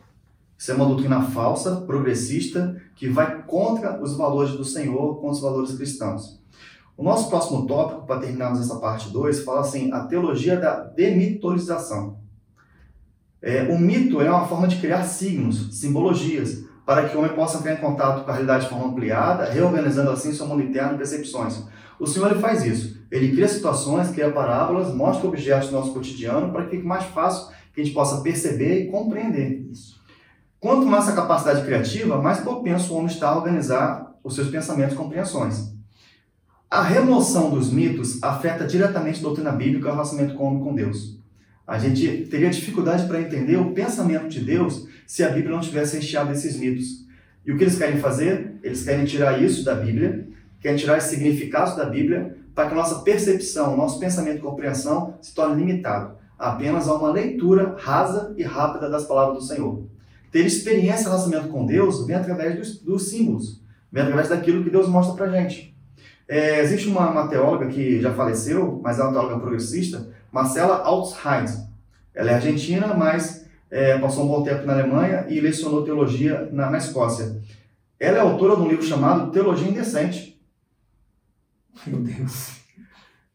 Isso 0.58 0.72
é 0.72 0.76
uma 0.76 0.86
doutrina 0.86 1.22
falsa, 1.22 1.78
progressista, 1.78 2.76
que 2.96 3.08
vai 3.08 3.44
contra 3.44 4.02
os 4.02 4.18
valores 4.18 4.52
do 4.52 4.66
Senhor, 4.66 5.16
contra 5.16 5.32
os 5.32 5.42
valores 5.42 5.72
cristãos. 5.76 6.40
O 6.98 7.04
nosso 7.04 7.30
próximo 7.30 7.66
tópico, 7.66 8.06
para 8.06 8.20
terminarmos 8.20 8.60
essa 8.60 8.76
parte 8.76 9.10
2, 9.10 9.44
fala 9.44 9.62
assim: 9.62 9.90
a 9.94 10.02
teologia 10.02 10.58
da 10.58 10.82
demitolização. 10.84 12.18
É, 13.42 13.64
o 13.64 13.80
mito 13.80 14.20
é 14.20 14.30
uma 14.30 14.46
forma 14.46 14.68
de 14.68 14.76
criar 14.76 15.04
signos, 15.04 15.80
simbologias, 15.80 16.66
para 16.86 17.08
que 17.08 17.16
o 17.16 17.20
homem 17.20 17.34
possa 17.34 17.60
entrar 17.60 17.72
em 17.72 17.78
contato 17.78 18.26
com 18.26 18.30
a 18.30 18.34
realidade 18.34 18.66
de 18.66 18.70
forma 18.70 18.88
ampliada, 18.88 19.46
reorganizando 19.46 20.12
assim 20.12 20.34
seu 20.34 20.46
mundo 20.46 20.64
interno 20.64 20.96
e 20.96 20.98
percepções. 20.98 21.64
O 21.98 22.06
Senhor 22.06 22.32
ele 22.32 22.42
faz 22.42 22.66
isso. 22.66 23.00
Ele 23.10 23.32
cria 23.32 23.48
situações, 23.48 24.12
cria 24.12 24.30
parábolas, 24.30 24.94
mostra 24.94 25.26
objetos 25.26 25.70
do 25.70 25.76
nosso 25.78 25.94
cotidiano 25.94 26.52
para 26.52 26.66
que 26.66 26.72
fique 26.72 26.86
mais 26.86 27.06
fácil 27.06 27.54
que 27.80 27.82
a 27.82 27.86
gente 27.86 27.94
possa 27.94 28.22
perceber 28.22 28.84
e 28.84 28.88
compreender 28.88 29.66
isso. 29.72 30.00
Quanto 30.60 30.86
mais 30.86 31.06
essa 31.06 31.16
capacidade 31.16 31.64
criativa, 31.64 32.22
mais 32.22 32.40
propenso 32.40 32.94
o 32.94 32.98
homem 32.98 33.12
está 33.12 33.30
a 33.30 33.38
organizar 33.38 34.14
os 34.22 34.36
seus 34.36 34.50
pensamentos 34.50 34.94
e 34.94 34.98
compreensões. 34.98 35.74
A 36.70 36.84
remoção 36.84 37.50
dos 37.50 37.72
mitos 37.72 38.22
afeta 38.22 38.68
diretamente 38.68 39.20
a 39.20 39.24
doutrina 39.24 39.52
bíblica 39.52 39.88
e 39.88 39.90
o 39.90 39.94
relacionamento 39.94 40.36
com 40.36 40.44
o 40.44 40.48
homem 40.48 40.64
com 40.64 40.76
Deus. 40.76 41.18
A 41.66 41.80
gente 41.80 42.28
teria 42.30 42.50
dificuldade 42.50 43.08
para 43.08 43.22
entender 43.22 43.56
o 43.58 43.72
pensamento 43.72 44.28
de 44.28 44.42
Deus 44.42 44.88
se 45.08 45.24
a 45.24 45.30
Bíblia 45.30 45.56
não 45.56 45.62
tivesse 45.62 45.96
recheado 45.96 46.30
desses 46.30 46.58
mitos. 46.58 47.06
E 47.46 47.52
o 47.52 47.58
que 47.58 47.64
eles 47.64 47.78
querem 47.78 48.00
fazer? 48.00 48.56
Eles 48.62 48.84
querem 48.84 49.06
tirar 49.06 49.42
isso 49.42 49.64
da 49.64 49.74
Bíblia, 49.74 50.28
querem 50.60 50.78
tirar 50.78 50.98
esse 50.98 51.12
significado 51.12 51.78
da 51.78 51.86
Bíblia, 51.86 52.38
para 52.54 52.68
que 52.68 52.74
a 52.74 52.78
nossa 52.78 53.00
percepção, 53.00 53.78
nosso 53.78 54.00
pensamento 54.00 54.40
e 54.40 54.42
compreensão 54.42 55.18
se 55.22 55.34
torne 55.34 55.64
limitado 55.64 56.19
apenas 56.40 56.88
a 56.88 56.96
uma 56.96 57.12
leitura 57.12 57.76
rasa 57.78 58.34
e 58.38 58.44
rápida 58.44 58.90
das 58.90 59.04
palavras 59.04 59.40
do 59.40 59.44
Senhor. 59.44 59.84
Ter 60.32 60.46
experiência 60.46 61.02
e 61.02 61.06
relacionamento 61.06 61.50
com 61.50 61.66
Deus 61.66 62.06
vem 62.08 62.16
através 62.16 62.56
dos, 62.56 62.80
dos 62.80 63.10
símbolos, 63.10 63.62
vem 63.92 64.04
através 64.04 64.30
daquilo 64.30 64.64
que 64.64 64.70
Deus 64.70 64.88
mostra 64.88 65.16
para 65.16 65.38
gente. 65.38 65.76
É, 66.28 66.62
existe 66.62 66.88
uma, 66.88 67.10
uma, 67.10 67.28
teóloga 67.28 67.68
que 67.68 68.00
já 68.00 68.14
faleceu, 68.14 68.80
mas 68.84 69.00
é 69.00 69.04
uma 69.04 69.12
teóloga 69.12 69.40
progressista, 69.40 70.08
Marcela 70.32 70.84
Altsheim. 70.84 71.68
Ela 72.14 72.32
é 72.32 72.34
argentina, 72.36 72.94
mas 72.94 73.46
é, 73.70 73.98
passou 73.98 74.26
um 74.26 74.28
bom 74.28 74.44
tempo 74.44 74.66
na 74.66 74.74
Alemanha 74.74 75.26
e 75.28 75.40
lecionou 75.40 75.84
teologia 75.84 76.48
na, 76.52 76.70
na 76.70 76.78
Escócia. 76.78 77.42
Ela 78.00 78.18
é 78.18 78.22
autora 78.22 78.56
de 78.56 78.62
um 78.62 78.70
livro 78.70 78.86
chamado 78.86 79.32
Teologia 79.32 79.68
Indecente. 79.68 80.40
Meu 81.86 82.00
Deus. 82.00 82.60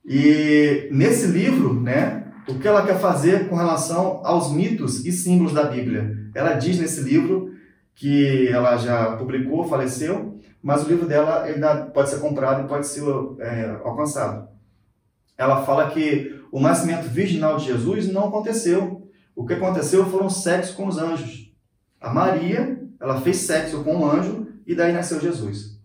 E 0.05 0.88
nesse 0.92 1.26
livro, 1.26 1.80
né, 1.80 2.24
o 2.47 2.59
que 2.59 2.68
ela 2.68 2.84
quer 2.84 2.99
fazer 2.99 3.49
com 3.49 3.57
relação 3.57 4.20
aos 4.24 4.53
mitos 4.53 5.03
e 5.05 5.12
símbolos 5.12 5.55
da 5.55 5.64
Bíblia? 5.64 6.28
Ela 6.34 6.55
diz 6.55 6.78
nesse 6.78 7.01
livro 7.01 7.55
que 7.95 8.49
ela 8.49 8.76
já 8.76 9.16
publicou, 9.16 9.66
faleceu, 9.66 10.38
mas 10.62 10.84
o 10.84 10.88
livro 10.88 11.07
dela 11.07 11.45
ainda 11.45 11.86
pode 11.86 12.11
ser 12.11 12.20
comprado 12.20 12.64
e 12.64 12.68
pode 12.68 12.86
ser 12.86 13.03
é, 13.38 13.80
alcançado. 13.84 14.49
Ela 15.38 15.64
fala 15.64 15.90
que 15.90 16.38
o 16.53 16.61
nascimento 16.61 17.09
virginal 17.09 17.57
de 17.57 17.64
Jesus 17.66 18.12
não 18.12 18.28
aconteceu. 18.28 19.09
O 19.34 19.47
que 19.47 19.55
aconteceu 19.55 20.05
foram 20.07 20.28
sexos 20.28 20.74
com 20.74 20.86
os 20.86 20.99
anjos. 20.99 21.51
A 22.01 22.12
Maria, 22.12 22.80
ela 23.01 23.20
fez 23.20 23.38
sexo 23.38 23.82
com 23.82 23.97
um 23.97 24.11
anjo 24.11 24.47
e 24.66 24.74
daí 24.74 24.92
nasceu 24.92 25.20
Jesus. 25.20 25.78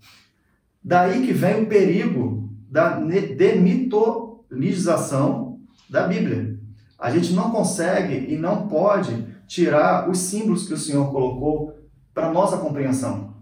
Daí 0.84 1.26
que 1.26 1.32
vem 1.34 1.64
o 1.64 1.68
perigo 1.68 2.50
da 2.70 3.00
demitologização 3.00 5.49
da 5.90 6.08
Bíblia. 6.08 6.58
A 6.98 7.10
gente 7.10 7.34
não 7.34 7.52
consegue 7.52 8.32
e 8.32 8.38
não 8.38 8.68
pode 8.68 9.26
tirar 9.48 10.10
os 10.10 10.20
símbolos 10.20 10.68
que 10.68 10.74
o 10.74 10.78
Senhor 10.78 11.12
colocou 11.12 11.74
para 12.14 12.32
nossa 12.32 12.58
compreensão. 12.58 13.34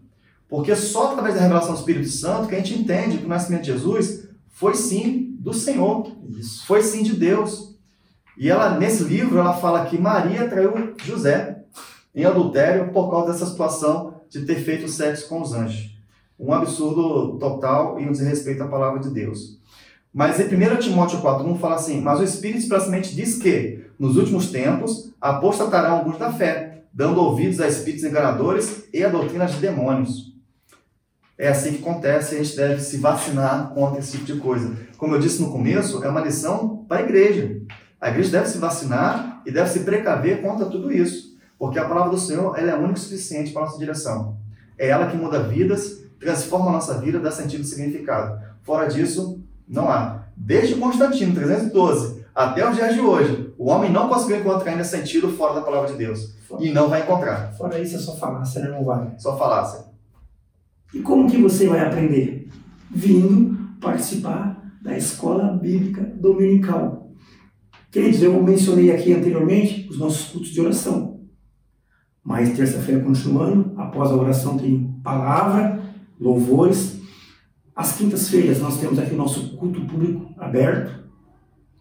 Porque 0.47 0.75
só 0.75 1.11
através 1.11 1.35
da 1.35 1.41
revelação 1.41 1.73
do 1.73 1.79
Espírito 1.79 2.09
Santo 2.09 2.47
que 2.47 2.55
a 2.55 2.59
gente 2.59 2.79
entende 2.79 3.17
que 3.17 3.25
o 3.25 3.29
nascimento 3.29 3.63
de 3.63 3.73
Jesus 3.73 4.29
foi 4.49 4.75
sim 4.75 5.35
do 5.39 5.53
Senhor, 5.53 6.07
Isso. 6.29 6.65
foi 6.65 6.81
sim 6.81 7.03
de 7.03 7.13
Deus. 7.13 7.75
E 8.37 8.49
ela 8.49 8.77
nesse 8.77 9.03
livro 9.03 9.39
ela 9.39 9.53
fala 9.53 9.85
que 9.85 9.97
Maria 9.97 10.47
traiu 10.47 10.93
José 11.03 11.63
em 12.15 12.23
adultério 12.23 12.91
por 12.91 13.09
causa 13.09 13.31
dessa 13.31 13.45
situação 13.45 14.21
de 14.29 14.45
ter 14.45 14.55
feito 14.55 14.87
sexo 14.87 15.27
com 15.27 15.41
os 15.41 15.53
anjos. 15.53 15.97
Um 16.39 16.53
absurdo 16.53 17.37
total 17.39 17.99
e 17.99 18.07
um 18.07 18.11
desrespeito 18.11 18.63
à 18.63 18.67
palavra 18.67 18.99
de 18.99 19.09
Deus. 19.09 19.59
Mas 20.17 20.39
em 20.39 20.45
1 20.45 20.79
Timóteo 20.79 21.21
4,1 21.21 21.59
fala 21.59 21.75
assim: 21.75 22.01
Mas 22.01 22.19
o 22.19 22.23
Espírito 22.23 22.61
expressamente 22.61 23.15
diz 23.15 23.37
que, 23.37 23.85
nos 23.99 24.17
últimos 24.17 24.49
tempos, 24.49 25.13
apostatarão 25.21 25.97
alguns 25.97 26.17
da 26.17 26.33
fé, 26.33 26.85
dando 26.91 27.21
ouvidos 27.21 27.61
a 27.61 27.67
espíritos 27.67 28.03
enganadores 28.03 28.85
e 28.91 29.03
a 29.03 29.09
doutrinas 29.09 29.51
de 29.51 29.59
demônios 29.59 30.27
é 31.37 31.49
assim 31.49 31.73
que 31.73 31.81
acontece 31.81 32.35
a 32.35 32.43
gente 32.43 32.55
deve 32.55 32.81
se 32.81 32.97
vacinar 32.97 33.69
contra 33.69 33.99
esse 33.99 34.13
tipo 34.13 34.25
de 34.25 34.39
coisa. 34.39 34.75
Como 34.97 35.13
eu 35.13 35.19
disse 35.19 35.39
no 35.39 35.51
começo, 35.51 36.03
é 36.03 36.09
uma 36.09 36.21
lição 36.21 36.83
para 36.87 36.97
a 36.97 37.03
igreja. 37.03 37.61
A 38.01 38.09
igreja 38.09 38.31
deve 38.31 38.47
se 38.47 38.57
vacinar 38.57 39.43
e 39.45 39.51
deve 39.51 39.69
se 39.69 39.81
precaver 39.81 40.41
contra 40.41 40.65
tudo 40.65 40.91
isso, 40.91 41.37
porque 41.59 41.77
a 41.77 41.87
palavra 41.87 42.09
do 42.09 42.17
Senhor 42.17 42.57
ela 42.57 42.71
é 42.71 42.75
única 42.75 42.97
e 42.97 43.01
suficiente 43.01 43.51
para 43.51 43.61
a 43.61 43.65
nossa 43.65 43.77
direção. 43.77 44.37
É 44.77 44.87
ela 44.87 45.07
que 45.07 45.17
muda 45.17 45.43
vidas, 45.43 46.03
transforma 46.19 46.69
a 46.69 46.73
nossa 46.73 46.99
vida, 46.99 47.19
dá 47.19 47.31
sentido 47.31 47.61
e 47.61 47.65
significado. 47.65 48.39
Fora 48.63 48.87
disso, 48.87 49.36
não 49.67 49.89
há. 49.89 50.23
Desde 50.35 50.75
Constantino, 50.75 51.33
312, 51.33 52.23
até 52.33 52.69
os 52.69 52.75
dias 52.75 52.93
de 52.93 53.01
hoje, 53.01 53.53
o 53.57 53.69
homem 53.69 53.91
não 53.91 54.07
conseguiu 54.07 54.39
encontrar 54.39 54.71
ainda 54.71 54.83
sentido 54.83 55.29
fora 55.29 55.55
da 55.55 55.61
palavra 55.61 55.91
de 55.91 55.97
Deus. 55.97 56.35
E 56.59 56.69
não 56.69 56.87
vai 56.87 57.01
encontrar. 57.01 57.51
Fora 57.53 57.79
isso 57.79 57.95
é 57.95 57.99
só 57.99 58.15
falácia, 58.15 58.61
né? 58.61 58.69
Não 58.69 58.85
vai. 58.85 59.13
Só 59.17 59.37
falácia. 59.37 59.85
E 60.93 60.99
como 60.99 61.29
que 61.29 61.37
você 61.37 61.67
vai 61.67 61.81
aprender? 61.81 62.49
Vindo 62.89 63.57
participar 63.81 64.63
da 64.81 64.95
escola 64.95 65.51
bíblica 65.51 66.01
dominical. 66.15 67.11
Queridos, 67.91 68.21
eu 68.21 68.41
mencionei 68.41 68.91
aqui 68.91 69.13
anteriormente 69.13 69.87
os 69.89 69.97
nossos 69.97 70.29
cultos 70.29 70.49
de 70.49 70.61
oração. 70.61 71.19
Mas 72.23 72.55
terça-feira 72.55 73.03
continuando, 73.03 73.73
após 73.77 74.11
a 74.11 74.15
oração 74.15 74.57
tem 74.57 74.93
palavra, 75.03 75.81
louvores. 76.19 76.96
Às 77.77 77.95
quintas-feiras 77.95 78.59
nós 78.59 78.79
temos 78.79 78.97
aqui 78.97 79.13
o 79.13 79.17
nosso 79.17 79.55
culto 79.55 79.81
público 79.81 80.33
aberto. 80.35 81.07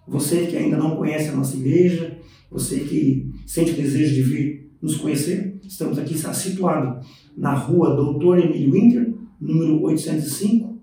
Você 0.07 0.45
que 0.45 0.55
ainda 0.55 0.77
não 0.77 0.95
conhece 0.95 1.31
a 1.31 1.33
nossa 1.33 1.57
igreja, 1.57 2.19
você 2.51 2.81
que 2.81 3.33
sente 3.47 3.71
o 3.71 3.77
desejo 3.77 4.15
de 4.15 4.23
vir 4.23 4.73
nos 4.83 4.99
conhecer, 4.99 5.59
estamos 5.67 5.99
aqui 5.99 6.15
situados 6.19 7.07
na 7.35 7.55
rua 7.55 7.97
Doutor 7.97 8.39
Emílio 8.39 8.73
Winter, 8.73 9.15
número 9.41 9.83
805, 9.85 10.79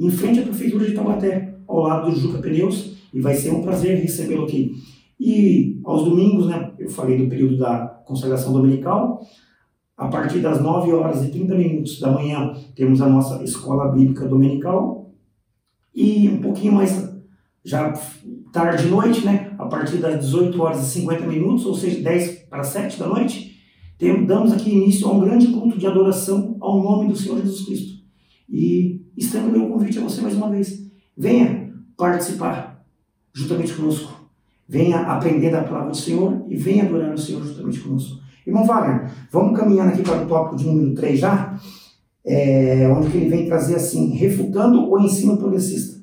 em 0.00 0.10
frente 0.10 0.40
à 0.40 0.42
Prefeitura 0.42 0.86
de 0.86 0.92
Taubaté, 0.92 1.56
ao 1.68 1.82
lado 1.82 2.10
do 2.10 2.18
Juca 2.18 2.38
Pneus, 2.38 2.96
e 3.14 3.20
vai 3.20 3.36
ser 3.36 3.50
um 3.50 3.62
prazer 3.62 4.00
recebê-lo 4.00 4.42
aqui. 4.42 4.74
E 5.20 5.80
aos 5.84 6.04
domingos, 6.04 6.48
né, 6.48 6.72
eu 6.80 6.90
falei 6.90 7.16
do 7.16 7.28
período 7.28 7.58
da 7.58 8.02
consagração 8.04 8.52
dominical, 8.52 9.24
a 9.98 10.06
partir 10.06 10.38
das 10.38 10.62
9 10.62 10.92
horas 10.92 11.24
e 11.24 11.30
30 11.30 11.54
minutos 11.56 11.98
da 11.98 12.12
manhã, 12.12 12.54
temos 12.76 13.02
a 13.02 13.08
nossa 13.08 13.42
escola 13.42 13.92
bíblica 13.92 14.26
dominical, 14.28 15.12
e 15.92 16.28
um 16.28 16.40
pouquinho 16.40 16.72
mais 16.74 17.12
já 17.64 17.92
tarde 18.52 18.84
de 18.84 18.90
noite, 18.90 19.26
né, 19.26 19.52
a 19.58 19.66
partir 19.66 19.96
das 19.98 20.20
18 20.20 20.62
horas 20.62 20.80
e 20.80 20.90
50 21.00 21.26
minutos, 21.26 21.66
ou 21.66 21.74
seja, 21.74 22.00
10 22.00 22.46
para 22.48 22.62
7 22.62 22.98
da 22.98 23.08
noite, 23.08 23.58
damos 24.26 24.52
aqui 24.52 24.70
início 24.70 25.08
a 25.08 25.12
um 25.12 25.20
grande 25.20 25.48
culto 25.48 25.76
de 25.76 25.86
adoração 25.86 26.56
ao 26.60 26.80
nome 26.82 27.08
do 27.08 27.16
Senhor 27.16 27.40
Jesus 27.40 27.66
Cristo. 27.66 27.98
E 28.48 29.04
estendo 29.16 29.50
meu 29.50 29.68
convite 29.68 29.98
a 29.98 30.02
você 30.02 30.22
mais 30.22 30.34
uma 30.34 30.48
vez. 30.48 30.88
Venha 31.16 31.74
participar 31.96 32.86
juntamente 33.34 33.74
conosco. 33.74 34.30
Venha 34.68 35.00
aprender 35.00 35.50
da 35.50 35.64
palavra 35.64 35.90
do 35.90 35.96
Senhor 35.96 36.46
e 36.48 36.56
venha 36.56 36.84
adorar 36.84 37.12
o 37.12 37.18
Senhor 37.18 37.44
juntamente 37.44 37.80
conosco. 37.80 38.22
Irmão 38.48 38.64
Wagner, 38.64 39.10
vamos 39.30 39.58
caminhando 39.58 39.90
aqui 39.90 40.02
para 40.02 40.22
o 40.22 40.26
tópico 40.26 40.56
de 40.56 40.64
número 40.64 40.94
3 40.94 41.20
já, 41.20 41.54
é, 42.24 42.88
onde 42.88 43.14
ele 43.14 43.28
vem 43.28 43.46
trazer 43.46 43.74
assim, 43.74 44.16
refutando 44.16 44.90
o 44.90 44.98
ensino 44.98 45.36
progressista. 45.36 46.00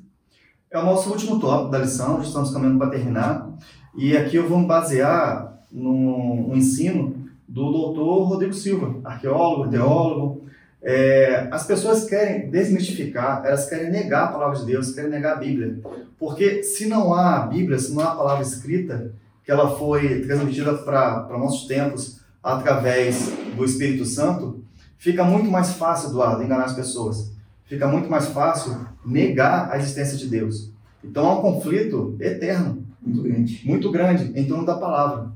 É 0.70 0.78
o 0.78 0.84
nosso 0.84 1.10
último 1.10 1.40
tópico 1.40 1.72
da 1.72 1.78
lição, 1.78 2.22
estamos 2.22 2.52
caminhando 2.52 2.78
para 2.78 2.90
terminar. 2.90 3.50
E 3.96 4.16
aqui 4.16 4.36
eu 4.36 4.48
vou 4.48 4.60
me 4.60 4.66
basear 4.66 5.58
no, 5.72 6.48
no 6.48 6.56
ensino 6.56 7.16
do 7.48 7.72
doutor 7.72 8.28
Rodrigo 8.28 8.54
Silva, 8.54 8.94
arqueólogo, 9.04 9.68
teólogo. 9.68 10.46
É, 10.80 11.48
as 11.50 11.66
pessoas 11.66 12.04
querem 12.04 12.48
desmistificar, 12.48 13.42
elas 13.44 13.68
querem 13.68 13.90
negar 13.90 14.24
a 14.24 14.32
palavra 14.32 14.56
de 14.56 14.66
Deus, 14.66 14.92
querem 14.92 15.10
negar 15.10 15.32
a 15.32 15.40
Bíblia. 15.40 15.80
Porque 16.16 16.62
se 16.62 16.86
não 16.86 17.12
há 17.12 17.40
Bíblia, 17.40 17.76
se 17.76 17.92
não 17.92 18.04
há 18.04 18.12
a 18.12 18.16
palavra 18.16 18.44
escrita, 18.44 19.12
que 19.42 19.50
ela 19.50 19.76
foi 19.76 20.20
transmitida 20.20 20.74
para 20.74 21.26
nossos 21.36 21.66
tempos 21.66 22.15
através 22.46 23.32
do 23.56 23.64
Espírito 23.64 24.04
Santo, 24.04 24.62
fica 24.96 25.24
muito 25.24 25.50
mais 25.50 25.72
fácil, 25.72 26.10
Eduardo, 26.10 26.44
enganar 26.44 26.66
as 26.66 26.76
pessoas. 26.76 27.32
Fica 27.64 27.88
muito 27.88 28.08
mais 28.08 28.26
fácil 28.26 28.86
negar 29.04 29.68
a 29.72 29.76
existência 29.76 30.16
de 30.16 30.28
Deus. 30.28 30.70
Então 31.02 31.26
há 31.26 31.38
um 31.40 31.42
conflito 31.42 32.16
eterno. 32.20 32.86
Muito 33.02 33.22
grande. 33.22 33.62
Muito 33.64 33.90
grande 33.90 34.32
em 34.38 34.44
torno 34.46 34.64
da 34.64 34.76
palavra. 34.76 35.32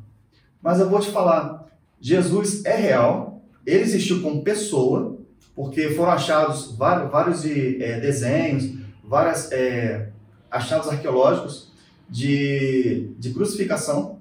Mas 0.62 0.78
eu 0.78 0.88
vou 0.88 1.00
te 1.00 1.11
falar, 1.11 1.66
Jesus 2.00 2.64
é 2.64 2.76
real, 2.76 3.42
ele 3.66 3.82
existiu 3.82 4.22
como 4.22 4.44
pessoa, 4.44 5.18
porque 5.56 5.90
foram 5.90 6.12
achados 6.12 6.76
vários, 6.76 7.11
vários 7.11 7.42
de, 7.42 7.82
é, 7.82 7.98
desenhos, 7.98 8.72
vários 9.02 9.50
é, 9.50 10.11
achados 10.48 10.88
arqueológicos 10.88 11.72
de, 12.08 13.11
de 13.18 13.30
crucificação, 13.32 14.20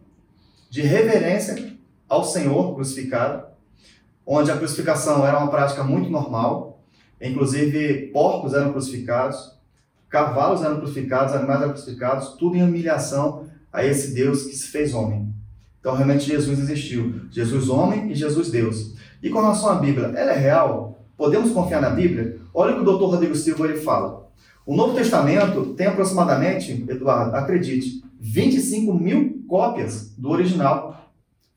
de 0.71 0.81
reverência 0.81 1.77
ao 2.09 2.23
Senhor 2.23 2.73
crucificado, 2.75 3.43
onde 4.25 4.51
a 4.51 4.57
crucificação 4.57 5.25
era 5.25 5.37
uma 5.37 5.49
prática 5.49 5.83
muito 5.83 6.09
normal, 6.09 6.81
inclusive 7.21 8.07
porcos 8.11 8.53
eram 8.53 8.71
crucificados, 8.71 9.57
cavalos 10.09 10.63
eram 10.63 10.77
crucificados, 10.77 11.33
animais 11.33 11.61
eram 11.61 11.73
crucificados, 11.73 12.29
tudo 12.29 12.57
em 12.57 12.63
humilhação 12.63 13.45
a 13.71 13.85
esse 13.85 14.13
Deus 14.13 14.43
que 14.43 14.55
se 14.55 14.67
fez 14.67 14.93
homem. 14.93 15.31
Então, 15.79 15.95
realmente, 15.95 16.25
Jesus 16.25 16.59
existiu. 16.59 17.21
Jesus 17.31 17.69
homem 17.69 18.11
e 18.11 18.15
Jesus 18.15 18.49
Deus. 18.49 18.95
E 19.23 19.29
com 19.29 19.39
relação 19.39 19.69
à 19.69 19.75
Bíblia, 19.75 20.07
ela 20.07 20.31
é 20.31 20.37
real? 20.37 21.05
Podemos 21.15 21.51
confiar 21.51 21.81
na 21.81 21.89
Bíblia? 21.89 22.39
Olha 22.53 22.73
o 22.73 22.75
que 22.75 22.89
o 22.89 22.97
Dr. 22.97 23.05
Rodrigo 23.05 23.35
Silva 23.35 23.65
ele 23.65 23.77
fala. 23.77 24.29
O 24.65 24.75
Novo 24.75 24.93
Testamento 24.93 25.73
tem 25.73 25.87
aproximadamente, 25.87 26.85
Eduardo, 26.87 27.35
acredite, 27.35 28.03
25 28.19 28.93
mil 28.93 29.43
cópias 29.47 30.13
do 30.17 30.29
original. 30.29 31.08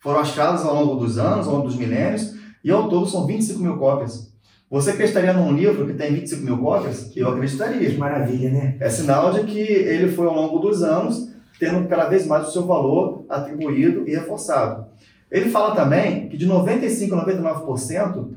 Foram 0.02 0.20
achadas 0.20 0.64
ao 0.64 0.74
longo 0.74 0.96
dos 0.96 1.16
anos, 1.16 1.46
ao 1.46 1.54
longo 1.54 1.68
dos 1.68 1.76
milênios, 1.76 2.34
e 2.64 2.70
ao 2.70 2.88
todo 2.88 3.06
são 3.06 3.24
25 3.24 3.60
mil 3.60 3.76
cópias. 3.76 4.32
Você 4.68 4.90
acreditaria 4.90 5.32
num 5.32 5.52
livro 5.52 5.86
que 5.86 5.92
tem 5.92 6.14
25 6.14 6.42
mil 6.42 6.58
cópias? 6.58 7.14
Eu 7.14 7.28
acreditaria. 7.28 7.90
Que 7.90 7.98
maravilha, 7.98 8.50
né? 8.50 8.76
É 8.80 8.88
sinal 8.88 9.32
de 9.32 9.44
que 9.44 9.58
ele 9.58 10.10
foi 10.10 10.26
ao 10.26 10.34
longo 10.34 10.58
dos 10.58 10.82
anos 10.82 11.30
tendo 11.58 11.86
cada 11.86 12.08
vez 12.08 12.26
mais 12.26 12.48
o 12.48 12.50
seu 12.50 12.66
valor 12.66 13.24
atribuído 13.28 14.08
e 14.08 14.16
reforçado. 14.16 14.86
Ele 15.30 15.48
fala 15.48 15.76
também 15.76 16.28
que 16.28 16.36
de 16.36 16.48
95% 16.48 17.12
a 17.12 17.24
99% 17.24 18.30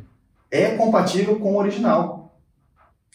é 0.51 0.75
compatível 0.75 1.37
com 1.37 1.53
o 1.53 1.57
original, 1.57 2.37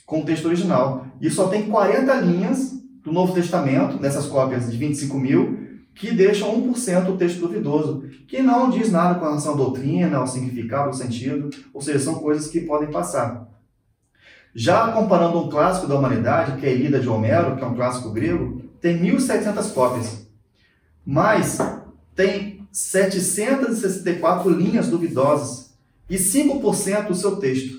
com 0.05 0.21
o 0.21 0.25
texto 0.25 0.47
original. 0.47 1.07
E 1.21 1.31
só 1.31 1.47
tem 1.47 1.71
40 1.71 2.13
linhas 2.23 2.73
do 3.05 3.13
Novo 3.13 3.33
Testamento, 3.33 4.01
nessas 4.01 4.27
cópias 4.27 4.71
de 4.71 4.77
25 4.77 5.19
mil, 5.19 5.59
que 6.01 6.11
deixam 6.13 6.59
1% 6.73 7.11
o 7.11 7.17
texto 7.19 7.41
duvidoso, 7.41 8.05
que 8.27 8.41
não 8.41 8.71
diz 8.71 8.91
nada 8.91 9.19
com 9.19 9.27
relação 9.27 9.53
à 9.53 9.57
doutrina, 9.57 10.17
ao 10.17 10.27
significado, 10.27 10.87
ao 10.87 10.95
sentido, 10.95 11.51
ou 11.75 11.83
seja, 11.83 11.99
são 11.99 12.15
coisas 12.15 12.47
que 12.47 12.63
podem 12.63 12.91
passar. 12.91 13.47
Já 14.55 14.93
comparando 14.93 15.39
um 15.39 15.51
clássico 15.51 15.87
da 15.87 15.97
humanidade, 15.97 16.59
que 16.59 16.65
é 16.65 16.71
a 16.71 16.73
Ilíada 16.73 17.01
de 17.01 17.09
Homero, 17.09 17.55
que 17.55 17.63
é 17.63 17.67
um 17.67 17.75
clássico 17.75 18.11
grego, 18.13 18.63
tem 18.81 18.99
1.700 18.99 19.75
cópias, 19.75 20.27
mas 21.05 21.59
tem 22.17 22.67
764 22.73 24.51
linhas 24.51 24.89
duvidosas 24.89 25.75
e 26.09 26.17
5% 26.17 27.09
do 27.09 27.15
seu 27.15 27.37
texto. 27.37 27.79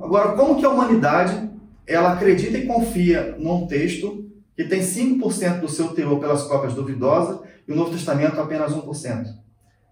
Agora, 0.00 0.32
como 0.32 0.58
que 0.58 0.64
a 0.64 0.70
humanidade 0.70 1.50
ela 1.86 2.14
acredita 2.14 2.56
e 2.56 2.66
confia 2.66 3.36
num 3.38 3.66
texto 3.66 4.24
que 4.56 4.64
tem 4.64 4.80
5% 4.80 5.60
do 5.60 5.68
seu 5.68 5.88
teor 5.88 6.18
pelas 6.18 6.44
cópias 6.44 6.72
duvidosas 6.72 7.49
e 7.70 7.72
o 7.72 7.76
Novo 7.76 7.92
Testamento 7.92 8.40
apenas 8.40 8.72
1%? 8.72 9.26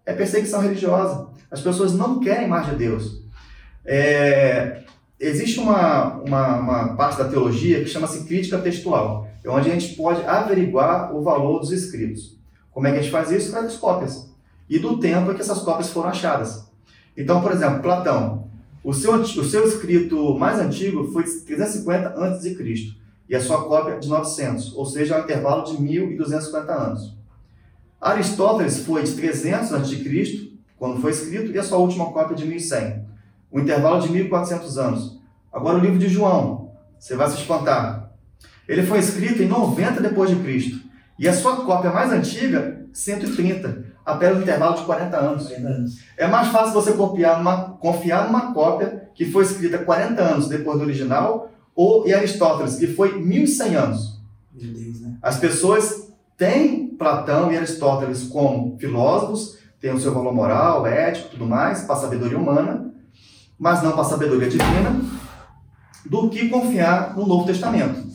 É 0.05 0.13
perseguição 0.13 0.61
religiosa. 0.61 1.29
As 1.49 1.61
pessoas 1.61 1.95
não 1.95 2.19
querem 2.19 2.49
mais 2.49 2.67
de 2.67 2.75
Deus. 2.75 3.23
É, 3.87 4.83
existe 5.19 5.61
uma, 5.61 6.17
uma, 6.17 6.57
uma, 6.57 6.97
parte 6.97 7.19
da 7.19 7.29
teologia 7.29 7.79
que 7.79 7.89
chama-se 7.89 8.25
crítica 8.25 8.59
textual, 8.59 9.29
é 9.45 9.49
onde 9.49 9.71
a 9.71 9.73
gente 9.73 9.95
pode 9.95 10.23
averiguar 10.27 11.15
o 11.15 11.23
valor 11.23 11.61
dos 11.61 11.71
escritos. 11.71 12.37
Como 12.73 12.87
é 12.89 12.91
que 12.91 12.99
a 12.99 13.03
gente 13.03 13.13
faz 13.13 13.31
isso? 13.31 13.53
Das 13.53 13.77
cópias. 13.77 14.29
E 14.69 14.81
do 14.81 14.99
tempo 14.99 15.31
em 15.31 15.35
que 15.35 15.41
essas 15.41 15.61
cópias 15.61 15.89
foram 15.91 16.09
achadas. 16.09 16.69
Então, 17.17 17.41
por 17.41 17.53
exemplo, 17.53 17.81
Platão. 17.81 18.49
O 18.83 18.93
seu, 18.93 19.15
o 19.15 19.45
seu 19.45 19.67
escrito 19.67 20.37
mais 20.37 20.59
antigo 20.59 21.13
foi 21.13 21.23
de 21.23 21.31
350 21.41 22.09
a.C. 22.09 22.57
e 23.29 23.37
a 23.37 23.41
sua 23.41 23.65
cópia 23.65 23.99
de 23.99 24.09
900, 24.09 24.75
ou 24.75 24.85
seja, 24.85 25.15
é 25.15 25.21
um 25.21 25.25
intervalo 25.25 25.65
de 25.65 25.77
1.250 25.77 26.69
anos. 26.71 27.18
Aristóteles 28.09 28.79
foi 28.79 29.03
de 29.03 29.13
300 29.13 29.73
a.C., 29.73 30.53
quando 30.77 31.01
foi 31.01 31.11
escrito, 31.11 31.51
e 31.51 31.59
a 31.59 31.63
sua 31.63 31.79
última 31.79 32.13
cópia 32.13 32.37
de 32.37 32.47
1100, 32.47 33.05
um 33.53 33.61
intervalo 33.61 34.01
de 34.01 34.11
1400 34.11 34.79
anos. 34.79 35.21
Agora 35.53 35.79
o 35.79 35.81
livro 35.81 35.99
de 35.99 36.09
João, 36.09 36.73
você 36.99 37.17
vai 37.17 37.29
se 37.29 37.37
espantar. 37.37 38.13
Ele 38.67 38.83
foi 38.83 38.99
escrito 38.99 39.43
em 39.43 39.49
90 39.49 40.01
depois 40.01 40.31
de 40.31 40.37
Cristo, 40.37 40.81
e 41.19 41.29
a 41.29 41.33
sua 41.33 41.65
cópia 41.65 41.91
mais 41.91 42.13
antiga, 42.13 42.87
130, 42.93 43.85
apenas 44.07 44.39
um 44.39 44.43
intervalo 44.43 44.77
de 44.77 44.85
40 44.85 45.17
anos. 45.17 45.49
40 45.49 45.69
anos. 45.69 45.99
É 46.17 46.27
mais 46.27 46.49
fácil 46.49 46.73
você 46.73 46.93
copiar 46.93 47.39
numa, 47.39 47.73
confiar 47.73 48.27
numa 48.27 48.55
cópia 48.55 49.11
que 49.15 49.27
foi 49.27 49.45
escrita 49.45 49.79
40 49.79 50.23
anos 50.23 50.49
depois 50.49 50.79
do 50.79 50.85
original, 50.85 51.51
ou 51.75 52.07
em 52.07 52.13
Aristóteles, 52.13 52.77
que 52.77 52.87
foi 52.87 53.21
1100 53.21 53.77
anos. 53.77 54.23
Né? 54.55 55.17
As 55.21 55.39
pessoas 55.39 56.13
têm 56.37 56.88
Platão 56.99 57.53
e 57.53 57.57
Aristóteles 57.57 58.25
como 58.25 58.77
filósofos, 58.79 59.59
têm 59.81 59.93
o 59.93 60.01
seu 60.01 60.13
valor 60.13 60.35
moral, 60.35 60.87
ético, 60.87 61.31
tudo 61.31 61.47
mais, 61.47 61.83
para 61.83 61.95
a 61.95 61.99
sabedoria 61.99 62.37
humana, 62.37 62.93
mas 63.59 63.83
não 63.83 63.93
para 63.93 64.03
a 64.03 64.05
sabedoria 64.05 64.49
divina, 64.49 65.01
do 66.05 66.29
que 66.29 66.49
confiar 66.49 67.17
no 67.17 67.27
Novo 67.27 67.47
Testamento. 67.47 68.09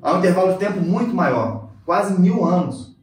Há 0.00 0.14
um 0.14 0.18
intervalo 0.18 0.52
de 0.52 0.58
tempo 0.58 0.80
muito 0.80 1.14
maior, 1.14 1.70
quase 1.84 2.18
mil 2.18 2.44
anos. 2.44 2.96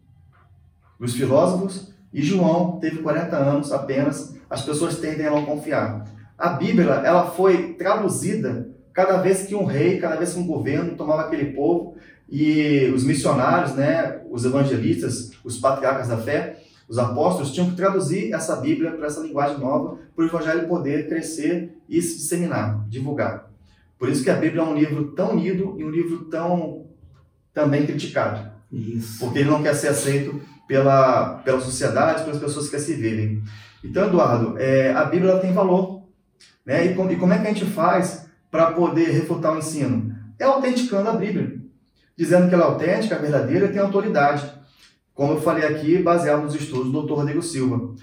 Os 1.00 1.14
filósofos 1.14 1.94
e 2.14 2.22
João 2.22 2.80
teve 2.80 3.02
40 3.02 3.36
anos 3.36 3.72
apenas, 3.72 4.36
as 4.50 4.62
pessoas 4.62 4.98
tendem 4.98 5.28
a 5.28 5.32
não 5.32 5.46
confiar. 5.46 6.06
A 6.38 6.50
Bíblia 6.50 6.94
ela 7.04 7.32
foi 7.32 7.74
traduzida 7.74 8.70
cada 8.94 9.18
vez 9.18 9.46
que 9.46 9.54
um 9.54 9.66
rei, 9.66 10.00
cada 10.00 10.16
vez 10.16 10.34
que 10.34 10.40
um 10.40 10.48
governo 10.48 10.96
tomava 10.96 11.24
aquele 11.24 11.54
povo 11.54 11.96
e 12.30 12.92
os 12.94 13.04
missionários, 13.04 13.74
né, 13.76 14.22
os 14.30 14.44
evangelistas, 14.44 15.32
os 15.44 15.58
patriarcas 15.58 16.08
da 16.10 16.18
fé, 16.18 16.62
os 16.88 16.98
apóstolos 16.98 17.52
tinham 17.52 17.70
que 17.70 17.76
traduzir 17.76 18.34
essa 18.34 18.56
Bíblia 18.56 18.92
para 18.92 19.08
essa 19.08 19.22
linguagem 19.22 19.60
nova, 19.60 19.98
para 20.16 20.24
o 20.24 20.28
Evangelho 20.28 20.68
poder 20.68 21.08
crescer 21.08 21.78
e 21.88 22.02
se 22.02 22.18
disseminar, 22.18 22.86
divulgar. 22.88 23.50
Por 24.00 24.10
isso 24.10 24.24
que 24.24 24.30
a 24.30 24.36
Bíblia 24.36 24.62
é 24.62 24.66
um 24.66 24.76
livro 24.76 25.12
tão 25.12 25.36
lido 25.38 25.76
e 25.78 25.84
um 25.84 25.90
livro 25.90 26.26
tão 26.26 26.86
também 27.54 27.86
criticado. 27.86 28.52
Isso. 28.72 29.20
Porque 29.20 29.40
ele 29.40 29.50
não 29.50 29.62
quer 29.62 29.74
ser 29.74 29.90
aceito 29.90 30.40
pela, 30.68 31.40
pela 31.40 31.60
sociedade, 31.60 32.24
pelas 32.24 32.40
pessoas 32.40 32.70
que 32.70 32.80
se 32.80 32.94
verem. 32.94 33.44
Então, 33.84 34.08
Eduardo, 34.08 34.58
é, 34.58 34.92
a 34.94 35.04
Bíblia 35.06 35.40
tem 35.40 35.52
valor. 35.52 36.04
Né? 36.66 36.86
E, 36.86 36.96
com, 36.96 37.10
e 37.10 37.16
como 37.16 37.34
é 37.34 37.40
que 37.40 37.48
a 37.48 37.54
gente 37.54 37.66
faz 37.66 38.30
para 38.52 38.72
poder 38.72 39.10
refutar 39.10 39.54
o 39.54 39.58
ensino? 39.58 40.16
É 40.40 40.46
autenticando 40.46 41.10
a 41.10 41.14
Bíblia. 41.14 41.58
Dizendo 42.18 42.50
que 42.50 42.56
ela 42.56 42.64
é 42.64 42.68
autêntica, 42.68 43.20
verdadeira 43.20 43.68
e 43.68 43.72
tem 43.72 43.80
autoridade 43.80 44.58
como 45.18 45.34
eu 45.34 45.42
falei 45.42 45.66
aqui, 45.66 45.98
baseado 45.98 46.44
nos 46.44 46.54
estudos 46.54 46.92
do 46.92 47.02
Dr. 47.02 47.14
Rodrigo 47.14 47.42
Silva. 47.42 47.96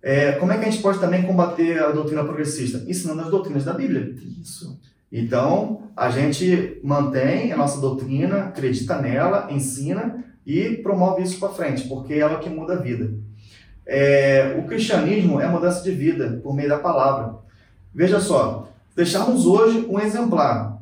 É, 0.00 0.32
como 0.32 0.52
é 0.52 0.56
que 0.56 0.64
a 0.64 0.70
gente 0.70 0.80
pode 0.80 1.00
também 1.00 1.24
combater 1.24 1.82
a 1.82 1.90
doutrina 1.90 2.22
progressista? 2.22 2.84
Ensinando 2.86 3.22
as 3.22 3.28
doutrinas 3.28 3.64
da 3.64 3.72
Bíblia. 3.72 4.14
Isso. 4.40 4.80
Então, 5.10 5.90
a 5.96 6.10
gente 6.10 6.80
mantém 6.84 7.52
a 7.52 7.56
nossa 7.56 7.80
doutrina, 7.80 8.44
acredita 8.44 9.02
nela, 9.02 9.48
ensina 9.50 10.24
e 10.46 10.76
promove 10.76 11.24
isso 11.24 11.40
para 11.40 11.48
frente, 11.48 11.88
porque 11.88 12.14
é 12.14 12.18
ela 12.20 12.38
que 12.38 12.48
muda 12.48 12.74
a 12.74 12.80
vida. 12.80 13.12
É, 13.84 14.56
o 14.56 14.68
cristianismo 14.68 15.40
é 15.40 15.48
mudança 15.48 15.82
de 15.82 15.90
vida 15.90 16.40
por 16.40 16.54
meio 16.54 16.68
da 16.68 16.78
palavra. 16.78 17.34
Veja 17.92 18.20
só, 18.20 18.68
deixarmos 18.94 19.44
hoje 19.44 19.84
um 19.90 19.98
exemplar 19.98 20.80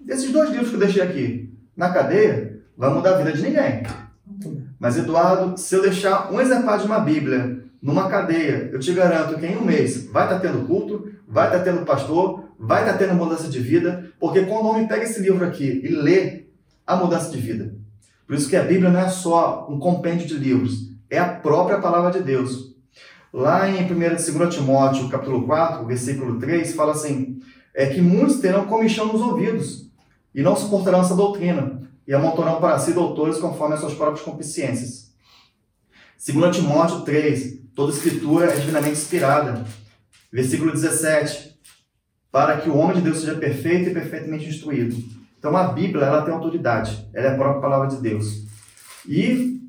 desses 0.00 0.32
dois 0.32 0.50
livros 0.50 0.70
que 0.70 0.74
eu 0.74 0.80
deixei 0.80 1.02
aqui 1.02 1.49
na 1.76 1.90
cadeia, 1.90 2.60
vai 2.76 2.90
mudar 2.90 3.14
a 3.14 3.18
vida 3.18 3.32
de 3.32 3.42
ninguém. 3.42 3.82
Mas, 4.78 4.96
Eduardo, 4.96 5.58
se 5.58 5.74
eu 5.74 5.82
deixar 5.82 6.32
um 6.32 6.40
exemplar 6.40 6.78
de 6.78 6.86
uma 6.86 7.00
Bíblia 7.00 7.64
numa 7.82 8.08
cadeia, 8.08 8.70
eu 8.72 8.78
te 8.78 8.92
garanto 8.92 9.38
que 9.38 9.46
em 9.46 9.56
um 9.56 9.64
mês 9.64 10.06
vai 10.06 10.24
estar 10.24 10.40
tendo 10.40 10.66
culto, 10.66 11.10
vai 11.26 11.46
estar 11.46 11.60
tendo 11.60 11.84
pastor, 11.84 12.44
vai 12.58 12.82
estar 12.82 12.98
tendo 12.98 13.14
mudança 13.14 13.48
de 13.48 13.58
vida, 13.58 14.10
porque 14.18 14.42
quando 14.42 14.64
o 14.64 14.68
homem 14.70 14.86
pega 14.86 15.04
esse 15.04 15.20
livro 15.20 15.44
aqui 15.44 15.80
e 15.84 15.88
lê 15.88 16.46
a 16.86 16.96
mudança 16.96 17.30
de 17.30 17.38
vida. 17.38 17.74
Por 18.26 18.36
isso 18.36 18.48
que 18.48 18.56
a 18.56 18.62
Bíblia 18.62 18.90
não 18.90 19.00
é 19.00 19.08
só 19.08 19.66
um 19.68 19.78
compêndio 19.78 20.26
de 20.26 20.34
livros, 20.34 20.90
é 21.08 21.18
a 21.18 21.28
própria 21.28 21.80
palavra 21.80 22.10
de 22.10 22.22
Deus. 22.22 22.74
Lá 23.32 23.68
em 23.68 23.84
1 23.84 24.02
e 24.02 24.08
2 24.08 24.54
Timóteo, 24.54 25.08
capítulo 25.08 25.46
4, 25.46 25.86
versículo 25.86 26.38
3, 26.38 26.74
fala 26.74 26.92
assim, 26.92 27.40
é 27.74 27.86
que 27.86 28.00
muitos 28.00 28.40
terão 28.40 28.66
comichão 28.66 29.12
nos 29.12 29.20
ouvidos 29.20 29.89
e 30.34 30.42
não 30.42 30.56
suportarão 30.56 31.00
essa 31.00 31.14
doutrina, 31.14 31.82
e 32.06 32.14
amontoarão 32.14 32.60
para 32.60 32.78
si 32.78 32.92
doutores 32.92 33.38
conforme 33.38 33.74
as 33.74 33.80
suas 33.80 33.94
próprias 33.94 34.22
consciências. 34.22 35.10
Segundo 36.16 36.50
Timóteo 36.50 37.00
3, 37.00 37.60
toda 37.74 37.92
escritura 37.92 38.46
é 38.46 38.56
divinamente 38.56 38.92
inspirada. 38.92 39.64
Versículo 40.32 40.72
17, 40.72 41.58
para 42.30 42.58
que 42.58 42.68
o 42.68 42.76
homem 42.76 42.96
de 42.96 43.02
Deus 43.02 43.20
seja 43.20 43.34
perfeito 43.34 43.90
e 43.90 43.94
perfeitamente 43.94 44.48
instruído. 44.48 44.96
Então 45.38 45.56
a 45.56 45.68
Bíblia 45.68 46.04
ela 46.04 46.22
tem 46.22 46.34
autoridade, 46.34 47.08
ela 47.14 47.28
é 47.28 47.32
a 47.32 47.36
própria 47.36 47.60
palavra 47.62 47.88
de 47.88 47.96
Deus. 47.96 48.44
E 49.08 49.60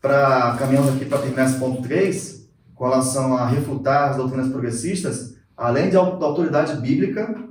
para 0.00 0.56
caminhando 0.56 0.90
aqui 0.90 1.04
para 1.04 1.18
terminar 1.18 1.46
esse 1.46 1.58
ponto 1.58 1.80
3, 1.82 2.48
com 2.74 2.84
relação 2.84 3.36
a 3.36 3.46
refutar 3.46 4.10
as 4.10 4.16
doutrinas 4.16 4.48
progressistas, 4.48 5.36
além 5.56 5.88
de 5.88 5.96
autoridade 5.96 6.76
bíblica, 6.80 7.45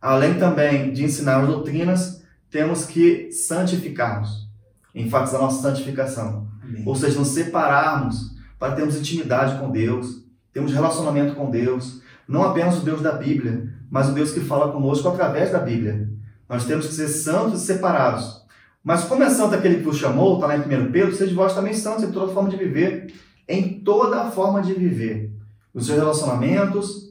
além 0.00 0.34
também 0.38 0.92
de 0.92 1.04
ensinar 1.04 1.40
as 1.40 1.48
doutrinas, 1.48 2.22
temos 2.50 2.84
que 2.84 3.30
santificarmos, 3.32 4.48
enfatizar 4.94 5.40
nossa 5.40 5.62
santificação. 5.62 6.48
Amém. 6.62 6.82
Ou 6.86 6.94
seja, 6.94 7.18
nos 7.18 7.28
separarmos 7.28 8.36
para 8.58 8.74
termos 8.74 8.96
intimidade 8.96 9.58
com 9.58 9.70
Deus, 9.70 10.24
termos 10.52 10.72
relacionamento 10.72 11.34
com 11.34 11.50
Deus, 11.50 12.00
não 12.26 12.42
apenas 12.42 12.78
o 12.78 12.84
Deus 12.84 13.02
da 13.02 13.12
Bíblia, 13.12 13.72
mas 13.90 14.08
o 14.08 14.12
Deus 14.12 14.32
que 14.32 14.40
fala 14.40 14.72
conosco 14.72 15.08
através 15.08 15.52
da 15.52 15.58
Bíblia. 15.58 16.08
Nós 16.48 16.64
temos 16.64 16.86
que 16.86 16.94
ser 16.94 17.08
santos 17.08 17.62
e 17.62 17.66
separados. 17.66 18.44
Mas 18.82 19.04
como 19.04 19.22
é 19.22 19.30
santo 19.30 19.54
aquele 19.54 19.76
que 19.76 19.82
vos 19.82 19.96
chamou, 19.96 20.34
está 20.34 20.46
lá 20.46 20.56
em 20.56 20.60
1 20.60 20.92
Pedro, 20.92 21.14
seja 21.14 21.34
vós 21.34 21.54
também 21.54 21.74
santos 21.74 22.04
em 22.04 22.12
toda 22.12 22.32
forma 22.32 22.48
de 22.48 22.56
viver, 22.56 23.12
em 23.48 23.80
toda 23.80 24.30
forma 24.30 24.62
de 24.62 24.72
viver. 24.72 25.32
Nos 25.74 25.86
seus 25.86 25.98
relacionamentos, 25.98 27.05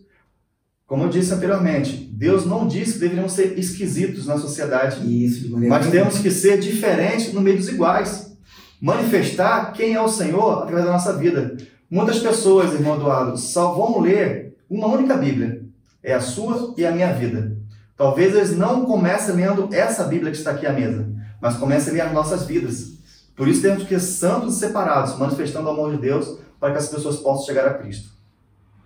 Como 0.88 1.03
eu 1.03 1.09
disse 1.09 1.33
anteriormente, 1.33 2.11
Deus 2.13 2.45
não 2.45 2.67
disse 2.67 2.93
que 2.93 2.99
deveríamos 2.99 3.33
ser 3.33 3.57
esquisitos 3.57 4.27
na 4.27 4.38
sociedade. 4.38 5.01
Isso, 5.25 5.41
de 5.41 5.49
maneira 5.49 5.75
Mas 5.75 5.89
temos 5.89 6.19
que 6.19 6.29
ser 6.29 6.59
diferentes 6.59 7.33
no 7.33 7.41
meio 7.41 7.57
dos 7.57 7.69
iguais. 7.69 8.38
Manifestar 8.79 9.73
quem 9.73 9.95
é 9.95 10.01
o 10.01 10.07
Senhor 10.07 10.61
através 10.61 10.86
da 10.86 10.91
nossa 10.91 11.13
vida. 11.13 11.57
Muitas 11.89 12.19
pessoas, 12.19 12.73
irmão 12.73 12.97
Eduardo, 12.97 13.36
só 13.36 13.73
vão 13.73 13.99
ler 13.99 14.55
uma 14.69 14.88
única 14.88 15.17
Bíblia. 15.17 15.63
É 16.03 16.13
a 16.13 16.21
sua 16.21 16.75
e 16.77 16.86
a 16.86 16.91
minha 16.91 17.11
vida. 17.13 17.57
Talvez 17.97 18.36
eles 18.36 18.55
não 18.55 18.86
comecem 18.86 19.36
lendo 19.36 19.73
essa 19.73 20.03
Bíblia 20.03 20.31
que 20.31 20.38
está 20.38 20.51
aqui 20.51 20.67
à 20.67 20.73
mesa, 20.73 21.09
mas 21.41 21.57
comecem 21.57 21.93
a 21.93 21.95
ler 21.95 22.01
as 22.01 22.13
nossas 22.13 22.45
vidas. 22.45 22.93
Por 23.36 23.47
isso 23.47 23.61
temos 23.61 23.83
que 23.83 23.99
ser 23.99 24.05
santos 24.05 24.57
e 24.57 24.59
separados, 24.59 25.17
manifestando 25.17 25.67
o 25.67 25.71
amor 25.71 25.91
de 25.91 26.01
Deus 26.01 26.38
para 26.59 26.73
que 26.73 26.77
as 26.77 26.89
pessoas 26.89 27.17
possam 27.17 27.45
chegar 27.45 27.65
a 27.67 27.73
Cristo. 27.73 28.14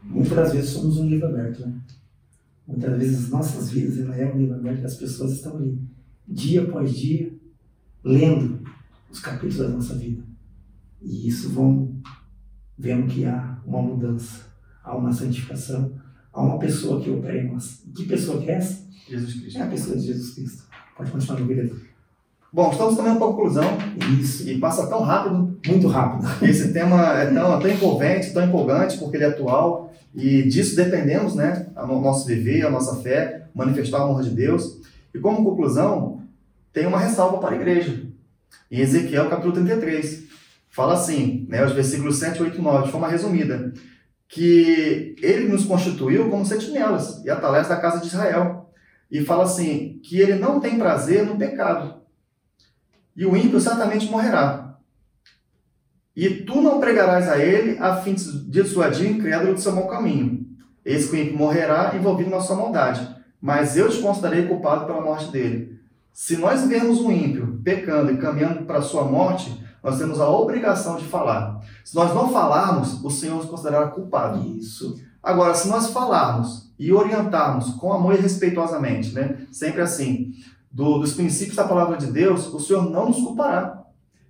Muitas 0.03 0.35
das 0.35 0.53
vezes 0.53 0.69
somos 0.71 0.97
um 0.97 1.07
livro 1.07 1.27
aberto, 1.27 1.65
né? 1.65 1.79
Muitas 2.67 2.97
vezes 2.97 3.23
as 3.25 3.29
nossas 3.29 3.71
vidas 3.71 3.97
ela 3.99 4.15
é 4.15 4.31
um 4.31 4.37
livro 4.37 4.55
aberto 4.55 4.81
e 4.81 4.85
as 4.85 4.95
pessoas 4.95 5.33
estão 5.33 5.57
ali, 5.57 5.79
dia 6.27 6.61
após 6.61 6.95
dia, 6.95 7.33
lendo 8.03 8.61
os 9.09 9.19
capítulos 9.19 9.57
da 9.57 9.69
nossa 9.69 9.95
vida. 9.95 10.23
E 11.01 11.27
isso 11.27 11.49
vão 11.49 11.95
vendo 12.77 13.07
que 13.07 13.25
há 13.25 13.59
uma 13.65 13.81
mudança, 13.81 14.45
há 14.83 14.95
uma 14.95 15.11
santificação, 15.11 15.91
há 16.31 16.41
uma 16.41 16.59
pessoa 16.59 17.01
que 17.01 17.09
opera 17.09 17.37
em 17.37 17.51
nós. 17.51 17.83
Que 17.95 18.05
pessoa 18.05 18.39
que 18.39 18.49
é 18.49 18.55
essa? 18.55 18.87
Jesus 19.07 19.33
Cristo. 19.33 19.57
É 19.57 19.61
a 19.63 19.67
pessoa 19.67 19.97
de 19.97 20.05
Jesus 20.05 20.33
Cristo. 20.35 20.63
Pode 20.95 21.11
continuar, 21.11 21.39
meu 21.39 21.47
querido. 21.47 21.81
Bom, 22.51 22.71
estamos 22.71 22.95
também 22.95 23.15
para 23.15 23.25
a 23.25 23.29
conclusão 23.29 23.63
Isso. 24.19 24.49
e 24.49 24.59
passa 24.59 24.87
tão 24.87 25.01
rápido. 25.01 25.57
Muito 25.67 25.87
rápido. 25.87 26.27
Esse 26.43 26.73
tema 26.73 27.13
é 27.17 27.31
tão, 27.31 27.59
tão 27.59 27.69
envolvente, 27.69 28.33
tão 28.33 28.45
empolgante, 28.45 28.97
porque 28.97 29.17
ele 29.17 29.25
é 29.25 29.27
atual 29.27 29.88
e 30.13 30.43
disso 30.43 30.75
dependemos, 30.75 31.35
né? 31.35 31.67
O 31.75 32.01
nosso 32.01 32.25
viver, 32.25 32.65
a 32.65 32.69
nossa 32.69 33.01
fé, 33.01 33.47
manifestar 33.53 33.99
o 33.99 34.09
amor 34.09 34.23
de 34.23 34.31
Deus. 34.31 34.79
E 35.13 35.19
como 35.19 35.43
conclusão, 35.43 36.23
tem 36.73 36.85
uma 36.85 36.99
ressalva 36.99 37.37
para 37.37 37.55
a 37.55 37.55
igreja. 37.55 38.07
Em 38.71 38.79
Ezequiel 38.79 39.29
capítulo 39.29 39.53
33, 39.53 40.23
fala 40.69 40.93
assim, 40.93 41.45
né, 41.49 41.65
os 41.65 41.71
versículos 41.71 42.17
7, 42.17 42.41
8 42.41 42.57
e 42.57 42.61
9, 42.61 42.85
de 42.85 42.91
forma 42.91 43.07
resumida, 43.07 43.73
que 44.27 45.15
ele 45.21 45.47
nos 45.47 45.65
constituiu 45.65 46.29
como 46.29 46.45
sentinelas 46.45 47.23
e 47.25 47.29
atalés 47.29 47.67
da 47.67 47.77
casa 47.77 47.99
de 47.99 48.07
Israel. 48.07 48.71
E 49.09 49.21
fala 49.21 49.43
assim, 49.43 49.99
que 50.03 50.19
ele 50.19 50.35
não 50.35 50.59
tem 50.59 50.77
prazer 50.77 51.25
no 51.25 51.35
pecado. 51.35 52.01
E 53.15 53.25
o 53.25 53.35
ímpio 53.35 53.59
certamente 53.59 54.05
morrerá. 54.05 54.68
E 56.21 56.43
tu 56.43 56.61
não 56.61 56.81
pregarás 56.81 57.29
a 57.29 57.37
ele 57.37 57.77
a 57.79 57.95
fim 57.95 58.13
de 58.13 58.49
dissuadir 58.49 59.07
o 59.09 59.11
incrédulo 59.15 59.53
do 59.53 59.61
seu 59.61 59.73
mau 59.73 59.87
caminho. 59.87 60.45
Eis 60.83 61.09
que 61.09 61.15
o 61.15 61.19
ímpio 61.19 61.37
morrerá 61.37 61.93
envolvido 61.95 62.29
na 62.29 62.41
sua 62.41 62.57
maldade, 62.57 63.07
mas 63.41 63.77
eu 63.77 63.87
te 63.89 64.01
considerei 64.01 64.45
culpado 64.45 64.85
pela 64.85 64.99
morte 65.01 65.31
dele. 65.31 65.79
Se 66.11 66.35
nós 66.35 66.67
vermos 66.67 66.99
um 66.99 67.09
ímpio 67.09 67.61
pecando 67.63 68.11
e 68.11 68.17
caminhando 68.17 68.65
para 68.65 68.79
a 68.79 68.81
sua 68.81 69.03
morte, 69.05 69.63
nós 69.81 69.97
temos 69.97 70.19
a 70.19 70.29
obrigação 70.29 70.97
de 70.97 71.05
falar. 71.05 71.61
Se 71.85 71.95
nós 71.95 72.13
não 72.13 72.33
falarmos, 72.33 73.01
o 73.01 73.09
Senhor 73.09 73.37
nos 73.37 73.45
considerará 73.45 73.87
culpado. 73.87 74.45
Isso. 74.57 74.99
Agora, 75.23 75.53
se 75.53 75.69
nós 75.69 75.89
falarmos 75.91 76.69
e 76.77 76.91
orientarmos 76.91 77.69
com 77.75 77.93
amor 77.93 78.15
e 78.15 78.17
respeitosamente, 78.21 79.13
né? 79.13 79.37
sempre 79.53 79.79
assim, 79.81 80.33
do- 80.69 80.99
dos 80.99 81.13
princípios 81.13 81.55
da 81.55 81.63
palavra 81.63 81.95
de 81.95 82.07
Deus, 82.07 82.53
o 82.53 82.59
Senhor 82.59 82.89
não 82.89 83.07
nos 83.07 83.17
culpará. 83.21 83.83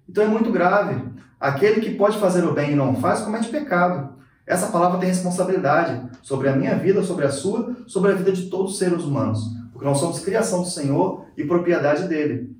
Então 0.07 0.23
é 0.23 0.27
muito 0.27 0.51
grave. 0.51 1.01
Aquele 1.39 1.79
que 1.79 1.95
pode 1.95 2.17
fazer 2.17 2.43
o 2.43 2.53
bem 2.53 2.71
e 2.71 2.75
não 2.75 2.95
faz, 2.95 3.21
comete 3.21 3.49
pecado. 3.49 4.17
Essa 4.45 4.67
palavra 4.67 4.99
tem 4.99 5.09
responsabilidade 5.09 6.01
sobre 6.21 6.49
a 6.49 6.55
minha 6.55 6.75
vida, 6.75 7.03
sobre 7.03 7.25
a 7.25 7.31
sua, 7.31 7.77
sobre 7.87 8.11
a 8.11 8.15
vida 8.15 8.31
de 8.31 8.47
todos 8.47 8.73
os 8.73 8.77
seres 8.79 9.03
humanos. 9.03 9.41
Porque 9.71 9.85
nós 9.85 9.99
somos 9.99 10.19
criação 10.19 10.61
do 10.63 10.67
Senhor 10.67 11.25
e 11.37 11.45
propriedade 11.45 12.07
dele. 12.07 12.55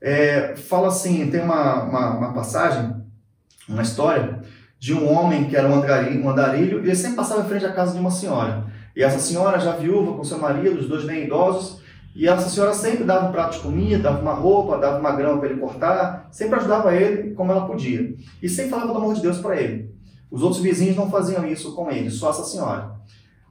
É, 0.00 0.56
fala 0.56 0.88
assim, 0.88 1.30
tem 1.30 1.42
uma, 1.42 1.84
uma, 1.84 2.10
uma 2.16 2.32
passagem, 2.32 2.96
uma 3.68 3.82
história, 3.82 4.40
de 4.78 4.94
um 4.94 5.12
homem 5.12 5.44
que 5.44 5.54
era 5.54 5.68
um 5.68 5.74
andarilho, 5.74 6.24
um 6.24 6.30
andarilho, 6.30 6.78
e 6.78 6.86
ele 6.86 6.96
sempre 6.96 7.16
passava 7.16 7.42
em 7.42 7.48
frente 7.48 7.66
à 7.66 7.72
casa 7.72 7.92
de 7.92 8.00
uma 8.00 8.10
senhora. 8.10 8.64
E 8.96 9.04
essa 9.04 9.18
senhora, 9.18 9.60
já 9.60 9.72
viúva, 9.72 10.16
com 10.16 10.24
seu 10.24 10.38
marido, 10.38 10.80
os 10.80 10.88
dois 10.88 11.04
bem 11.04 11.24
idosos, 11.24 11.79
e 12.14 12.26
essa 12.26 12.48
senhora 12.48 12.74
sempre 12.74 13.04
dava 13.04 13.28
um 13.28 13.32
prato 13.32 13.56
de 13.56 13.60
comida, 13.60 14.02
dava 14.02 14.20
uma 14.20 14.34
roupa, 14.34 14.78
dava 14.78 14.98
uma 14.98 15.12
grama 15.12 15.38
para 15.38 15.50
ele 15.50 15.60
cortar, 15.60 16.28
sempre 16.30 16.56
ajudava 16.58 16.94
ele 16.94 17.34
como 17.34 17.52
ela 17.52 17.66
podia. 17.66 18.14
E 18.42 18.48
sempre 18.48 18.70
falava 18.70 18.92
do 18.92 18.98
amor 18.98 19.14
de 19.14 19.22
Deus 19.22 19.38
para 19.38 19.60
ele. 19.60 19.94
Os 20.30 20.42
outros 20.42 20.60
vizinhos 20.60 20.96
não 20.96 21.10
faziam 21.10 21.46
isso 21.46 21.74
com 21.74 21.90
ele, 21.90 22.10
só 22.10 22.30
essa 22.30 22.44
senhora. 22.44 23.00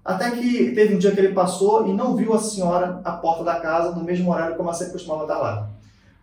Até 0.03 0.31
que 0.31 0.71
teve 0.71 0.95
um 0.95 0.97
dia 0.97 1.11
que 1.11 1.19
ele 1.19 1.33
passou 1.33 1.87
e 1.87 1.93
não 1.93 2.15
viu 2.15 2.33
a 2.33 2.39
senhora 2.39 3.01
à 3.03 3.13
porta 3.13 3.43
da 3.43 3.59
casa 3.59 3.95
no 3.95 4.03
mesmo 4.03 4.31
horário 4.31 4.55
como 4.55 4.69
ela 4.69 4.77
sempre 4.77 4.93
costumava 4.93 5.23
estar 5.23 5.37
lá. 5.37 5.69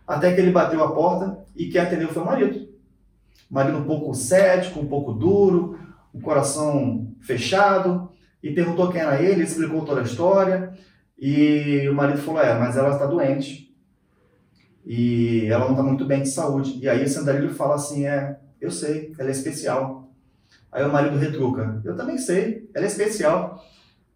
Até 0.07 0.33
que 0.33 0.41
ele 0.41 0.51
bateu 0.51 0.83
a 0.83 0.91
porta 0.91 1.39
e 1.55 1.67
quem 1.67 1.81
atendeu 1.81 2.09
foi 2.09 2.21
o 2.21 2.25
marido. 2.25 2.67
O 3.49 3.53
marido 3.53 3.77
um 3.77 3.83
pouco 3.83 4.13
cético, 4.13 4.79
um 4.79 4.87
pouco 4.87 5.13
duro, 5.13 5.79
o 6.13 6.19
coração 6.19 7.07
fechado, 7.21 8.09
e 8.41 8.51
perguntou 8.51 8.89
quem 8.89 9.01
era 9.01 9.21
ele, 9.21 9.43
explicou 9.43 9.85
toda 9.85 10.01
a 10.01 10.03
história, 10.03 10.73
e 11.17 11.87
o 11.89 11.93
marido 11.93 12.19
falou, 12.19 12.41
é, 12.41 12.57
mas 12.57 12.77
ela 12.77 12.91
está 12.91 13.05
doente, 13.05 13.67
e 14.85 15.47
ela 15.47 15.65
não 15.65 15.71
está 15.71 15.83
muito 15.83 16.05
bem 16.05 16.21
de 16.21 16.29
saúde. 16.29 16.79
E 16.81 16.87
aí 16.87 17.03
esse 17.03 17.19
andarilho 17.19 17.53
fala 17.53 17.75
assim, 17.75 18.05
é, 18.05 18.39
eu 18.61 18.71
sei, 18.71 19.13
ela 19.19 19.27
é 19.27 19.31
especial. 19.31 20.13
Aí 20.71 20.85
o 20.85 20.91
marido 20.91 21.17
retruca, 21.17 21.81
eu 21.83 21.95
também 21.95 22.17
sei, 22.17 22.69
ela 22.73 22.85
é 22.85 22.87
especial. 22.87 23.65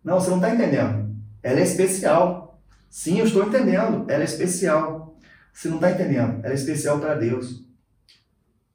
Não, 0.03 0.19
você 0.19 0.29
não 0.29 0.37
está 0.37 0.53
entendendo. 0.53 1.13
Ela 1.43 1.59
é 1.59 1.63
especial. 1.63 2.61
Sim, 2.89 3.19
eu 3.19 3.25
estou 3.25 3.45
entendendo, 3.45 4.05
ela 4.09 4.21
é 4.21 4.25
especial. 4.25 5.17
Você 5.53 5.67
não 5.67 5.75
está 5.75 5.91
entendendo, 5.91 6.39
ela 6.43 6.53
é 6.53 6.55
especial 6.55 6.99
para 6.99 7.15
Deus. 7.15 7.65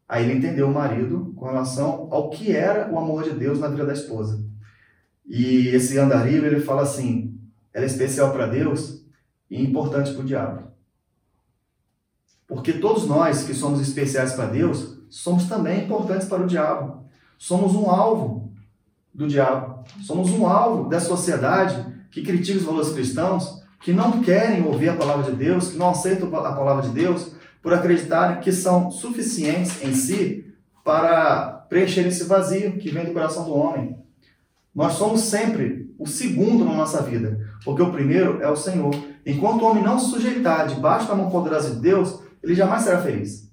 Aí 0.08 0.24
ele 0.24 0.38
entendeu 0.38 0.68
o 0.68 0.74
marido 0.74 1.32
com 1.34 1.46
relação 1.46 2.08
ao 2.10 2.30
que 2.30 2.54
era 2.54 2.92
o 2.92 2.98
amor 2.98 3.24
de 3.24 3.30
Deus 3.30 3.58
na 3.58 3.68
vida 3.68 3.86
da 3.86 3.92
esposa. 3.92 4.44
E 5.26 5.68
esse 5.68 5.98
andarilho, 5.98 6.46
ele 6.46 6.60
fala 6.60 6.82
assim, 6.82 7.40
ela 7.76 7.84
é 7.84 7.88
especial 7.88 8.32
para 8.32 8.46
Deus 8.46 9.04
e 9.50 9.62
importante 9.62 10.10
para 10.12 10.22
o 10.22 10.24
diabo. 10.24 10.62
Porque 12.48 12.72
todos 12.72 13.06
nós 13.06 13.42
que 13.42 13.52
somos 13.52 13.82
especiais 13.82 14.32
para 14.32 14.46
Deus, 14.46 14.96
somos 15.10 15.44
também 15.44 15.84
importantes 15.84 16.26
para 16.26 16.42
o 16.42 16.46
diabo. 16.46 17.04
Somos 17.36 17.74
um 17.74 17.90
alvo 17.90 18.50
do 19.12 19.28
diabo. 19.28 19.84
Somos 20.02 20.30
um 20.30 20.46
alvo 20.46 20.88
da 20.88 20.98
sociedade 20.98 22.06
que 22.10 22.22
critica 22.22 22.58
os 22.58 22.64
valores 22.64 22.94
cristãos, 22.94 23.62
que 23.82 23.92
não 23.92 24.22
querem 24.22 24.64
ouvir 24.64 24.88
a 24.88 24.96
palavra 24.96 25.30
de 25.30 25.36
Deus, 25.36 25.72
que 25.72 25.76
não 25.76 25.90
aceitam 25.90 26.28
a 26.28 26.52
palavra 26.54 26.82
de 26.82 26.94
Deus, 26.94 27.32
por 27.60 27.74
acreditarem 27.74 28.40
que 28.40 28.52
são 28.52 28.90
suficientes 28.90 29.82
em 29.82 29.92
si 29.92 30.50
para 30.82 31.66
preencher 31.68 32.06
esse 32.06 32.24
vazio 32.24 32.78
que 32.78 32.88
vem 32.88 33.04
do 33.04 33.12
coração 33.12 33.44
do 33.44 33.52
homem. 33.52 33.98
Nós 34.74 34.94
somos 34.94 35.20
sempre 35.20 35.85
o 35.98 36.06
segundo 36.06 36.64
na 36.64 36.74
nossa 36.74 37.02
vida, 37.02 37.38
porque 37.64 37.82
o 37.82 37.92
primeiro 37.92 38.40
é 38.42 38.48
o 38.48 38.56
Senhor. 38.56 38.94
Enquanto 39.24 39.62
o 39.62 39.66
homem 39.66 39.82
não 39.82 39.98
se 39.98 40.10
sujeitar 40.10 40.66
debaixo 40.66 41.08
da 41.08 41.14
mão 41.14 41.30
poderosa 41.30 41.74
de 41.74 41.80
Deus, 41.80 42.20
ele 42.42 42.54
jamais 42.54 42.82
será 42.82 43.00
feliz. 43.00 43.50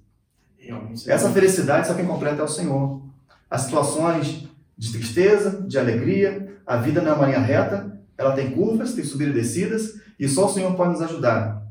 Essa 1.06 1.30
felicidade 1.30 1.86
só 1.86 1.94
quem 1.94 2.06
completa 2.06 2.42
é 2.42 2.44
o 2.44 2.48
Senhor. 2.48 3.02
As 3.50 3.62
situações 3.62 4.48
de 4.76 4.92
tristeza, 4.92 5.62
de 5.62 5.78
alegria, 5.78 6.58
a 6.66 6.76
vida 6.76 7.00
não 7.00 7.12
é 7.12 7.14
uma 7.14 7.26
linha 7.26 7.40
reta, 7.40 7.98
ela 8.16 8.32
tem 8.32 8.50
curvas, 8.50 8.94
tem 8.94 9.04
subidas 9.04 9.34
e 9.34 9.40
descidas, 9.40 10.00
e 10.18 10.28
só 10.28 10.46
o 10.46 10.52
Senhor 10.52 10.74
pode 10.74 10.92
nos 10.92 11.02
ajudar. 11.02 11.62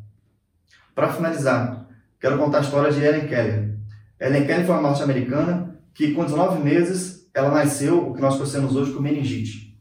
Para 0.93 1.11
finalizar, 1.11 1.88
quero 2.19 2.38
contar 2.38 2.59
a 2.59 2.61
história 2.61 2.91
de 2.91 3.03
Ellen 3.03 3.28
Keller. 3.28 3.76
Ellen 4.19 4.45
Keller 4.45 4.65
foi 4.65 4.76
uma 4.76 4.89
norte-americana 4.89 5.76
que, 5.93 6.13
com 6.13 6.24
19 6.24 6.63
meses, 6.63 7.28
ela 7.34 7.49
nasceu 7.49 8.09
o 8.09 8.13
que 8.13 8.21
nós 8.21 8.36
conhecemos 8.36 8.76
hoje 8.76 8.91
como 8.91 9.03
meningite. 9.03 9.72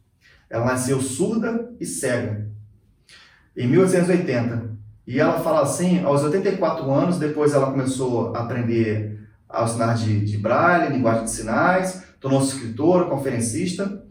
Ela 0.52 0.66
nasceu 0.66 1.00
surda 1.00 1.72
e 1.80 1.86
cega, 1.86 2.46
em 3.56 3.66
1880. 3.66 4.70
E 5.06 5.18
ela 5.18 5.40
fala 5.40 5.62
assim, 5.62 6.04
aos 6.04 6.22
84 6.22 6.92
anos, 6.92 7.18
depois 7.18 7.54
ela 7.54 7.70
começou 7.70 8.36
a 8.36 8.40
aprender 8.40 9.18
a 9.48 9.64
assinar 9.64 9.94
de, 9.94 10.20
de 10.26 10.36
braille, 10.36 10.92
linguagem 10.92 11.24
de 11.24 11.30
sinais, 11.30 12.02
tornou-se 12.20 12.54
escritora, 12.54 13.06
conferencista, 13.06 14.04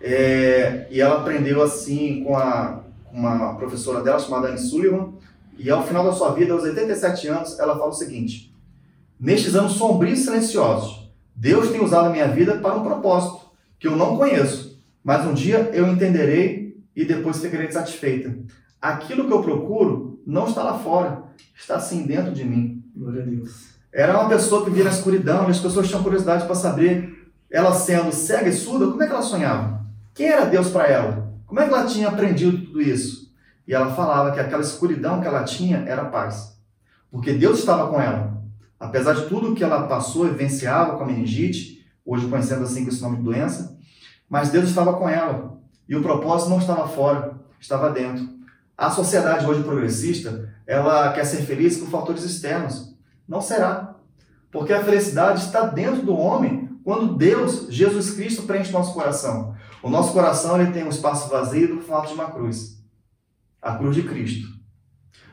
é, 0.00 0.88
e 0.90 1.00
ela 1.00 1.20
aprendeu 1.20 1.62
assim 1.62 2.24
com, 2.24 2.36
a, 2.36 2.82
uma 3.12 3.54
professora 3.54 4.02
dela 4.02 4.18
chamada 4.18 4.48
Anne 4.48 4.58
Sullivan, 4.58 5.12
e 5.56 5.70
ao 5.70 5.86
final 5.86 6.04
da 6.04 6.12
sua 6.12 6.32
vida, 6.32 6.52
aos 6.52 6.64
87 6.64 7.28
anos, 7.28 7.58
ela 7.60 7.78
fala 7.78 7.90
o 7.90 7.94
seguinte, 7.94 8.52
nestes 9.20 9.54
anos 9.54 9.74
sombrios 9.74 10.18
e 10.18 10.24
silenciosos, 10.24 11.12
Deus 11.32 11.70
tem 11.70 11.80
usado 11.80 12.06
a 12.08 12.10
minha 12.10 12.26
vida 12.26 12.58
para 12.58 12.74
um 12.74 12.82
propósito 12.82 13.52
que 13.78 13.86
eu 13.86 13.94
não 13.94 14.16
conheço, 14.16 14.69
mas 15.02 15.26
um 15.26 15.34
dia 15.34 15.70
eu 15.72 15.88
entenderei 15.88 16.82
e 16.94 17.04
depois 17.04 17.40
ficarei 17.40 17.70
satisfeita. 17.70 18.36
Aquilo 18.80 19.26
que 19.26 19.32
eu 19.32 19.42
procuro 19.42 20.22
não 20.26 20.46
está 20.46 20.62
lá 20.62 20.78
fora, 20.78 21.24
está 21.54 21.78
sim 21.78 22.06
dentro 22.06 22.32
de 22.32 22.44
mim. 22.44 22.84
Glória 22.94 23.22
a 23.22 23.26
Deus. 23.26 23.70
Era 23.92 24.18
uma 24.18 24.28
pessoa 24.28 24.62
que 24.62 24.70
vivia 24.70 24.84
na 24.84 24.90
escuridão 24.90 25.48
e 25.48 25.50
as 25.50 25.58
pessoas 25.58 25.88
tinham 25.88 26.02
curiosidade 26.02 26.46
para 26.46 26.54
saber, 26.54 27.30
ela 27.50 27.74
sendo 27.74 28.12
cega 28.12 28.48
e 28.48 28.52
surda, 28.52 28.86
como 28.86 29.02
é 29.02 29.06
que 29.06 29.12
ela 29.12 29.22
sonhava? 29.22 29.84
Quem 30.14 30.28
era 30.28 30.44
Deus 30.44 30.68
para 30.68 30.86
ela? 30.86 31.34
Como 31.46 31.58
é 31.58 31.66
que 31.66 31.74
ela 31.74 31.86
tinha 31.86 32.08
aprendido 32.08 32.66
tudo 32.66 32.80
isso? 32.80 33.34
E 33.66 33.74
ela 33.74 33.92
falava 33.94 34.32
que 34.32 34.40
aquela 34.40 34.62
escuridão 34.62 35.20
que 35.20 35.26
ela 35.26 35.42
tinha 35.42 35.78
era 35.78 36.04
paz. 36.04 36.56
Porque 37.10 37.32
Deus 37.32 37.58
estava 37.58 37.88
com 37.88 38.00
ela. 38.00 38.40
Apesar 38.78 39.14
de 39.14 39.26
tudo 39.26 39.54
que 39.54 39.64
ela 39.64 39.86
passou 39.86 40.26
e 40.26 40.30
vivenciava 40.30 40.96
com 40.96 41.02
a 41.02 41.06
meningite, 41.06 41.84
hoje 42.04 42.28
conhecendo 42.28 42.62
assim 42.62 42.84
com 42.84 42.90
esse 42.90 43.02
nome 43.02 43.16
de 43.16 43.22
doença, 43.22 43.76
mas 44.30 44.50
Deus 44.50 44.68
estava 44.68 44.92
com 44.92 45.08
ela. 45.08 45.58
E 45.88 45.96
o 45.96 46.02
propósito 46.02 46.50
não 46.50 46.58
estava 46.58 46.86
fora, 46.86 47.34
estava 47.58 47.90
dentro. 47.90 48.26
A 48.78 48.88
sociedade 48.88 49.44
hoje 49.44 49.64
progressista, 49.64 50.48
ela 50.64 51.12
quer 51.12 51.24
ser 51.24 51.42
feliz 51.42 51.76
com 51.76 51.86
fatores 51.86 52.22
externos. 52.22 52.94
Não 53.28 53.40
será. 53.40 53.96
Porque 54.52 54.72
a 54.72 54.84
felicidade 54.84 55.44
está 55.44 55.66
dentro 55.66 56.02
do 56.02 56.16
homem 56.16 56.70
quando 56.84 57.16
Deus, 57.16 57.66
Jesus 57.68 58.12
Cristo, 58.12 58.44
preenche 58.44 58.72
nosso 58.72 58.94
coração. 58.94 59.54
O 59.82 59.90
nosso 59.90 60.12
coração 60.12 60.60
ele 60.60 60.72
tem 60.72 60.84
um 60.84 60.88
espaço 60.88 61.28
vazio 61.28 61.74
do 61.74 61.82
formato 61.82 62.08
de 62.08 62.14
uma 62.14 62.30
cruz. 62.30 62.80
A 63.60 63.74
cruz 63.74 63.96
de 63.96 64.04
Cristo. 64.04 64.48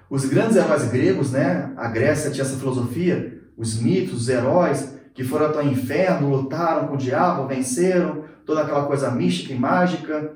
Os 0.10 0.26
grandes 0.26 0.56
heróis 0.56 0.90
gregos, 0.90 1.32
né? 1.32 1.72
A 1.78 1.88
Grécia 1.88 2.32
tinha 2.32 2.44
essa 2.44 2.58
filosofia, 2.58 3.42
os 3.58 3.80
mitos, 3.80 4.22
os 4.22 4.30
heróis 4.30 4.98
que 5.14 5.24
foram 5.24 5.48
até 5.48 5.60
o 5.60 5.68
inferno, 5.68 6.30
lutaram 6.30 6.88
com 6.88 6.94
o 6.94 6.98
diabo, 6.98 7.48
venceram, 7.48 8.26
toda 8.48 8.62
aquela 8.62 8.86
coisa 8.86 9.12
mística 9.12 9.54
e 9.54 9.60
mágica. 9.60 10.34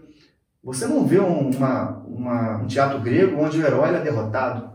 Você 0.62 0.86
não 0.86 1.07
vê 1.07 1.18
uma, 1.18 2.03
uma, 2.05 2.57
um 2.57 2.68
teatro 2.68 2.99
grego 2.99 3.41
onde 3.41 3.57
o 3.57 3.66
herói 3.66 3.95
é 3.95 4.01
derrotado. 4.01 4.70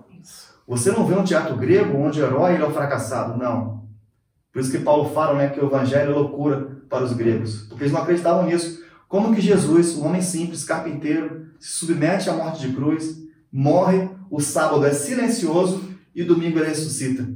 Você 0.66 0.90
não 0.90 1.06
vê 1.06 1.14
um 1.14 1.22
teatro 1.22 1.54
grego 1.56 1.96
onde 1.96 2.20
o 2.20 2.24
herói 2.24 2.56
é 2.56 2.64
o 2.64 2.72
fracassado. 2.72 3.38
Não. 3.38 3.84
Por 4.52 4.60
isso 4.60 4.72
que 4.72 4.78
Paulo 4.78 5.10
fala 5.10 5.38
né, 5.38 5.50
que 5.50 5.60
o 5.60 5.66
evangelho 5.66 6.10
é 6.10 6.14
loucura 6.14 6.78
para 6.88 7.04
os 7.04 7.12
gregos, 7.12 7.64
porque 7.68 7.84
eles 7.84 7.92
não 7.92 8.00
acreditavam 8.00 8.46
nisso. 8.46 8.82
Como 9.06 9.34
que 9.34 9.40
Jesus, 9.40 9.96
um 9.96 10.06
homem 10.06 10.22
simples, 10.22 10.64
carpinteiro, 10.64 11.48
se 11.60 11.72
submete 11.72 12.30
à 12.30 12.32
morte 12.32 12.66
de 12.66 12.74
cruz, 12.74 13.18
morre, 13.52 14.08
o 14.30 14.40
sábado 14.40 14.84
é 14.84 14.92
silencioso 14.92 15.84
e 16.14 16.24
domingo 16.24 16.58
ele 16.58 16.68
ressuscita. 16.68 17.28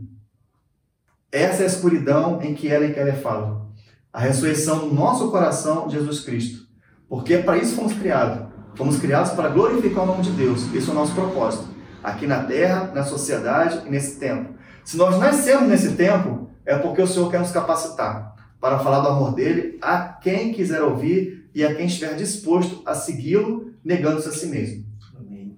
Essa 1.30 1.62
é 1.62 1.64
a 1.64 1.68
escuridão 1.68 2.40
em 2.42 2.54
que 2.54 2.68
Ellen 2.68 2.92
Keller 2.92 3.20
fala. 3.20 3.69
A 4.12 4.20
ressurreição 4.20 4.88
do 4.88 4.94
nosso 4.94 5.30
coração, 5.30 5.88
Jesus 5.88 6.20
Cristo. 6.20 6.66
Porque 7.08 7.34
é 7.34 7.42
para 7.42 7.58
isso 7.58 7.76
fomos 7.76 7.92
criados. 7.92 8.48
Fomos 8.74 8.98
criados 8.98 9.32
para 9.32 9.48
glorificar 9.48 10.04
o 10.04 10.06
nome 10.06 10.22
de 10.22 10.30
Deus. 10.30 10.72
Esse 10.74 10.88
é 10.88 10.92
o 10.92 10.94
nosso 10.94 11.14
propósito. 11.14 11.68
Aqui 12.02 12.26
na 12.26 12.44
terra, 12.44 12.90
na 12.94 13.04
sociedade 13.04 13.86
e 13.86 13.90
nesse 13.90 14.18
tempo. 14.18 14.54
Se 14.84 14.96
nós 14.96 15.18
nascemos 15.18 15.68
nesse 15.68 15.96
tempo, 15.96 16.50
é 16.64 16.76
porque 16.78 17.02
o 17.02 17.06
Senhor 17.06 17.30
quer 17.30 17.40
nos 17.40 17.52
capacitar 17.52 18.34
para 18.60 18.78
falar 18.78 19.00
do 19.00 19.08
amor 19.08 19.34
dele 19.34 19.78
a 19.80 19.98
quem 19.98 20.52
quiser 20.52 20.82
ouvir 20.82 21.50
e 21.54 21.64
a 21.64 21.74
quem 21.74 21.86
estiver 21.86 22.14
disposto 22.14 22.82
a 22.86 22.94
segui-lo, 22.94 23.72
negando-se 23.84 24.28
a 24.28 24.32
si 24.32 24.46
mesmo. 24.46 24.84
Amém. 25.18 25.56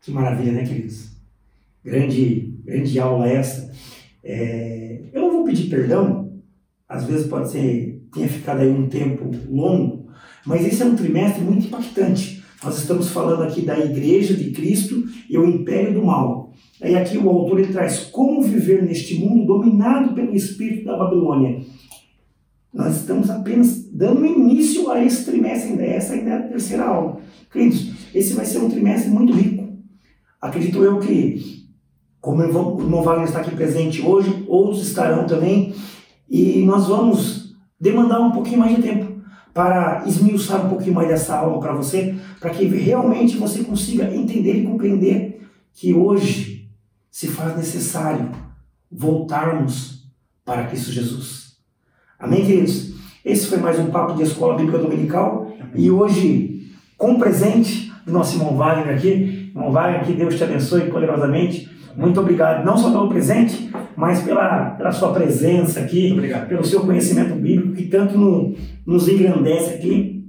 Que 0.00 0.10
maravilha, 0.10 0.52
né, 0.52 0.64
queridos? 0.64 1.08
Grande, 1.84 2.58
grande 2.64 3.00
aula 3.00 3.28
essa. 3.28 3.72
É, 4.22 5.00
eu 5.12 5.22
não 5.22 5.32
vou 5.32 5.44
pedir 5.44 5.70
perdão, 5.70 6.27
às 6.88 7.04
vezes 7.04 7.26
pode 7.26 7.50
ser, 7.50 8.02
tenha 8.12 8.28
ficado 8.28 8.60
aí 8.60 8.70
um 8.70 8.88
tempo 8.88 9.30
longo, 9.50 10.08
mas 10.46 10.64
esse 10.66 10.82
é 10.82 10.86
um 10.86 10.96
trimestre 10.96 11.42
muito 11.42 11.66
impactante. 11.66 12.42
Nós 12.64 12.78
estamos 12.78 13.10
falando 13.10 13.42
aqui 13.42 13.62
da 13.62 13.78
Igreja 13.78 14.34
de 14.34 14.50
Cristo 14.50 15.04
e 15.28 15.36
o 15.38 15.46
Império 15.46 15.94
do 15.94 16.04
Mal. 16.04 16.52
E 16.82 16.94
aqui 16.96 17.18
o 17.18 17.28
autor 17.28 17.60
ele 17.60 17.72
traz 17.72 18.04
como 18.04 18.42
viver 18.42 18.82
neste 18.82 19.16
mundo 19.16 19.46
dominado 19.46 20.14
pelo 20.14 20.34
espírito 20.34 20.86
da 20.86 20.96
Babilônia. 20.96 21.60
Nós 22.72 22.96
estamos 22.96 23.30
apenas 23.30 23.88
dando 23.92 24.24
início 24.24 24.90
a 24.90 25.04
esse 25.04 25.24
trimestre, 25.24 25.70
ainda 25.70 25.82
essa 25.84 26.14
ainda 26.14 26.30
é 26.30 26.36
a 26.36 26.48
terceira 26.48 26.84
aula. 26.84 27.20
Queridos, 27.52 27.92
esse 28.14 28.34
vai 28.34 28.44
ser 28.44 28.58
um 28.58 28.70
trimestre 28.70 29.10
muito 29.10 29.32
rico. 29.32 29.68
Acredito 30.40 30.82
eu 30.82 31.00
que, 31.00 31.64
como 32.20 32.42
o 32.42 33.02
Wagner 33.02 33.26
está 33.26 33.40
aqui 33.40 33.54
presente 33.54 34.02
hoje, 34.02 34.44
outros 34.46 34.86
estarão 34.86 35.26
também, 35.26 35.74
e 36.28 36.62
nós 36.64 36.86
vamos 36.86 37.56
demandar 37.80 38.20
um 38.20 38.30
pouquinho 38.30 38.58
mais 38.58 38.76
de 38.76 38.82
tempo 38.82 39.18
para 39.54 40.04
esmiuçar 40.06 40.64
um 40.66 40.68
pouquinho 40.68 40.94
mais 40.94 41.08
dessa 41.08 41.36
aula 41.36 41.58
para 41.58 41.72
você, 41.72 42.14
para 42.38 42.50
que 42.50 42.64
realmente 42.66 43.36
você 43.36 43.64
consiga 43.64 44.14
entender 44.14 44.54
e 44.54 44.66
compreender 44.66 45.48
que 45.72 45.94
hoje 45.94 46.68
se 47.10 47.28
faz 47.28 47.56
necessário 47.56 48.30
voltarmos 48.90 50.04
para 50.44 50.66
Cristo 50.66 50.92
Jesus. 50.92 51.56
Amém, 52.18 52.44
queridos? 52.44 52.94
Esse 53.24 53.46
foi 53.46 53.58
mais 53.58 53.78
um 53.78 53.90
papo 53.90 54.14
de 54.14 54.22
Escola 54.22 54.56
Bíblica 54.56 54.78
Dominical 54.78 55.52
e 55.74 55.90
hoje, 55.90 56.72
com 56.96 57.18
presente 57.18 57.92
do 58.06 58.12
nosso 58.12 58.36
irmão 58.36 58.56
Wagner 58.56 58.96
aqui, 58.96 59.50
irmão 59.54 59.70
Wagner, 59.70 60.04
que 60.04 60.12
Deus 60.12 60.36
te 60.36 60.44
abençoe 60.44 60.90
poderosamente. 60.90 61.68
Muito 61.96 62.20
obrigado, 62.20 62.64
não 62.64 62.76
só 62.76 62.90
pelo 62.90 63.08
presente, 63.08 63.70
mas 63.98 64.22
pela, 64.22 64.70
pela 64.76 64.92
sua 64.92 65.12
presença 65.12 65.80
aqui, 65.80 66.16
pelo 66.48 66.64
seu 66.64 66.82
conhecimento 66.82 67.34
bíblico, 67.34 67.74
que 67.74 67.88
tanto 67.88 68.16
no, 68.16 68.54
nos 68.86 69.08
engrandece 69.08 69.74
aqui. 69.74 70.24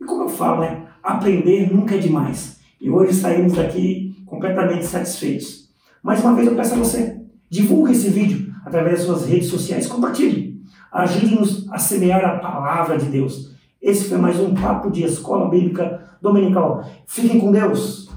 E 0.00 0.04
como 0.04 0.22
eu 0.22 0.28
falo, 0.28 0.60
né? 0.60 0.84
Aprender 1.02 1.68
nunca 1.74 1.96
é 1.96 1.98
demais. 1.98 2.60
E 2.80 2.88
hoje 2.88 3.14
saímos 3.14 3.54
daqui 3.54 4.16
completamente 4.24 4.86
satisfeitos. 4.86 5.68
Mais 6.00 6.22
uma 6.22 6.32
vez 6.36 6.46
eu 6.46 6.54
peço 6.54 6.74
a 6.74 6.78
você, 6.78 7.20
divulgue 7.50 7.90
esse 7.90 8.08
vídeo 8.08 8.54
através 8.64 8.98
das 8.98 9.06
suas 9.06 9.26
redes 9.26 9.48
sociais, 9.48 9.88
compartilhe. 9.88 10.62
Ajude-nos 10.92 11.68
a 11.72 11.78
semear 11.78 12.24
a 12.24 12.38
palavra 12.38 12.98
de 12.98 13.06
Deus. 13.06 13.52
Esse 13.82 14.08
foi 14.08 14.18
mais 14.18 14.38
um 14.38 14.54
papo 14.54 14.92
de 14.92 15.02
Escola 15.02 15.50
Bíblica 15.50 16.16
Dominical. 16.22 16.88
Fiquem 17.04 17.40
com 17.40 17.50
Deus. 17.50 18.08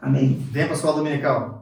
Amém. 0.00 0.40
Venha 0.52 0.66
para 0.66 0.74
a 0.74 0.76
Escola 0.76 0.98
Dominical. 0.98 1.59